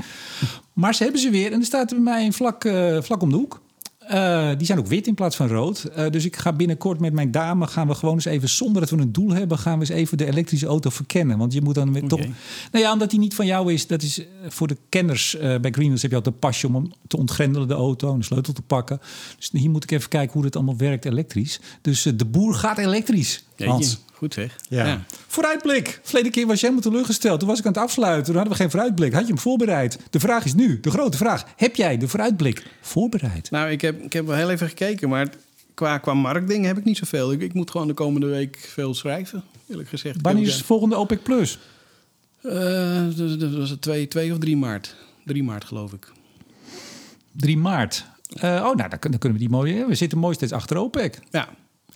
Maar 0.73 0.95
ze 0.95 1.03
hebben 1.03 1.21
ze 1.21 1.31
weer 1.31 1.53
en 1.53 1.59
er 1.59 1.67
staat 1.67 1.91
bij 1.91 1.99
mij 1.99 2.25
een 2.25 2.33
vlak, 2.33 2.65
eh, 2.65 3.03
vlak 3.03 3.23
om 3.23 3.31
de 3.31 3.37
hoek. 3.37 3.61
Eh, 4.09 4.49
die 4.57 4.67
zijn 4.67 4.79
ook 4.79 4.87
wit 4.87 5.07
in 5.07 5.15
plaats 5.15 5.37
van 5.37 5.49
rood. 5.49 5.85
Eh, 5.85 6.11
dus 6.11 6.25
ik 6.25 6.37
ga 6.37 6.53
binnenkort 6.53 7.01
met 7.01 7.13
mijn 7.13 7.31
dame... 7.31 7.67
gaan 7.67 7.87
we 7.87 7.95
gewoon 7.95 8.15
eens 8.15 8.25
even, 8.25 8.49
zonder 8.49 8.81
dat 8.81 8.91
we 8.91 8.97
een 8.97 9.13
doel 9.13 9.31
hebben... 9.31 9.59
gaan 9.59 9.75
we 9.75 9.81
eens 9.81 9.89
even 9.89 10.19
de 10.19 10.27
elektrische 10.27 10.67
auto 10.67 10.91
verkennen. 10.91 11.39
Want 11.39 11.53
je 11.53 11.61
moet 11.61 11.75
dan 11.75 11.91
met 11.91 12.09
toch... 12.09 12.21
Nou 12.73 12.85
ja, 12.85 12.93
omdat 12.93 13.11
die 13.11 13.19
niet 13.19 13.35
van 13.35 13.47
jou 13.47 13.73
is. 13.73 13.87
Dat 13.87 14.03
is 14.03 14.23
voor 14.49 14.69
de 14.69 14.77
kenners 14.89 15.37
bij 15.41 15.71
Greenwheels 15.71 16.03
heb 16.03 16.11
je 16.11 16.17
altijd 16.17 16.35
een 16.35 16.41
pasje... 16.41 16.67
om 16.67 16.75
hem 16.75 16.93
te 17.07 17.17
ontgrendelen, 17.17 17.69
de 17.69 17.75
auto, 17.75 18.13
en 18.13 18.19
de 18.19 18.25
sleutel 18.25 18.53
te 18.53 18.63
pakken. 18.63 19.01
Dus 19.37 19.51
hier 19.53 19.71
moet 19.71 19.85
ik 19.85 19.91
even 19.91 20.09
kijken 20.09 20.33
hoe 20.33 20.45
het 20.45 20.57
allemaal 20.57 20.77
werkt 20.77 21.05
elektrisch. 21.05 21.61
Dus 21.81 22.03
de 22.03 22.25
boer 22.25 22.55
gaat 22.55 22.79
elektrisch, 22.79 23.45
Hans. 23.57 23.99
Goed 24.19 24.35
zeg. 24.35 24.57
Ja. 24.69 25.05
Vooruitblik. 25.27 26.01
Verleden 26.03 26.33
keer 26.33 26.47
was 26.47 26.61
je 26.61 26.67
helemaal 26.67 26.91
teleurgesteld. 26.91 27.39
Toen 27.39 27.49
was 27.49 27.59
ik 27.59 27.67
aan 27.67 27.73
het 27.73 27.83
afsluiten. 27.83 28.25
Toen 28.25 28.35
hadden 28.35 28.53
we 28.53 28.59
geen 28.59 28.71
vooruitblik. 28.71 29.13
Had 29.13 29.23
je 29.23 29.29
hem 29.29 29.39
voorbereid? 29.39 29.99
De 30.11 30.21
vraag 30.21 30.45
is 30.45 30.55
nu, 30.55 30.81
de 30.81 30.91
grote 30.91 31.17
vraag. 31.17 31.45
Heb 31.57 31.77
jij 31.77 31.99
de 31.99 32.09
vooruitblik 32.09 32.67
voorbereid? 32.81 33.51
Nou, 33.51 33.71
ik 33.71 33.81
heb, 33.81 34.03
ik 34.03 34.13
heb 34.13 34.27
wel 34.27 34.37
heel 34.37 34.51
even 34.51 34.69
gekeken. 34.69 35.09
Maar 35.09 35.29
qua, 35.75 35.99
qua 35.99 36.15
marktdingen 36.15 36.67
heb 36.67 36.79
ik 36.79 36.85
niet 36.85 36.97
zoveel. 36.97 37.33
Ik, 37.33 37.41
ik 37.41 37.55
moet 37.55 37.71
gewoon 37.71 37.87
de 37.87 37.95
komende 37.95 38.27
week 38.27 38.57
veel 38.57 38.95
schrijven, 38.95 39.45
eerlijk 39.69 39.89
gezegd. 39.89 40.17
Wanneer 40.23 40.47
is 40.47 40.55
het 40.55 40.65
volgende 40.65 40.97
OPEC+. 40.97 41.23
Plus? 41.23 41.59
Uh, 42.43 42.53
dat 43.39 43.53
was 43.53 43.71
het 43.71 43.81
2, 44.11 44.33
of 44.33 44.39
3 44.39 44.57
maart. 44.57 44.95
3 45.25 45.43
maart, 45.43 45.65
geloof 45.65 45.93
ik. 45.93 46.13
3 47.33 47.57
maart. 47.57 48.05
Uh, 48.37 48.43
oh, 48.43 48.75
nou, 48.75 48.77
dan, 48.77 48.99
dan, 49.01 49.19
kunnen 49.19 49.39
we 49.39 49.45
die 49.45 49.49
mooie... 49.49 49.87
We 49.87 49.95
zitten 49.95 50.19
mooi 50.19 50.35
steeds 50.35 50.53
achter 50.53 50.77
OPEC. 50.77 51.19
Ja, 51.31 51.49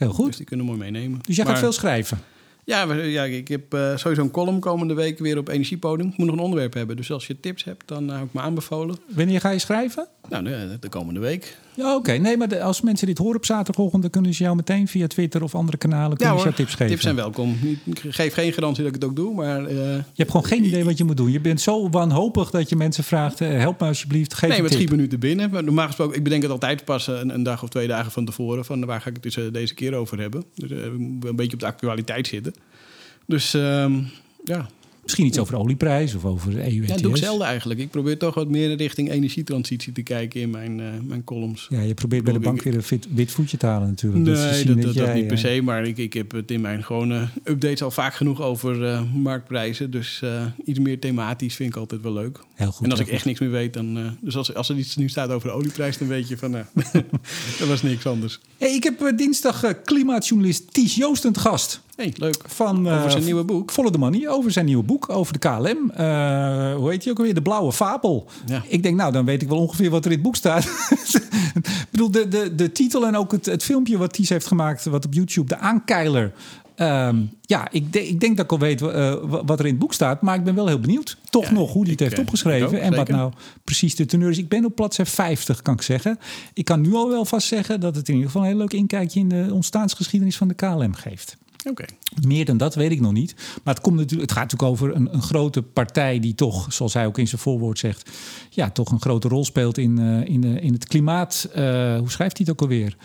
Heel 0.02 0.12
goed. 0.12 0.26
Dus 0.26 0.36
die 0.36 0.46
kunnen 0.46 0.66
we 0.66 0.72
mooi 0.72 0.90
meenemen. 0.90 1.18
Dus 1.22 1.36
jij 1.36 1.44
gaat 1.44 1.58
veel 1.58 1.72
schrijven? 1.72 2.18
Ja, 2.64 2.92
ja 2.92 3.24
ik 3.24 3.48
heb 3.48 3.74
uh, 3.74 3.96
sowieso 3.96 4.22
een 4.22 4.30
column 4.30 4.60
komende 4.60 4.94
week 4.94 5.18
weer 5.18 5.38
op 5.38 5.48
Energiepodium. 5.48 6.08
Ik 6.08 6.16
moet 6.16 6.26
nog 6.26 6.36
een 6.36 6.42
onderwerp 6.42 6.74
hebben. 6.74 6.96
Dus 6.96 7.10
als 7.10 7.26
je 7.26 7.40
tips 7.40 7.64
hebt, 7.64 7.88
dan 7.88 8.08
hou 8.08 8.24
ik 8.24 8.32
me 8.32 8.40
aanbevolen. 8.40 8.96
Wanneer 9.08 9.40
ga 9.40 9.50
je 9.50 9.58
schrijven? 9.58 10.08
Nou, 10.28 10.44
de, 10.44 10.76
de 10.80 10.88
komende 10.88 11.20
week. 11.20 11.56
Ja, 11.74 11.96
oké. 11.96 12.12
Nee, 12.12 12.36
maar 12.36 12.60
als 12.60 12.80
mensen 12.80 13.06
dit 13.06 13.18
horen 13.18 13.36
op 13.36 13.44
zaterdagochtend... 13.44 14.02
dan 14.02 14.10
kunnen 14.10 14.34
ze 14.34 14.42
jou 14.42 14.56
meteen 14.56 14.88
via 14.88 15.06
Twitter 15.06 15.42
of 15.42 15.54
andere 15.54 15.76
kanalen 15.76 16.16
ja, 16.20 16.52
tips 16.52 16.74
geven. 16.74 16.86
tips 16.86 17.02
zijn 17.02 17.14
welkom. 17.14 17.58
Ik 17.84 18.02
geef 18.08 18.34
geen 18.34 18.52
garantie 18.52 18.84
dat 18.84 18.94
ik 18.94 19.00
het 19.00 19.10
ook 19.10 19.16
doe, 19.16 19.34
maar... 19.34 19.62
Uh, 19.62 19.68
je 19.68 20.02
hebt 20.14 20.30
gewoon 20.30 20.46
geen 20.46 20.64
idee 20.64 20.84
wat 20.84 20.98
je 20.98 21.04
moet 21.04 21.16
doen. 21.16 21.32
Je 21.32 21.40
bent 21.40 21.60
zo 21.60 21.90
wanhopig 21.90 22.50
dat 22.50 22.68
je 22.68 22.76
mensen 22.76 23.04
vraagt... 23.04 23.40
Uh, 23.40 23.48
help 23.48 23.80
me 23.80 23.86
alsjeblieft, 23.86 24.34
geef 24.34 24.48
Nee, 24.48 24.60
maar 24.60 24.68
het 24.68 24.78
schiet 24.78 24.90
me 24.90 24.96
nu 24.96 25.08
te 25.08 25.18
binnen. 25.18 25.50
Maar 25.50 25.64
normaal 25.64 25.86
gesproken, 25.86 26.16
ik 26.16 26.22
bedenk 26.22 26.42
het 26.42 26.50
altijd 26.50 26.84
pas 26.84 27.06
een, 27.06 27.34
een, 27.34 27.42
dag 27.42 27.62
of 27.62 27.68
twee 27.68 27.86
dagen 27.86 28.12
van 28.12 28.24
tevoren... 28.24 28.64
van 28.64 28.84
waar 28.84 29.00
ga 29.00 29.08
ik 29.08 29.14
het 29.22 29.34
dus 29.34 29.52
deze 29.52 29.74
keer 29.74 29.94
over 29.94 30.18
hebben. 30.18 30.44
Dus 30.54 30.70
een 30.70 31.36
beetje 31.36 31.52
op 31.52 31.60
de 31.60 31.66
actualiteit 31.66 32.26
zitten. 32.26 32.54
Dus 33.26 33.54
um, 33.54 34.08
ja, 34.44 34.68
Misschien 35.02 35.26
iets 35.26 35.38
over 35.38 35.54
de 35.54 35.60
olieprijs 35.60 36.14
of 36.14 36.24
over 36.24 36.50
de 36.50 36.62
EU 36.62 36.82
Ja, 36.82 36.86
dat 36.86 36.98
doe 36.98 37.10
ik 37.10 37.16
zelden 37.16 37.46
eigenlijk. 37.46 37.80
Ik 37.80 37.90
probeer 37.90 38.18
toch 38.18 38.34
wat 38.34 38.48
meer 38.48 38.76
richting 38.76 39.10
energietransitie 39.10 39.92
te 39.92 40.02
kijken 40.02 40.40
in 40.40 40.50
mijn, 40.50 40.78
uh, 40.78 40.86
mijn 41.02 41.24
columns. 41.24 41.66
Ja, 41.70 41.80
je 41.80 41.94
probeert 41.94 42.24
bij 42.24 42.32
de 42.32 42.38
bank 42.38 42.62
weer 42.62 42.74
een 42.74 42.82
fit, 42.82 43.06
wit 43.14 43.30
voetje 43.30 43.56
te 43.56 43.66
halen 43.66 43.88
natuurlijk. 43.88 44.24
Nee, 44.24 44.34
dus 44.34 44.64
dat, 44.64 44.82
dat, 44.82 44.94
dat, 44.94 45.14
niet 45.14 45.26
per 45.26 45.38
se. 45.38 45.60
Maar 45.62 45.86
ik, 45.86 45.98
ik 45.98 46.12
heb 46.12 46.32
het 46.32 46.50
in 46.50 46.60
mijn 46.60 46.84
gewone 46.84 47.28
updates 47.44 47.82
al 47.82 47.90
vaak 47.90 48.14
genoeg 48.14 48.40
over 48.40 48.82
uh, 48.82 49.02
marktprijzen. 49.14 49.90
Dus 49.90 50.20
uh, 50.24 50.46
iets 50.64 50.78
meer 50.78 50.98
thematisch 50.98 51.54
vind 51.54 51.68
ik 51.68 51.76
altijd 51.76 52.02
wel 52.02 52.12
leuk. 52.12 52.40
Heel 52.54 52.72
goed. 52.72 52.84
En 52.84 52.90
als 52.90 53.00
ik 53.00 53.08
echt 53.08 53.24
niks 53.24 53.40
meer 53.40 53.50
weet, 53.50 53.72
dan... 53.72 54.16
dus 54.20 54.36
als, 54.36 54.54
als 54.54 54.68
er 54.68 54.76
iets 54.76 54.96
nu 54.96 55.08
staat 55.08 55.30
over 55.30 55.48
de 55.48 55.54
olieprijs, 55.54 55.98
dan 55.98 56.08
weet 56.08 56.28
je 56.28 56.36
van... 56.36 56.52
dat 57.58 57.68
was 57.68 57.82
niks 57.82 58.06
anders. 58.06 58.40
Hey, 58.58 58.74
ik 58.74 58.82
heb 58.82 59.12
dinsdag 59.16 59.82
klimaatjournalist 59.84 60.72
Ties 60.72 60.94
Joostend 60.94 61.38
gast. 61.38 61.80
Hey, 62.02 62.12
leuk. 62.16 62.36
Van, 62.46 62.88
over 62.88 63.10
zijn 63.10 63.24
nieuwe 63.24 63.44
boek. 63.44 63.70
Follow 63.70 63.92
the 63.92 63.98
Money, 63.98 64.28
over 64.28 64.50
zijn 64.50 64.64
nieuwe 64.64 64.82
boek, 64.82 65.08
over 65.08 65.32
de 65.32 65.38
KLM. 65.38 65.90
Uh, 66.00 66.74
hoe 66.74 66.90
heet 66.90 67.04
je 67.04 67.10
ook 67.10 67.18
alweer? 67.18 67.34
De 67.34 67.42
Blauwe 67.42 67.72
Fabel. 67.72 68.28
Ja. 68.46 68.62
Ik 68.68 68.82
denk, 68.82 68.96
nou, 68.96 69.12
dan 69.12 69.24
weet 69.24 69.42
ik 69.42 69.48
wel 69.48 69.58
ongeveer 69.58 69.90
wat 69.90 70.04
er 70.04 70.10
in 70.10 70.16
het 70.16 70.26
boek 70.26 70.36
staat. 70.36 70.64
ik 71.54 71.86
bedoel, 71.90 72.10
de, 72.10 72.28
de, 72.28 72.54
de 72.54 72.72
titel 72.72 73.06
en 73.06 73.16
ook 73.16 73.32
het, 73.32 73.46
het 73.46 73.62
filmpje 73.62 73.98
wat 73.98 74.12
Ties 74.12 74.28
heeft 74.28 74.46
gemaakt, 74.46 74.84
wat 74.84 75.04
op 75.04 75.14
YouTube, 75.14 75.48
de 75.48 75.58
aankeiler. 75.58 76.32
Um, 76.76 77.30
ja, 77.40 77.68
ik, 77.70 77.92
de, 77.92 78.08
ik, 78.08 78.20
denk 78.20 78.36
dat 78.36 78.44
ik 78.44 78.52
al 78.52 78.58
weet 78.58 78.80
uh, 78.80 79.14
wat 79.22 79.58
er 79.58 79.64
in 79.64 79.70
het 79.70 79.80
boek 79.80 79.94
staat. 79.94 80.22
Maar 80.22 80.34
ik 80.34 80.44
ben 80.44 80.54
wel 80.54 80.66
heel 80.66 80.80
benieuwd, 80.80 81.16
toch 81.30 81.50
nog, 81.50 81.72
hoe 81.72 81.82
hij 81.82 81.90
het 81.90 82.00
heeft 82.00 82.18
opgeschreven. 82.18 82.80
en 82.80 82.94
wat 82.96 83.08
nou 83.08 83.32
precies 83.64 83.94
de 83.94 84.06
teneur 84.06 84.30
is. 84.30 84.38
Ik 84.38 84.48
ben 84.48 84.64
op 84.64 84.74
plaats 84.74 84.98
50, 85.02 85.62
kan 85.62 85.74
ik 85.74 85.82
zeggen. 85.82 86.18
Ik 86.54 86.64
kan 86.64 86.80
nu 86.80 86.94
al 86.94 87.08
wel 87.08 87.24
vast 87.24 87.46
zeggen 87.46 87.80
dat 87.80 87.96
het 87.96 88.08
in 88.08 88.14
ieder 88.14 88.30
geval 88.30 88.42
een 88.46 88.52
heel 88.52 88.58
leuk 88.58 88.72
inkijkje 88.72 89.20
in 89.20 89.28
de 89.28 89.48
ontstaansgeschiedenis 89.52 90.36
van 90.36 90.48
de 90.48 90.54
KLM 90.54 90.94
geeft. 90.94 91.36
Oké. 91.64 91.84
Meer 92.26 92.44
dan 92.44 92.56
dat 92.56 92.74
weet 92.74 92.90
ik 92.90 93.00
nog 93.00 93.12
niet. 93.12 93.34
Maar 93.62 93.74
het, 93.74 93.82
komt 93.82 93.96
natuurlijk, 93.96 94.30
het 94.30 94.38
gaat 94.38 94.50
natuurlijk 94.50 94.72
over 94.72 94.94
een, 94.94 95.14
een 95.14 95.22
grote 95.22 95.62
partij 95.62 96.20
die 96.20 96.34
toch, 96.34 96.72
zoals 96.72 96.94
hij 96.94 97.06
ook 97.06 97.18
in 97.18 97.28
zijn 97.28 97.40
voorwoord 97.40 97.78
zegt, 97.78 98.10
ja, 98.50 98.70
toch 98.70 98.90
een 98.90 99.00
grote 99.00 99.28
rol 99.28 99.44
speelt 99.44 99.78
in, 99.78 100.00
uh, 100.00 100.26
in, 100.26 100.44
uh, 100.44 100.62
in 100.62 100.72
het 100.72 100.86
klimaat. 100.86 101.48
Uh, 101.48 101.54
hoe 101.98 102.10
schrijft 102.10 102.36
hij 102.36 102.46
het 102.46 102.50
ook 102.50 102.60
alweer? 102.60 102.96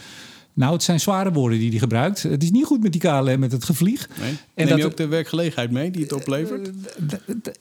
Nou, 0.58 0.74
het 0.74 0.84
zijn 0.84 1.00
zware 1.00 1.32
woorden 1.32 1.60
die 1.60 1.70
hij 1.70 1.80
gebruikt. 1.80 2.24
Het 2.24 2.44
is 2.44 2.52
niet 2.52 2.66
goed 2.66 2.84
met 2.84 2.92
die 2.92 3.02
KLM, 3.02 3.40
met 3.40 3.52
het 3.52 3.64
gevlieg. 3.64 4.10
Nee. 4.20 4.30
En 4.30 4.38
Neem 4.56 4.68
dat, 4.68 4.78
je 4.78 4.86
ook 4.86 4.98
de 4.98 5.08
werkgelegenheid 5.08 5.72
mee 5.72 5.92
die 5.92 6.02
het 6.02 6.14
oplevert? 6.14 6.72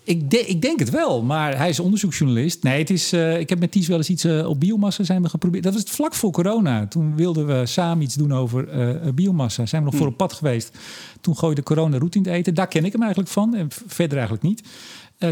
ik, 0.05 0.31
de, 0.31 0.47
ik, 0.47 0.63
denk 0.63 0.79
het 0.79 0.91
wel, 0.91 1.23
maar 1.23 1.57
hij 1.57 1.69
is 1.69 1.81
onderzoeksjournalist. 1.81 2.63
Nee, 2.63 2.79
het 2.79 2.91
is, 2.91 3.13
uh, 3.13 3.39
ik 3.39 3.49
heb 3.49 3.59
met 3.59 3.71
Ties 3.71 3.89
wel 3.89 3.97
eens 3.97 4.09
iets 4.09 4.25
uh, 4.25 4.49
op 4.49 4.61
biomassa 4.61 5.05
zijn 5.05 5.23
we 5.23 5.29
geprobeerd. 5.29 5.65
Dat 5.65 5.73
was 5.73 5.83
het 5.83 5.91
vlak 5.91 6.15
voor 6.15 6.31
corona. 6.31 6.87
Toen 6.87 7.17
wilden 7.17 7.47
we 7.47 7.67
samen 7.67 8.05
iets 8.05 8.15
doen 8.15 8.33
over 8.33 8.79
uh, 9.05 9.13
biomassa. 9.13 9.67
Zijn 9.67 9.83
we 9.83 9.91
nog 9.91 9.97
hm. 9.97 10.05
voor 10.05 10.13
op 10.13 10.17
pad 10.17 10.33
geweest. 10.33 10.79
Toen 11.21 11.37
gooide 11.37 11.63
corona 11.63 11.99
roet 11.99 12.15
in 12.15 12.23
het 12.23 12.33
eten. 12.33 12.55
Daar 12.55 12.69
ken 12.69 12.85
ik 12.85 12.93
hem 12.93 13.03
eigenlijk 13.03 13.33
van 13.33 13.55
en 13.55 13.69
verder 13.87 14.19
eigenlijk 14.19 14.47
niet. 14.47 14.63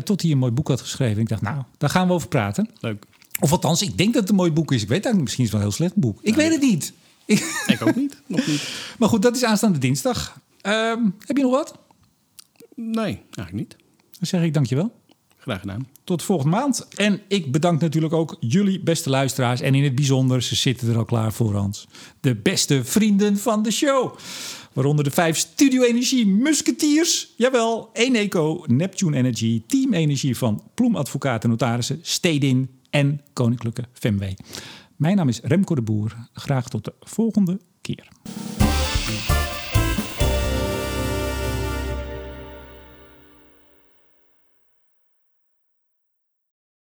tot 0.04 0.22
hij 0.22 0.30
een 0.30 0.38
mooi 0.38 0.52
boek 0.52 0.68
had 0.68 0.80
geschreven. 0.80 1.22
Ik 1.22 1.28
dacht, 1.28 1.42
nou, 1.42 1.62
daar 1.78 1.90
gaan 1.90 2.06
we 2.06 2.12
over 2.12 2.28
praten. 2.28 2.68
Leuk. 2.80 3.04
Of 3.40 3.52
althans, 3.52 3.82
ik 3.82 3.98
denk 3.98 4.12
dat 4.12 4.22
het 4.22 4.30
een 4.30 4.36
mooi 4.36 4.52
boek 4.52 4.72
is. 4.72 4.82
Ik 4.82 4.88
weet 4.88 5.04
eigenlijk, 5.04 5.22
misschien 5.22 5.44
is 5.44 5.50
het 5.50 5.60
wel 5.60 5.68
een 5.68 5.76
heel 5.76 5.86
slecht 5.86 5.96
boek. 5.96 6.18
Ik 6.22 6.34
weet 6.34 6.52
het 6.52 6.60
niet. 6.60 6.92
Ik 7.66 7.78
ook 7.80 7.94
niet. 7.94 8.16
Nog 8.26 8.46
niet. 8.46 8.68
Maar 8.98 9.08
goed, 9.08 9.22
dat 9.22 9.36
is 9.36 9.44
aanstaande 9.44 9.78
dinsdag. 9.78 10.40
Uh, 10.62 10.96
heb 11.18 11.36
je 11.36 11.42
nog 11.42 11.52
wat? 11.52 11.78
Nee, 12.74 13.20
eigenlijk 13.20 13.52
niet. 13.52 13.76
Dan 14.10 14.26
zeg 14.26 14.42
ik 14.42 14.54
dankjewel. 14.54 14.92
Graag 15.38 15.60
gedaan. 15.60 15.88
Tot 16.04 16.22
volgende 16.22 16.56
maand. 16.56 16.88
En 16.88 17.20
ik 17.28 17.52
bedank 17.52 17.80
natuurlijk 17.80 18.12
ook 18.12 18.36
jullie 18.40 18.80
beste 18.80 19.10
luisteraars. 19.10 19.60
En 19.60 19.74
in 19.74 19.84
het 19.84 19.94
bijzonder, 19.94 20.42
ze 20.42 20.54
zitten 20.56 20.88
er 20.88 20.96
al 20.96 21.04
klaar 21.04 21.32
voor 21.32 21.54
ons. 21.54 21.86
De 22.20 22.34
beste 22.34 22.84
vrienden 22.84 23.38
van 23.38 23.62
de 23.62 23.70
show. 23.70 24.16
Waaronder 24.72 25.04
de 25.04 25.10
vijf 25.10 25.36
Studio 25.36 25.82
Energie 25.82 26.26
Musketeers. 26.26 27.32
Jawel, 27.36 27.90
Eneco, 27.92 28.64
Neptune 28.66 29.16
Energy, 29.16 29.62
Team 29.66 29.92
Energie 29.92 30.36
van 30.36 30.62
Ploem 30.74 30.96
Advocaten 30.96 31.50
Notarissen, 31.50 31.98
Stedin 32.02 32.68
en 32.90 33.20
Koninklijke 33.32 33.84
Femway. 33.92 34.36
Mijn 34.96 35.16
naam 35.16 35.28
is 35.28 35.40
Remco 35.40 35.74
de 35.74 35.82
Boer. 35.82 36.28
Graag 36.32 36.68
tot 36.68 36.84
de 36.84 36.94
volgende 37.00 37.60
keer. 37.80 38.08